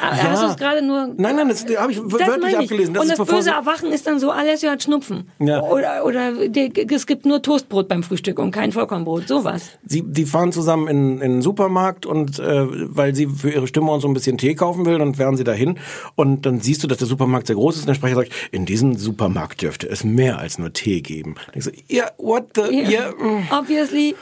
[0.00, 0.22] Ah, Ja.
[0.30, 1.08] Hast du es gerade nur...
[1.16, 2.58] Nein, nein, das habe ich Das wörtlich ich.
[2.58, 2.94] abgelesen.
[2.94, 5.30] Das und das böse Erwachen ist dann so, Alessio hat Schnupfen.
[5.38, 5.62] Ja.
[5.62, 9.28] Oder, oder die, es gibt nur Toastbrot beim Frühstück und kein Vollkornbrot.
[9.28, 9.70] Sowas.
[9.84, 13.90] Sie, die fahren zusammen in, in den Supermarkt und äh, weil sie für ihre Stimme
[13.92, 15.78] und so ein bisschen Tee kaufen will, dann fahren sie dahin
[16.14, 18.66] und dann siehst du, dass der Supermarkt sehr groß ist und der Sprecher sagt, in
[18.66, 21.34] diesem Supermarkt dürfte es mehr als nur Tee geben.
[21.54, 23.48] Ich so, ja, what the, ja, mm.
[23.50, 24.14] Obviously.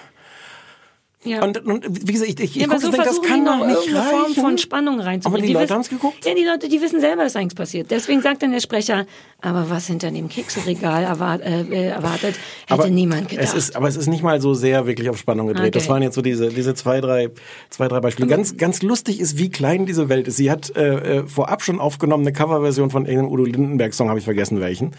[1.25, 1.43] Ja.
[1.43, 3.59] Und, und wie gesagt, ich, ich, ich Ja, aber guck so das kann die doch
[3.59, 4.41] noch nicht irgendeine Form reichen.
[4.41, 5.27] von Spannung reinzubringen.
[5.41, 6.25] Aber die Leute wissen- haben's geguckt?
[6.25, 7.91] Ja, die Leute, die wissen selber, was eigentlich passiert.
[7.91, 9.05] Deswegen sagt dann der Sprecher,
[9.41, 12.37] aber was hinter dem Kekseregal erwart, äh, äh, erwartet,
[12.69, 13.45] hätte niemand gedacht.
[13.49, 15.75] Es ist, aber es ist nicht mal so sehr wirklich auf Spannung gedreht.
[15.75, 15.93] Das Okay.
[15.93, 17.31] waren jetzt so diese, diese zwei, drei,
[17.69, 18.29] zwei, drei Beispiele.
[18.29, 20.37] Ganz, ganz lustig ist, wie klein diese Welt ist.
[20.37, 24.25] Sie hat äh, äh, vorab schon aufgenommen eine Coverversion von irgendeinem Udo Lindenberg-Song, habe ich
[24.25, 24.93] vergessen welchen.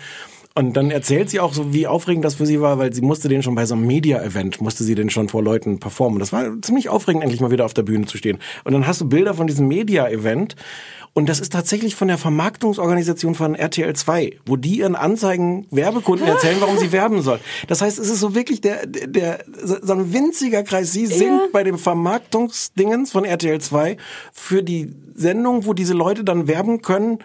[0.59, 3.29] Und dann erzählt sie auch so, wie aufregend das für sie war, weil sie musste
[3.29, 6.19] den schon bei so einem Media-Event, musste sie den schon vor Leuten performen.
[6.19, 8.39] Das war ziemlich aufregend, endlich mal wieder auf der Bühne zu stehen.
[8.65, 10.57] Und dann hast du Bilder von diesem Media-Event
[11.13, 16.27] und das ist tatsächlich von der Vermarktungsorganisation von RTL 2, wo die ihren Anzeigen Werbekunden
[16.27, 17.39] erzählen, warum sie werben sollen.
[17.67, 20.91] Das heißt, es ist so wirklich der, der, so ein winziger Kreis.
[20.91, 23.95] Sie sind bei dem Vermarktungsdingens von RTL 2
[24.33, 27.19] für die Sendung, wo diese Leute dann werben können,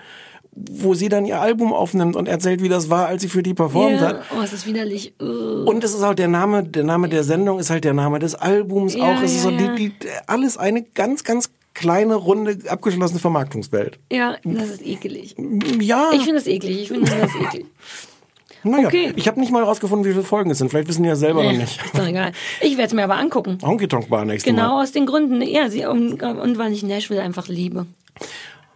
[0.56, 3.54] wo sie dann ihr Album aufnimmt und erzählt, wie das war, als sie für die
[3.54, 4.22] performt ja, hat.
[4.36, 5.14] oh, es ist widerlich.
[5.20, 5.64] Uh.
[5.64, 8.34] Und es ist halt der Name, der Name der Sendung ist halt der Name des
[8.34, 9.22] Albums Ja, auch.
[9.22, 9.74] Es ist ja, so ja.
[9.74, 9.92] die, die,
[10.26, 13.98] alles eine ganz, ganz kleine, runde, abgeschlossene Vermarktungswelt.
[14.12, 15.34] Ja, das ist ekelig.
[15.80, 16.10] Ja.
[16.12, 16.82] Ich finde das eklig.
[16.82, 17.66] Ich finde das eklig.
[18.62, 19.12] naja, okay.
[19.16, 20.70] ich habe nicht mal rausgefunden, wie viele Folgen es sind.
[20.70, 21.84] Vielleicht wissen die ja selber noch Äh, nicht.
[21.84, 22.30] Ist doch egal.
[22.60, 23.58] Ich werde es mir aber angucken.
[23.62, 24.82] Honky Tonk Bar nächstes Genau Mal.
[24.84, 25.42] aus den Gründen.
[25.42, 27.86] Ja, sie, und, und weil ich Nashville einfach liebe.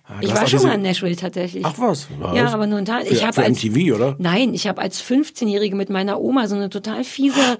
[0.09, 1.65] Ah, Ich war schon mal in Nashville tatsächlich.
[1.67, 2.09] Ach was?
[2.35, 2.55] Ja, Was?
[2.55, 3.05] aber nur ein Teil.
[3.05, 4.17] Für, Ich habe für als MTV, oder?
[4.19, 7.59] Nein, ich habe als 15-Jährige mit meiner Oma so eine total fiese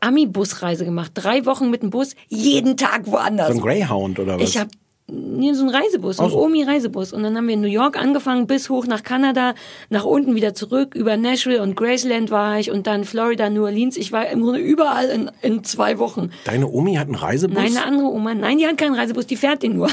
[0.00, 1.12] Ami-Busreise gemacht.
[1.14, 3.48] Drei Wochen mit dem Bus, jeden Tag woanders.
[3.48, 4.48] So ein Greyhound oder was?
[4.48, 4.70] Ich habe
[5.10, 6.38] nee, so ein Reisebus, ein so.
[6.42, 7.12] Omi-Reisebus.
[7.12, 9.54] Und dann haben wir in New York angefangen, bis hoch nach Kanada,
[9.90, 13.96] nach unten wieder zurück, über Nashville und Graceland war ich und dann Florida, New Orleans.
[13.96, 16.30] Ich war im Grunde überall in, in zwei Wochen.
[16.44, 17.56] Deine Omi hat einen Reisebus?
[17.56, 18.34] Nein, eine andere Oma.
[18.34, 19.88] Nein, die hat keinen Reisebus, die fährt den nur.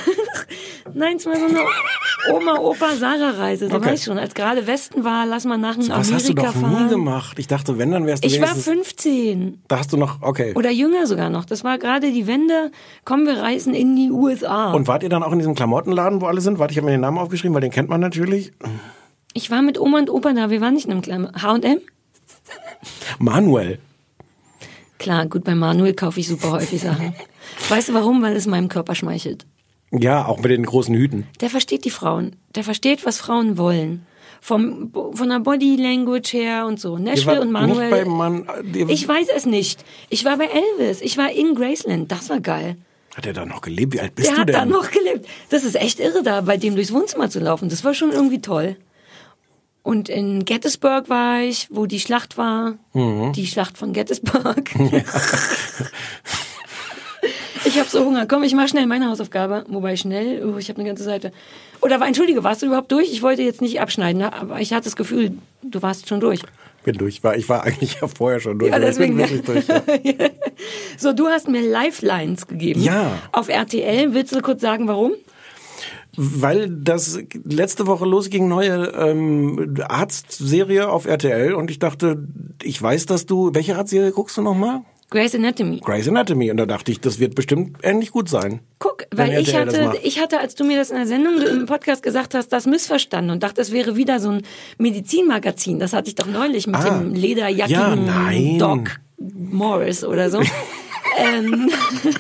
[0.94, 1.60] Nein, es war so eine
[2.34, 3.68] Oma-Opa-Sarah-Reise.
[3.70, 3.86] Du Okay.
[3.92, 6.84] weißt schon, als gerade Westen war, lass mal nach das hast du Amerika doch fahren.
[6.86, 7.38] nie gemacht.
[7.40, 8.74] Ich dachte, wenn, dann wärst du Ich war wenigstens...
[8.74, 10.54] 15 Da hast du noch, okay.
[10.56, 11.46] oder jünger sogar noch.
[11.46, 12.72] Das war gerade die Wende.
[13.04, 14.72] Kommen wir reisen in die USA.
[14.74, 16.60] Und wart ihr dann auch in diesem Klamottenladen, wo alle sind?
[16.60, 18.52] Warte, ich habe mir den Namen aufgeschrieben, weil den kennt man natürlich.
[19.34, 20.50] ich war mit Oma und Opa da.
[20.50, 21.80] Wir waren nicht in einem kleinen H&M.
[23.20, 23.80] Manuel.
[24.98, 27.14] Klar, gut, bei Manuel kaufe ich super häufig Sachen.
[27.70, 28.22] Weißt du warum?
[28.22, 29.46] Weil es meinem Körper schmeichelt.
[29.92, 31.28] Ja, auch mit den großen Hüten.
[31.42, 32.36] Der versteht die Frauen.
[32.56, 34.06] Der versteht, was Frauen wollen.
[34.42, 36.98] Vom, von der Body Language her und so.
[36.98, 38.06] Nashville und Manuel.
[38.88, 39.84] Ich weiß es nicht.
[40.10, 41.02] Ich war bei Elvis.
[41.02, 42.12] Ich war in Graceland.
[42.12, 42.78] Das war geil.
[43.16, 43.94] Hat er da noch gelebt?
[43.94, 44.56] Wie alt bist Der du hat denn?
[44.56, 45.28] da noch gelebt.
[45.50, 47.70] Das ist echt irre, da bei dem durchs Wohnzimmer zu laufen.
[47.70, 48.76] Das war schon irgendwie toll.
[49.84, 52.74] Und in Gettysburg war ich, wo die Schlacht war.
[52.94, 53.32] Mhm.
[53.34, 54.72] Die Schlacht von Gettysburg.
[57.66, 58.26] ich habe so Hunger.
[58.26, 59.64] Komm, ich mach schnell meine Hausaufgabe.
[59.70, 61.32] Wobei schnell, oh, ich habe eine ganze Seite.
[61.82, 63.12] Oder war, entschuldige, warst du überhaupt durch?
[63.12, 64.34] Ich wollte jetzt nicht abschneiden, ne?
[64.34, 66.42] aber ich hatte das Gefühl, du warst schon durch.
[66.86, 67.24] Bin durch.
[67.24, 68.72] War, ich war eigentlich ja vorher schon durch.
[68.72, 70.16] Ja, aber ich bin deswegen- wirklich durch.
[70.20, 70.30] Ja.
[70.98, 72.82] So, du hast mir Lifelines gegeben.
[72.82, 73.20] Ja.
[73.34, 74.14] Auf RTL.
[74.14, 75.12] Willst du kurz sagen, warum?
[76.18, 82.26] Weil das letzte Woche losging, neue ähm, Arztserie auf RTL und ich dachte,
[82.64, 84.82] ich weiß, dass du, welche Arztserie guckst du nochmal?
[85.12, 85.80] Grey's Anatomy.
[85.84, 86.50] Grey's Anatomy.
[86.52, 88.60] Und da dachte ich, das wird bestimmt ähnlich gut sein.
[88.80, 92.02] Guck, weil ich hatte, ich hatte, als du mir das in der Sendung im Podcast
[92.04, 94.42] gesagt hast, das missverstanden und dachte, es wäre wieder so ein
[94.78, 95.80] Medizinmagazin.
[95.80, 96.98] Das hatte ich doch neulich mit Ah.
[97.00, 98.58] dem lederjackigen Ja, nein.
[98.58, 100.42] Doc Morris oder so.
[101.18, 101.70] ähm,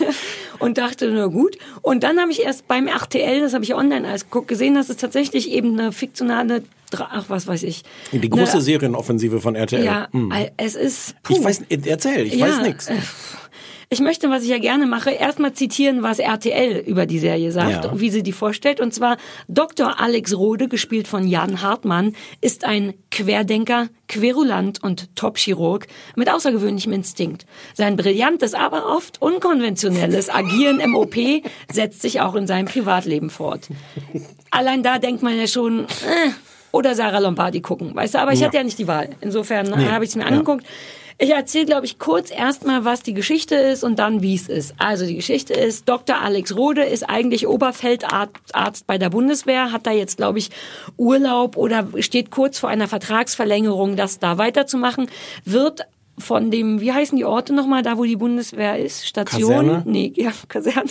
[0.59, 1.57] und dachte, na gut.
[1.81, 4.89] Und dann habe ich erst beim RTL, das habe ich online alles geguckt, gesehen, dass
[4.89, 6.63] es tatsächlich eben eine fiktionale,
[6.99, 7.83] Ach was weiß ich.
[8.11, 9.83] Die große eine, Serienoffensive von RTL.
[9.83, 10.31] Ja, Hm.
[10.57, 11.15] es ist.
[11.29, 11.43] Ich puh.
[11.43, 12.87] weiß, erzähl, ich weiß nichts.
[12.87, 12.95] äh,
[13.89, 17.85] Ich möchte, was ich ja gerne mache, erstmal zitieren, was RTL über die Serie sagt,
[17.85, 17.99] Ja.
[17.99, 18.79] wie sie die vorstellt.
[18.81, 19.17] Und zwar
[19.47, 19.99] Dr.
[20.01, 25.85] Alex Rode, gespielt von Jan Hartmann, ist ein Querdenker, Querulant und Top-Chirurg
[26.15, 27.45] mit außergewöhnlichem Instinkt.
[27.75, 31.15] Sein brillantes, aber oft unkonventionelles Agieren im OP
[31.71, 33.69] setzt sich auch in seinem Privatleben fort.
[34.49, 36.31] Allein da denkt man ja schon, äh,
[36.76, 38.47] oder Sarah Lombardi gucken, weißt du, aber ich Ja.
[38.47, 39.09] hatte ja nicht die Wahl.
[39.21, 39.88] Insofern Nee.
[39.88, 40.28] habe ich es mir Ja.
[40.30, 40.65] angeguckt.
[41.17, 44.73] Ich erzähle, glaube ich, kurz erstmal, was die Geschichte ist und dann, wie es ist.
[44.80, 46.19] Also die Geschichte ist, Dr.
[46.21, 50.49] Alex Rode ist eigentlich Oberfeldarzt bei der Bundeswehr, hat da jetzt, glaube ich,
[50.97, 55.07] Urlaub oder steht kurz vor einer Vertragsverlängerung, das da weiterzumachen,
[55.45, 55.86] wird
[56.17, 59.07] von dem, wie heißen die Orte nochmal, da wo die Bundeswehr ist?
[59.07, 59.51] Station?
[59.67, 59.84] Kaserne?
[59.86, 60.89] Nee, ja, Kaserne.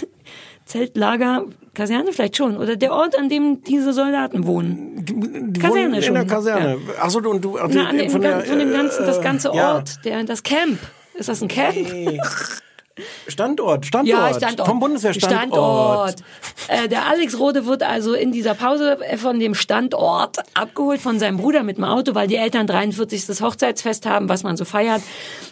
[0.65, 1.45] Zeltlager,
[1.75, 2.57] Kaserne vielleicht schon.
[2.57, 5.05] Oder der Ort, an dem diese Soldaten wohnen.
[5.05, 6.17] Die Kaserne wohnen schon.
[6.17, 6.71] In der Kaserne.
[6.75, 6.95] Ja.
[7.01, 9.19] Ach so, du, und du, ach, Na, an dem, von, der, von dem ganzen, das
[9.19, 9.75] äh, ganze ja.
[9.75, 10.79] Ort, der, das Camp.
[11.15, 11.77] Ist das ein Camp?
[13.27, 14.09] Standort, Standort.
[14.09, 14.69] Ja, Standort.
[14.69, 16.11] Vom Bundeswehrstandort.
[16.11, 16.17] Standort.
[16.69, 21.39] Äh, der Alex Rode wird also in dieser Pause von dem Standort abgeholt von seinem
[21.39, 23.41] Bruder mit dem Auto, weil die Eltern 43.
[23.41, 25.03] Hochzeitsfest haben, was man so feiert.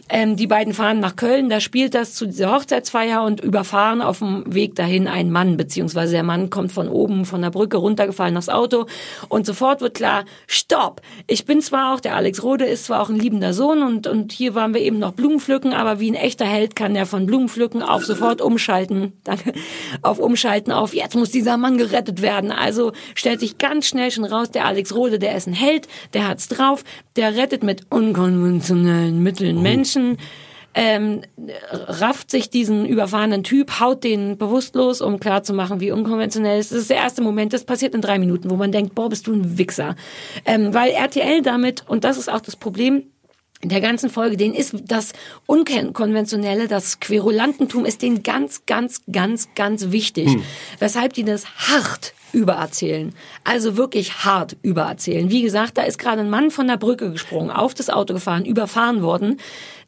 [0.09, 4.19] Ähm, die beiden fahren nach Köln, da spielt das zu dieser Hochzeitsfeier und überfahren auf
[4.19, 8.37] dem Weg dahin einen Mann, beziehungsweise der Mann kommt von oben von der Brücke runtergefallen
[8.37, 8.87] aufs Auto
[9.29, 11.01] und sofort wird klar, stopp!
[11.27, 14.33] Ich bin zwar auch, der Alex Rode ist zwar auch ein liebender Sohn und, und
[14.33, 17.83] hier waren wir eben noch Blumenpflücken, aber wie ein echter Held kann der von Blumenpflücken
[17.83, 19.55] auf sofort umschalten, danke,
[20.03, 22.53] auf umschalten auf, jetzt muss dieser Mann gerettet werden.
[22.53, 26.29] Also stellt sich ganz schnell schon raus, der Alex Rode, der ist ein Held, der
[26.29, 26.85] hat's drauf,
[27.17, 30.19] der rettet mit unkonventionellen Mitteln Menschen,
[30.75, 31.23] ähm,
[31.71, 36.73] rafft sich diesen überfahrenen Typ, haut den bewusstlos, um klarzumachen, wie unkonventionell es ist.
[36.73, 39.27] Das ist der erste Moment, das passiert in drei Minuten, wo man denkt, boah, bist
[39.27, 39.97] du ein Wichser.
[40.45, 43.05] Ähm, weil RTL damit, und das ist auch das Problem,
[43.65, 45.13] der ganzen Folge, denen ist das
[45.47, 50.29] Unkonventionelle, das Querulantentum ist denen ganz, ganz, ganz, ganz wichtig.
[50.29, 50.43] Hm.
[50.79, 53.15] Weshalb die das hart übererzählen.
[53.45, 55.31] Also wirklich hart übererzählen.
[55.31, 58.45] Wie gesagt, da ist gerade ein Mann von der Brücke gesprungen, auf das Auto gefahren,
[58.45, 59.39] überfahren worden.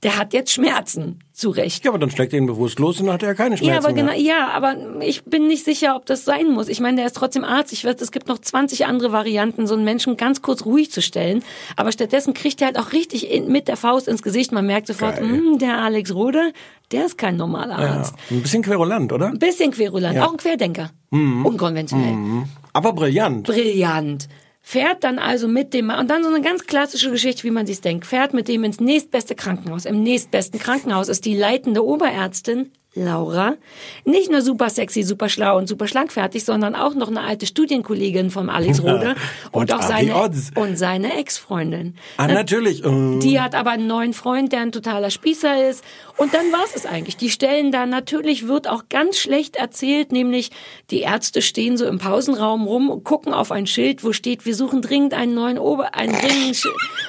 [0.03, 1.21] Der hat jetzt Schmerzen.
[1.33, 1.85] Zu Recht.
[1.85, 3.79] Ja, aber dann schlägt er ihn bewusst los und dann hat er keine Schmerzen Ja,
[3.81, 4.21] aber genau, mehr.
[4.21, 6.69] ja, aber ich bin nicht sicher, ob das sein muss.
[6.69, 7.73] Ich meine, der ist trotzdem Arzt.
[7.73, 11.03] Ich weiß, es gibt noch 20 andere Varianten, so einen Menschen ganz kurz ruhig zu
[11.03, 11.43] stellen.
[11.75, 14.53] Aber stattdessen kriegt er halt auch richtig in, mit der Faust ins Gesicht.
[14.53, 15.29] Man merkt sofort, Geil.
[15.29, 16.53] hm, der Alex Rode,
[16.93, 18.15] der ist kein normaler Ja, Arzt.
[18.31, 19.29] ein bisschen querulant, oder?
[19.29, 20.27] Ein bisschen querulant, Ja.
[20.27, 20.91] auch ein Querdenker.
[21.11, 21.45] Mhm.
[21.47, 22.13] Unkonventionell.
[22.13, 22.45] Mhm.
[22.73, 23.47] Aber brillant.
[23.47, 24.29] Brillant.
[24.67, 27.83] Fährt dann also mit dem, und dann so eine ganz klassische Geschichte, wie man sich's
[27.83, 29.85] denkt, fährt mit dem ins nächstbeste Krankenhaus.
[29.85, 33.57] Im nächstbesten Krankenhaus ist die leitende Oberärztin Laura
[34.05, 38.31] nicht nur super sexy, super schlau und super schlagfertig, sondern auch noch eine alte Studienkollegin
[38.31, 39.17] von Alex Rode
[39.51, 40.53] und, Und auch seine Odds.
[40.55, 41.97] und seine Ex-Freundin.
[42.17, 42.85] Ah, Na, natürlich.
[42.85, 43.19] Äh.
[43.19, 45.85] Die hat aber einen neuen Freund, der ein totaler Spießer ist.
[46.17, 47.17] Und dann war's es eigentlich.
[47.17, 50.51] Die stellen da natürlich wird auch ganz schlecht erzählt, nämlich
[50.91, 54.55] die Ärzte stehen so im Pausenraum rum und gucken auf ein Schild, wo steht, wir
[54.55, 56.55] suchen dringend einen neuen Ober, einen dringenden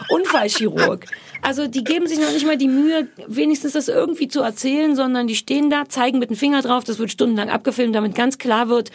[0.10, 1.06] Unfallchirurg.
[1.46, 5.28] Also die geben sich noch nicht mal die Mühe, wenigstens das irgendwie zu erzählen, sondern
[5.28, 8.68] die stehen da, zeigen mit dem Finger drauf, das wird stundenlang abgefilmt, damit ganz klar
[8.68, 8.92] wird,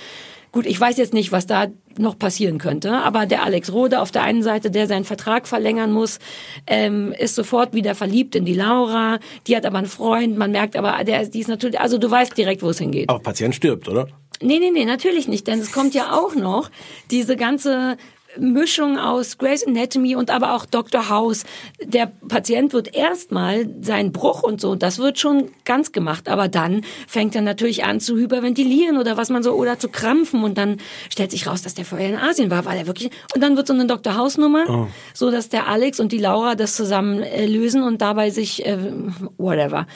[0.53, 4.11] Gut, ich weiß jetzt nicht, was da noch passieren könnte, aber der Alex Rode auf
[4.11, 6.19] der einen Seite, der seinen Vertrag verlängern muss,
[6.67, 9.21] ähm, ist sofort wieder verliebt in die Laura.
[9.47, 12.37] Die hat aber einen Freund, man merkt aber, der, die ist natürlich, also du weißt
[12.37, 13.09] direkt, wo es hingeht.
[13.09, 14.09] Aber Patient stirbt, oder?
[14.43, 16.71] Nee, nee, nee, natürlich nicht, denn es kommt ja auch noch
[17.11, 17.97] diese ganze
[18.39, 21.09] Mischung aus Grey's Anatomy und aber auch Dr.
[21.09, 21.45] House.
[21.83, 26.83] Der Patient wird erstmal seinen Bruch und so, das wird schon ganz gemacht, aber dann
[27.09, 30.79] fängt er natürlich an zu hyperventilieren oder was man so oder zu krampfen und dann
[31.11, 33.67] stellt sich raus, dass der vorher in Asien war, weil er wirklich und dann wird
[33.67, 34.17] so eine Dr.
[34.17, 34.87] House Nummer, Oh.
[35.15, 38.77] so dass der Alex und die Laura das zusammen äh, lösen und dabei sich äh,
[39.39, 39.87] whatever.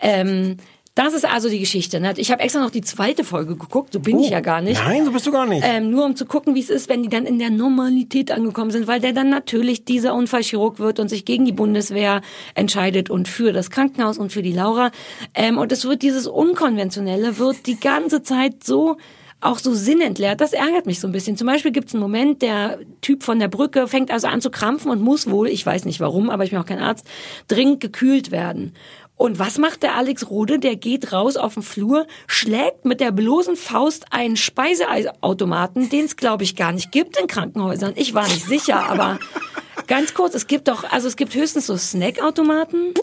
[0.00, 0.56] Ähm,
[0.94, 1.98] das ist also die Geschichte.
[1.98, 2.14] Ne?
[2.16, 4.80] Ich habe extra noch die zweite Folge geguckt, so bin Oh, ich ja gar nicht.
[4.80, 5.64] Nein, so bist du gar nicht.
[5.66, 8.70] Ähm, nur um zu gucken, wie es ist, wenn die dann in der Normalität angekommen
[8.70, 12.20] sind, weil der dann natürlich dieser Unfallchirurg wird und sich gegen die Bundeswehr
[12.54, 14.92] entscheidet und für das Krankenhaus und für die Laura.
[15.34, 18.96] Ähm, und es wird dieses Unkonventionelle, wird die ganze Zeit so
[19.40, 20.40] auch so sinnentleert.
[20.40, 21.36] Das ärgert mich so ein bisschen.
[21.36, 24.50] Zum Beispiel gibt es einen Moment, der Typ von der Brücke fängt also an zu
[24.50, 27.06] krampfen und muss wohl, ich weiß nicht warum, aber ich bin auch kein Arzt,
[27.46, 28.72] dringend gekühlt werden.
[29.16, 30.58] Und was macht der Alex Rode?
[30.58, 36.16] Der geht raus auf den Flur, schlägt mit der bloßen Faust einen Speiseautomaten, den es
[36.16, 37.92] glaube ich gar nicht gibt in Krankenhäusern.
[37.96, 39.20] Ich war nicht sicher, aber
[39.86, 42.94] ganz kurz, es gibt doch, also es gibt höchstens so Snackautomaten.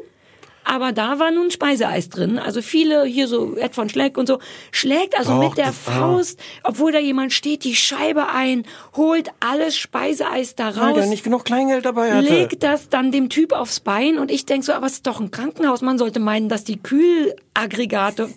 [0.63, 2.37] Aber da war nun Speiseeis drin.
[2.39, 4.39] Also viele hier so Ed von Schleck und so
[4.71, 5.71] schlägt also Och, mit der ah.
[5.71, 8.63] Faust, obwohl da jemand steht, die Scheibe ein,
[8.95, 10.95] holt alles Speiseeis da Weil raus.
[10.95, 12.27] der nicht genug Kleingeld dabei hatte.
[12.27, 15.19] legt das dann dem Typ aufs Bein und ich denk so, aber es ist doch
[15.19, 15.81] ein Krankenhaus.
[15.81, 18.29] Man sollte meinen, dass die Kühlaggregate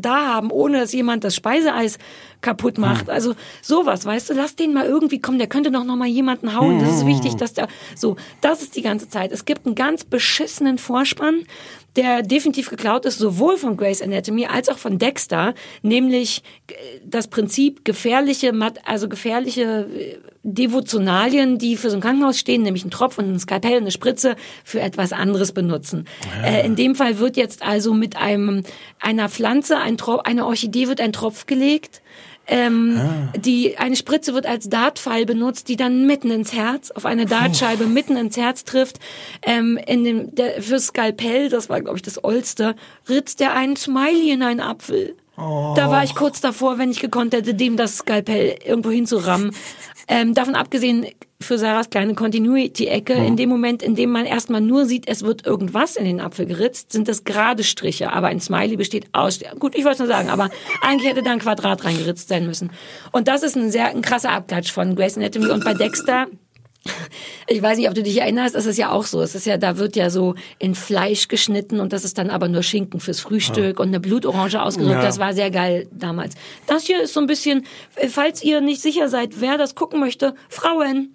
[0.00, 1.98] da haben, ohne dass jemand das Speiseeis
[2.40, 3.10] kaputt macht.
[3.10, 6.54] Also sowas, weißt du, lass den mal irgendwie kommen, der könnte doch noch mal jemanden
[6.56, 6.78] hauen.
[6.78, 9.32] Das ist wichtig, dass der so, das ist die ganze Zeit.
[9.32, 11.44] Es gibt einen ganz beschissenen Vorspann,
[11.96, 16.74] der definitiv geklaut ist, sowohl von Grey's Anatomy als auch von Dexter, nämlich äh,
[17.04, 18.52] das Prinzip gefährliche,
[18.84, 20.18] also gefährliche äh,
[20.54, 23.90] Devotionalien, die für so ein Krankenhaus stehen, nämlich ein Tropf und ein Skalpell und eine
[23.90, 26.06] Spritze für etwas anderes benutzen.
[26.44, 28.62] Äh, in dem Fall wird jetzt also mit einem
[29.00, 32.02] einer Pflanze ein Tropf, eine Orchidee wird ein Tropf gelegt.
[32.50, 32.98] Ähm,
[33.36, 37.84] die eine Spritze wird als Dartpfeil benutzt, die dann mitten ins Herz, auf eine Dartscheibe
[37.84, 39.00] mitten ins Herz trifft.
[39.42, 42.74] Ähm, in dem der, fürs Skalpell, das war glaube ich das Ollste,
[43.06, 45.14] ritzt er einen Smiley in einen Apfel.
[45.38, 49.54] Da war ich kurz davor, wenn ich gekonnt hätte, dem das Skalpell irgendwo hinzurammen.
[50.08, 51.06] Ähm, davon abgesehen,
[51.40, 55.46] für Sarahs kleine Continuity-Ecke, in dem Moment, in dem man erstmal nur sieht, es wird
[55.46, 58.12] irgendwas in den Apfel geritzt, sind das gerade Striche.
[58.12, 60.50] Aber ein Smiley besteht aus, gut, ich wollte es nur sagen, aber
[60.82, 62.70] eigentlich hätte da ein Quadrat reingeritzt sein müssen.
[63.12, 65.50] Und das ist ein sehr, ein krasser Abklatsch von Grace Anatomy.
[65.50, 66.26] Und bei Dexter,
[67.46, 69.20] ich weiß nicht, ob du dich erinnerst, das ist ja auch so.
[69.20, 72.48] Es ist ja, da wird ja so in Fleisch geschnitten und das ist dann aber
[72.48, 74.96] nur Schinken fürs Frühstück und eine Blutorange ausgedrückt.
[74.96, 75.02] Ja.
[75.02, 76.34] Das war sehr geil damals.
[76.66, 77.64] Das hier ist so ein bisschen,
[78.08, 81.14] falls ihr nicht sicher seid, wer das gucken möchte, Frauen.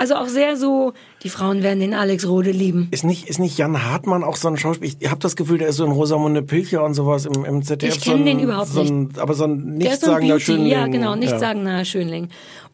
[0.00, 0.92] Also auch sehr so,
[1.24, 2.86] die Frauen werden den Alex Rode lieben.
[2.92, 4.92] Ist nicht, ist nicht Jan Hartmann auch so ein Schauspieler?
[5.00, 7.96] Ich habe das Gefühl, der ist so ein Rosamunde Pilcher und sowas im, im ZDF.
[7.96, 10.66] Ich kenn so den überhaupt so ein, Aber so ein so nichtssagender Beauty, Schönling.
[10.68, 11.84] ja genau, nicht ja.
[11.84, 12.28] Schönling.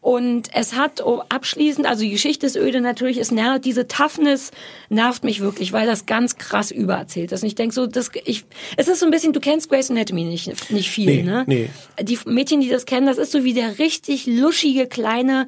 [0.05, 4.51] Und es hat oh, abschließend, also die Geschichte ist öde natürlich, es nervt, diese Toughness
[4.87, 7.41] nervt mich wirklich, weil das ganz krass übererzählt ist.
[7.41, 8.45] Und ich denk so, das, ich,
[8.77, 11.43] es ist so ein bisschen, du kennst Grace Anatomy nicht, nicht viel, Nee, ne?
[11.47, 11.69] nee.
[11.99, 15.47] Die Mädchen, die das kennen, das ist so wie der richtig luschige kleine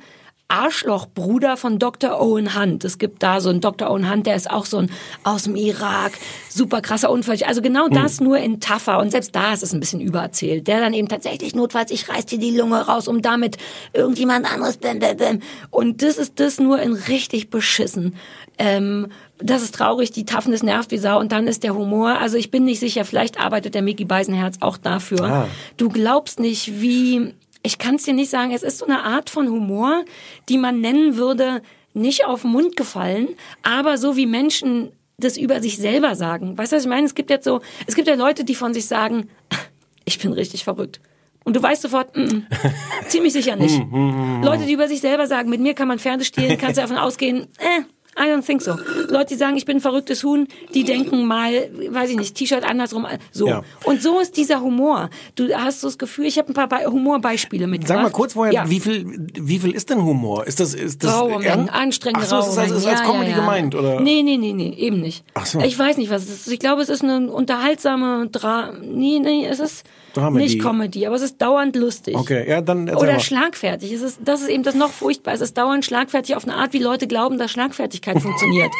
[0.49, 2.21] Arschlochbruder von Dr.
[2.21, 2.85] Owen Hunt.
[2.85, 3.89] Es gibt da so einen Dr.
[3.89, 4.89] Owen Hunt, der ist auch so ein
[5.23, 6.13] aus dem Irak,
[6.49, 7.37] super krasser Unfall.
[7.45, 10.67] Also genau das nur in tougher und selbst da ist es ein bisschen übererzählt.
[10.67, 13.57] Der dann eben tatsächlich notfalls, ich reiß dir die Lunge raus, um damit
[13.93, 15.39] irgendjemand anderes bäm, bäm, bäm.
[15.69, 18.15] Und das ist das nur in richtig beschissen.
[18.57, 19.07] Ähm,
[19.39, 22.49] das ist traurig, die Toughness nervt wie Sau und dann ist der Humor, also ich
[22.49, 25.23] bin nicht sicher, vielleicht arbeitet der Mickey Beisenherz auch dafür.
[25.23, 25.47] Ah.
[25.77, 29.29] Du glaubst nicht, wie, ich kann es dir nicht sagen, es ist so eine Art
[29.29, 30.05] von Humor,
[30.49, 31.61] die man nennen würde,
[31.93, 33.29] nicht auf den Mund gefallen,
[33.63, 36.57] aber so wie Menschen das über sich selber sagen.
[36.57, 37.07] Weißt du, was ich meine?
[37.07, 39.29] Es gibt jetzt so, es gibt ja Leute, die von sich sagen,
[40.05, 41.01] ich bin richtig verrückt.
[41.43, 42.47] Und du weißt sofort, mm, mm,
[43.07, 43.81] ziemlich sicher nicht.
[44.43, 46.97] Leute, die über sich selber sagen, mit mir kann man Pferde stehlen, kannst du davon
[46.97, 47.83] ausgehen, äh,
[48.17, 48.75] I don't think so.
[49.09, 52.63] Leute, die sagen, ich bin ein verrücktes Huhn, die denken mal, weiß ich nicht, T-Shirt
[52.63, 53.47] andersrum, so.
[53.47, 53.63] Ja.
[53.83, 55.09] Und so ist dieser Humor.
[55.35, 57.97] Du hast so das Gefühl, ich habe ein paar Be Humorbeispiele mitgebracht.
[57.97, 58.69] Sag mal kurz vorher, ja.
[58.69, 60.47] wie viel, wie viel ist denn Humor?
[60.47, 62.97] Ist das, ist das Raue Mengen, anstrengende Ach so, ist das als, ist Mengen.
[62.97, 64.01] als Comedy gemeint, oder?
[64.01, 65.23] Nee, nee, nee, nee, eben nicht.
[65.33, 65.59] Ach so.
[65.59, 66.51] Ich weiß nicht, was es ist.
[66.51, 69.83] Ich glaube, es ist eine unterhaltsame Dra nee, nee, es ist
[70.17, 70.45] Dramedy.
[70.45, 72.15] nicht Comedy, aber es ist dauernd lustig.
[72.15, 73.19] Okay, ja, dann Oder mal.
[73.19, 73.91] schlagfertig.
[73.91, 75.33] Es ist, das ist eben das noch furchtbar.
[75.33, 78.71] Es ist dauernd schlagfertig auf eine Art, wie Leute glauben, dass Schlagfertigkeit funktioniert.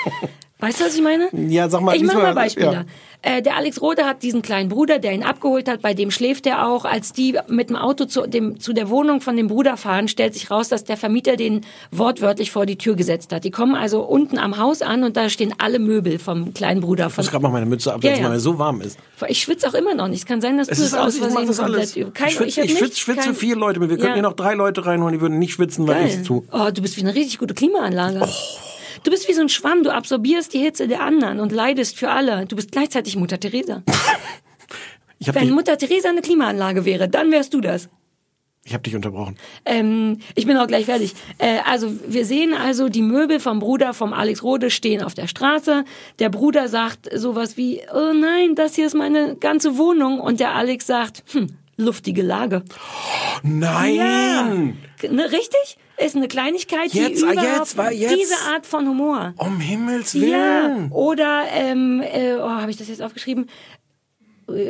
[0.60, 1.30] Weißt du, was ich meine?
[1.34, 2.74] Ja, sag mal, Ich mach mal Beispiele.
[2.74, 2.86] ja.
[3.24, 6.46] Äh, der Alex Rode hat diesen kleinen Bruder, der ihn abgeholt hat, bei dem schläft
[6.48, 6.86] er auch.
[6.86, 10.34] Als die mit dem Auto zu, dem, zu der Wohnung von dem Bruder fahren, stellt
[10.34, 13.44] sich raus, dass der Vermieter den wortwörtlich vor die Tür gesetzt hat.
[13.44, 17.08] Die kommen also unten am Haus an und da stehen alle Möbel vom kleinen Bruder.
[17.08, 18.30] Ich Von, muss gerade mal meine Mütze absetzen, Ja, ja.
[18.30, 18.98] weil es so warm ist.
[19.28, 20.20] ich schwitze auch immer noch nicht.
[20.20, 22.68] Es kann sein, dass Es du das aus ich Versehen komplett Kein, ich schwitze, ich
[22.70, 23.90] nicht- schwitze, schwitze kein- vier Leute mit.
[23.90, 24.14] Wir könnten Ja.
[24.16, 26.46] hier noch drei Leute reinholen, die würden nicht schwitzen, weil ich zu.
[26.52, 28.28] Oh, du bist wie eine richtig gute Klimaanlage.
[29.04, 32.10] Du bist wie so ein Schwamm, du absorbierst die Hitze der anderen und leidest für
[32.10, 32.46] alle.
[32.46, 33.84] Du bist gleichzeitig Mutter Teresa.
[35.26, 37.90] Habe Wenn Mutter Teresa eine Klimaanlage wäre, dann wärst du das.
[38.64, 39.36] ich hab dich unterbrochen.
[39.66, 41.14] Ähm, ich bin auch gleich fertig.
[41.40, 45.28] Äh, also wir sehen also, die Möbel vom Bruder vom Alex Rode stehen auf der
[45.28, 45.86] Straße.
[46.20, 50.20] Der Bruder sagt sowas wie, oh nein, das hier ist meine ganze Wohnung.
[50.20, 52.64] Und der Alex sagt, hm, luftige Lage.
[53.44, 53.96] Nein!
[55.02, 55.10] Ja.
[55.10, 55.78] Ne, richtig?
[55.98, 58.16] Ist eine Kleinigkeit, Jetzt, die ah, überhaupt jetzt, war- jetzt.
[58.16, 59.34] diese Art von Humor.
[59.38, 60.92] Um Himmels Ja, Willen!
[60.92, 63.48] oder, ähm, äh, oh, habe ich das jetzt aufgeschrieben?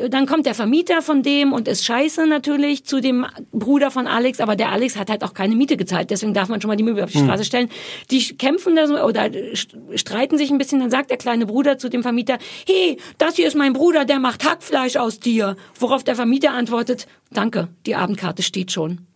[0.09, 4.39] Dann kommt der Vermieter von dem und ist scheiße natürlich zu dem Bruder von Alex,
[4.39, 6.83] aber der Alex hat halt auch keine Miete gezahlt, deswegen darf man schon mal die
[6.83, 7.69] Möbel auf die Straße stellen.
[8.09, 11.77] Die kämpfen da so oder st- streiten sich ein bisschen, dann sagt der kleine Bruder
[11.77, 15.55] zu dem Vermieter, hey, das hier ist mein Bruder, der macht Hackfleisch aus dir.
[15.79, 19.06] Worauf der Vermieter antwortet, danke, die Abendkarte steht schon.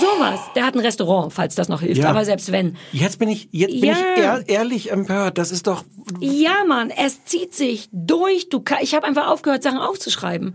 [0.00, 0.40] Sowas.
[0.54, 2.02] Der hat ein Restaurant, falls das noch hilft.
[2.02, 2.10] Ja.
[2.10, 2.76] Aber selbst wenn.
[2.92, 3.96] Jetzt bin ich, jetzt bin Ja.
[4.16, 5.38] ich ehr, ehrlich empört.
[5.38, 5.84] Das ist doch.
[6.20, 8.48] Ja, Mann, es zieht sich durch.
[8.48, 10.54] Du, ich habe einfach aufgehört, Sachen aufzuschreiben.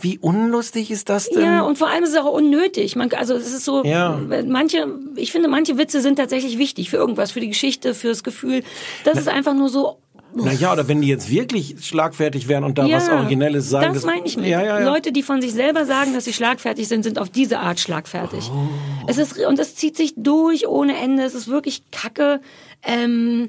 [0.00, 1.42] Wie unlustig ist das denn?
[1.42, 2.96] Ja, und vor allem ist es auch unnötig.
[2.96, 4.20] Man, also es ist so, Ja.
[4.46, 8.64] manche, ich finde, manche Witze sind tatsächlich wichtig für irgendwas, für die Geschichte, fürs Gefühl.
[9.04, 9.98] Das ist einfach nur so.
[10.34, 13.94] Naja, oder wenn die jetzt wirklich schlagfertig wären und da was Originelles sagen.
[13.94, 14.46] Das meine ich mit.
[14.46, 14.86] Ja, ja, ja.
[14.86, 18.50] Leute, die von sich selber sagen, dass sie schlagfertig sind, sind auf diese Art schlagfertig.
[18.52, 18.68] Oh.
[19.06, 21.22] Es ist und es zieht sich durch ohne Ende.
[21.22, 22.40] Es ist wirklich Kacke.
[22.82, 23.48] Ähm,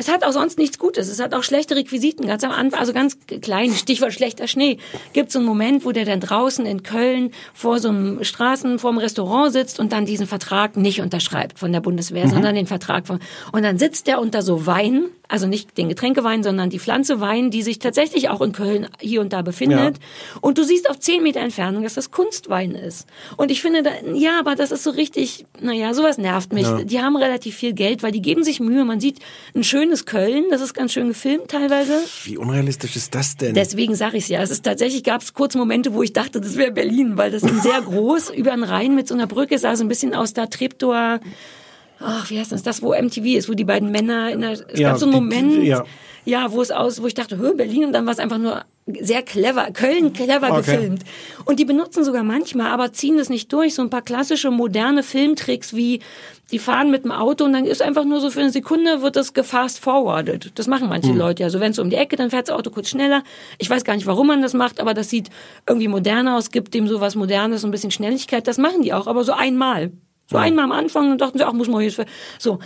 [0.00, 1.08] es hat auch sonst nichts Gutes.
[1.08, 2.24] Es hat auch schlechte Requisiten.
[2.28, 4.78] Ganz am Anfang, also ganz klein, Stichwort schlechter Schnee.
[5.12, 8.90] Gibt so einen Moment, wo der dann draußen in Köln vor so einem Straßen, vor
[8.90, 12.30] einem Restaurant sitzt und dann diesen Vertrag nicht unterschreibt von der Bundeswehr, Mhm.
[12.30, 13.18] sondern den Vertrag von,
[13.50, 17.50] und dann sitzt der unter so Wein, also nicht den Getränkewein, sondern die Pflanze Wein,
[17.50, 19.98] die sich tatsächlich auch in Köln hier und da befindet.
[20.40, 23.06] Und du siehst auf zehn Meter Entfernung, dass das Kunstwein ist.
[23.36, 26.64] Und ich finde, da, ja, aber das ist so richtig, naja, sowas nervt mich.
[26.64, 26.82] Ja.
[26.82, 28.84] Die haben relativ viel Geld, weil die geben sich Mühe.
[28.86, 29.18] Man sieht
[29.54, 32.00] ein schönes Köln, das ist ganz schön gefilmt teilweise.
[32.24, 33.54] Wie unrealistisch ist das denn?
[33.54, 34.40] Deswegen sage ich ja.
[34.40, 37.42] Es ist tatsächlich gab es kurz Momente, wo ich dachte, das wäre Berlin, weil das
[37.42, 40.32] ist sehr groß über den Rhein mit so einer Brücke sah so ein bisschen aus
[40.32, 41.20] da Treptower.
[42.00, 42.62] Ach, wie heißt das?
[42.62, 44.52] Das, wo MTV ist, wo die beiden Männer in der.
[44.52, 45.84] Es Ja, gab so einen die- Moment, die- ja.
[46.24, 48.62] ja, wo es aus, wo ich dachte, hör, Berlin und dann war es einfach nur
[49.00, 50.56] sehr clever, Köln clever Okay.
[50.58, 51.02] gefilmt.
[51.44, 53.74] Und die benutzen sogar manchmal, aber ziehen das nicht durch.
[53.74, 56.00] So ein paar klassische moderne Filmtricks wie
[56.50, 59.16] die fahren mit dem Auto und dann ist einfach nur so für eine Sekunde wird
[59.16, 60.52] das gefast forwarded.
[60.54, 61.18] Das machen manche Hm.
[61.18, 61.50] Leute ja.
[61.50, 63.22] So wenn es um die Ecke, dann fährt das Auto kurz schneller.
[63.58, 65.28] Ich weiß gar nicht, warum man das macht, aber das sieht
[65.68, 68.46] irgendwie moderner aus, gibt dem so was Modernes, ein bisschen Schnelligkeit.
[68.48, 69.90] Das machen die auch, aber so einmal.
[70.30, 72.00] So einmal am Anfang und dachten sie, ach, muss man jetzt
[72.38, 72.58] so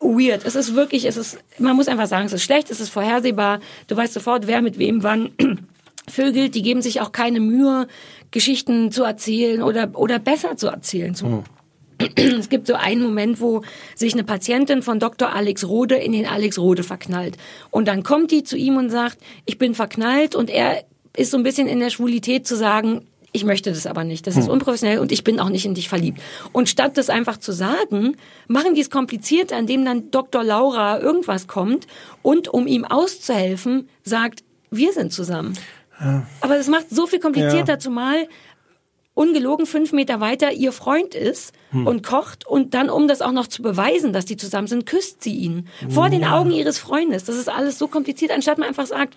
[0.00, 0.44] weird.
[0.44, 3.60] Es ist wirklich, es ist, man muss einfach sagen, es ist schlecht, es ist vorhersehbar.
[3.86, 5.30] Du weißt sofort, wer mit wem wann
[6.08, 6.54] vögelt.
[6.54, 7.86] Die geben sich auch keine Mühe,
[8.30, 11.14] Geschichten zu erzählen oder, oder besser zu erzählen.
[11.14, 11.44] So.
[12.16, 13.62] Es gibt so einen Moment, wo
[13.94, 15.32] sich eine Patientin von Dr.
[15.32, 17.36] Alex Rode in den Alex Rode verknallt.
[17.70, 20.84] Und dann kommt die zu ihm und sagt, ich bin verknallt und er
[21.16, 23.06] ist so ein bisschen in der Schwulität zu sagen,
[23.36, 24.26] ich möchte das aber nicht.
[24.28, 26.20] Das ist unprofessionell und ich bin auch nicht in dich verliebt.
[26.52, 28.16] Und statt das einfach zu sagen,
[28.46, 30.44] machen die es kompliziert, indem dann Dr.
[30.44, 31.86] Laura irgendwas kommt
[32.22, 35.58] und um ihm auszuhelfen, sagt, wir sind zusammen.
[36.40, 37.78] Aber das macht so viel komplizierter, Ja.
[37.78, 38.28] zumal
[39.14, 43.46] ungelogen fünf Meter weiter ihr Freund ist und kocht und dann, um das auch noch
[43.48, 45.68] zu beweisen, dass die zusammen sind, küsst sie ihn.
[45.88, 47.24] Vor den Augen ihres Freundes.
[47.24, 49.14] Das ist alles so kompliziert, anstatt man einfach sagt,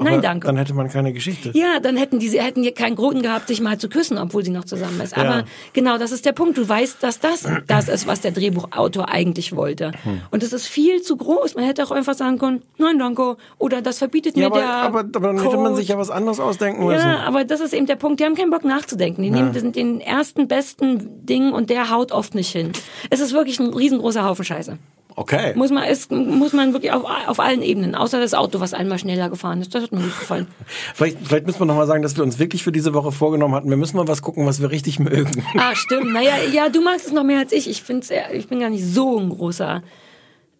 [0.00, 0.46] nein, Aber danke.
[0.46, 1.50] Dann hätte man keine Geschichte.
[1.54, 4.44] Ja, dann hätten die, sie hätten hier keinen Grund gehabt, sich mal zu küssen, obwohl
[4.44, 5.16] sie noch zusammen ist.
[5.16, 5.22] Ja.
[5.24, 6.58] Aber genau, das ist der Punkt.
[6.58, 9.92] Du weißt, dass das das ist, was der Drehbuchautor eigentlich wollte.
[10.02, 10.22] Hm.
[10.30, 11.54] Und es ist viel zu groß.
[11.54, 13.36] Man hätte auch einfach sagen können, nein, danke.
[13.58, 15.76] Oder das verbietet Ja, mir aber, der aber, aber dann hätte man Code.
[15.76, 17.06] sich ja was anderes ausdenken müssen.
[17.06, 18.20] Ja, aber das ist eben der Punkt.
[18.20, 19.22] Die haben keinen Bock nachzudenken.
[19.22, 22.72] Die nehmen das sind den ersten besten Ding und der haut oft nicht hin.
[23.10, 24.78] Es ist wirklich ein riesengroßer Haufen Scheiße.
[25.16, 25.52] Okay.
[25.54, 28.98] Muss man, ist, muss man wirklich auf, auf allen Ebenen, außer das Auto, was einmal
[28.98, 29.74] schneller gefahren ist.
[29.74, 30.46] Das hat mir gut gefallen.
[30.94, 33.54] Vielleicht, vielleicht müssen wir noch mal sagen, dass wir uns wirklich für diese Woche vorgenommen
[33.54, 33.70] hatten.
[33.70, 35.44] Wir müssen mal was gucken, was wir richtig mögen.
[35.56, 36.12] Ah, stimmt.
[36.12, 37.68] Naja, ja, du magst es noch mehr als ich.
[37.68, 39.82] Ich find's, ich bin gar nicht so ein großer.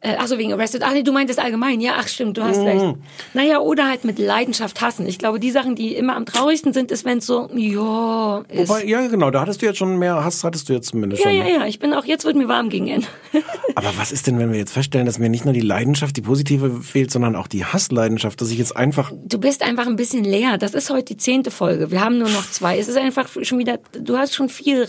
[0.02, 0.82] Äh, ach so, wegen Arrested.
[0.82, 1.78] Ach nee, du meintest allgemein.
[1.82, 2.64] Ja, ach stimmt, du hast Mhm.
[2.66, 2.94] recht.
[3.34, 5.06] Naja, oder halt mit Leidenschaft hassen.
[5.06, 8.70] Ich glaube, die Sachen, die immer am traurigsten sind, ist, wenn es so, ja, ist.
[8.70, 11.30] Wobei, ja, genau, da hattest du jetzt schon mehr Hass, hattest du jetzt zumindest ja,
[11.30, 11.38] schon.
[11.38, 11.66] ja, ja.
[11.66, 13.06] Ich bin auch, jetzt wird mir warm gegen Ende.
[13.74, 16.22] Aber was ist denn, wenn wir jetzt feststellen, dass mir nicht nur die Leidenschaft, die
[16.22, 20.24] positive fehlt, sondern auch die Hassleidenschaft, dass ich jetzt einfach, Du bist einfach ein bisschen
[20.24, 20.56] leer.
[20.56, 21.90] Das ist heute die zehnte Folge.
[21.90, 22.78] Wir haben nur noch zwei.
[22.78, 24.84] Es ist einfach schon wieder, du hast schon viel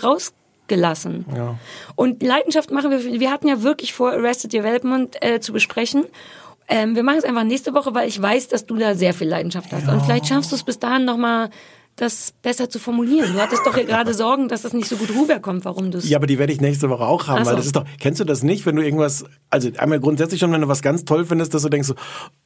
[0.71, 1.25] rausgelassen.
[1.35, 1.57] Ja.
[1.95, 6.05] Und Leidenschaft machen wir, wir hatten ja wirklich vor, Arrested Development äh, zu besprechen.
[6.67, 9.27] Ähm, wir machen es einfach nächste Woche, weil ich weiß, dass du da sehr viel
[9.27, 9.87] Leidenschaft hast.
[9.87, 11.49] Und vielleicht schaffst du es bis dahin nochmal,
[11.95, 13.33] das besser zu formulieren.
[13.33, 16.09] Du hattest doch hier gerade Sorgen, dass das nicht so gut rüberkommt, warum du es...
[16.09, 17.49] ja, aber die werde ich nächste Woche auch haben, Ach so.
[17.51, 20.51] weil das ist doch, kennst du das nicht, wenn du irgendwas, also einmal grundsätzlich schon,
[20.51, 21.95] wenn du was ganz toll findest, dass du denkst so,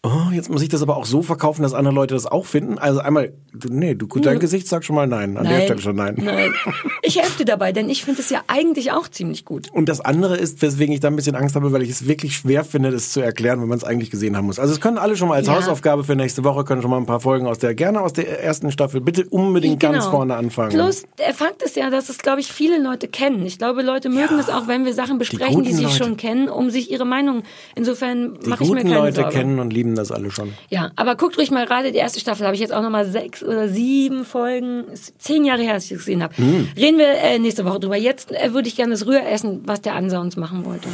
[0.03, 2.77] oh, jetzt muss ich das aber auch so verkaufen, dass andere Leute das auch finden.
[2.77, 5.95] Also einmal, du, nee, du, dein Gesicht sagt schon mal nein, an der Stelle schon
[5.95, 6.15] nein.
[6.17, 6.53] Nein.
[7.01, 9.71] Ich helfe dir dabei, denn ich finde es ja eigentlich auch ziemlich gut.
[9.71, 12.35] Und das andere ist, weswegen ich da ein bisschen Angst habe, weil ich es wirklich
[12.35, 14.59] schwer finde, das zu erklären, wenn man es eigentlich gesehen haben muss.
[14.59, 15.55] Also es können alle schon mal als Ja.
[15.55, 18.43] Hausaufgabe für nächste Woche, können schon mal ein paar Folgen aus der, gerne aus der
[18.43, 20.11] ersten Staffel, bitte unbedingt ganz Genau.
[20.11, 20.71] vorne anfangen.
[20.71, 23.45] Plus, der Fakt ist ja, dass es, glaube ich, viele Leute kennen.
[23.45, 25.95] Ich glaube, Leute mögen es auch, wenn wir Sachen besprechen, die, guten sie Leute.
[25.95, 27.43] schon kennen, um sich ihre Meinung.
[27.75, 29.31] Insofern die mache ich mir guten keine Leute Sorge.
[29.37, 30.53] kennen und lieben das alle schon.
[30.69, 32.45] Ja, aber guckt ruhig mal gerade die erste Staffel.
[32.45, 34.85] Habe ich jetzt auch noch mal sechs oder sieben Folgen.
[34.93, 36.35] Ist zehn Jahre her, dass ich das gesehen habe.
[36.37, 36.69] Hm.
[36.77, 37.97] Reden wir äh, nächste Woche drüber.
[37.97, 40.87] Jetzt äh, würde ich gerne das Rühressen, was der Ansa uns machen wollte.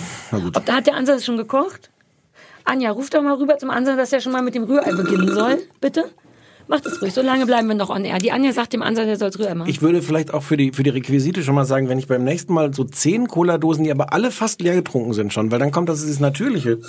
[0.55, 1.89] Ob da hat der Ansa das schon gekocht?
[2.63, 5.33] Anja, ruf doch mal rüber zum Ansa, dass er schon mal mit dem Rührei beginnen
[5.33, 6.05] soll, bitte.
[6.71, 8.17] Macht es ruhig, so lange bleiben wir noch on air.
[8.17, 9.69] Die Anja sagt dem Ansatz, er soll es rüber machen.
[9.69, 12.23] Ich würde vielleicht auch für die, für die Requisite schon mal sagen, wenn ich beim
[12.23, 15.71] nächsten Mal so zehn Cola-Dosen, die aber alle fast leer getrunken sind schon, weil dann
[15.71, 16.79] kommt das dieses natürliche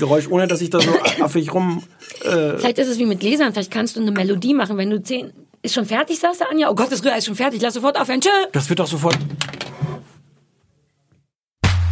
[0.00, 0.90] Geräusch, ohne dass ich da so
[1.22, 1.84] affig rum...
[2.24, 5.00] Äh vielleicht ist es wie mit Gläsern, vielleicht kannst du eine Melodie machen, wenn du
[5.00, 5.32] zehn...
[5.62, 6.68] Ist schon fertig, sagst du, Anja?
[6.68, 8.20] Oh Gott, das Rührei ist schon fertig, lass sofort aufhören.
[8.20, 8.30] Tschö!
[8.50, 9.16] Das wird doch sofort...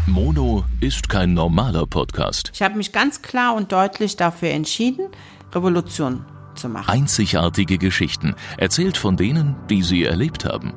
[0.08, 2.50] Mono ist kein normaler Podcast.
[2.52, 5.06] Ich habe mich ganz klar und deutlich dafür entschieden,
[5.54, 6.24] Revolution
[6.56, 6.90] zu machen.
[6.90, 10.74] Einzigartige Geschichten, erzählt von denen, die sie erlebt haben.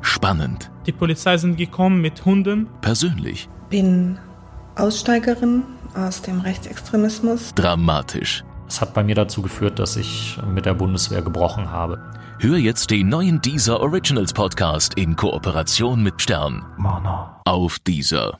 [0.00, 0.70] Spannend.
[0.86, 2.68] Die Polizei sind gekommen mit Hunden.
[2.80, 3.48] Persönlich.
[3.70, 4.18] Bin
[4.76, 7.52] Aussteigerin aus dem Rechtsextremismus.
[7.54, 8.44] Dramatisch.
[8.68, 12.00] Es hat bei mir dazu geführt, dass ich mit der Bundeswehr gebrochen habe.
[12.38, 16.64] Hör jetzt den neuen Deezer Originals Podcast in Kooperation mit Stern.
[16.76, 17.30] Mono.
[17.44, 18.38] Auf Deezer.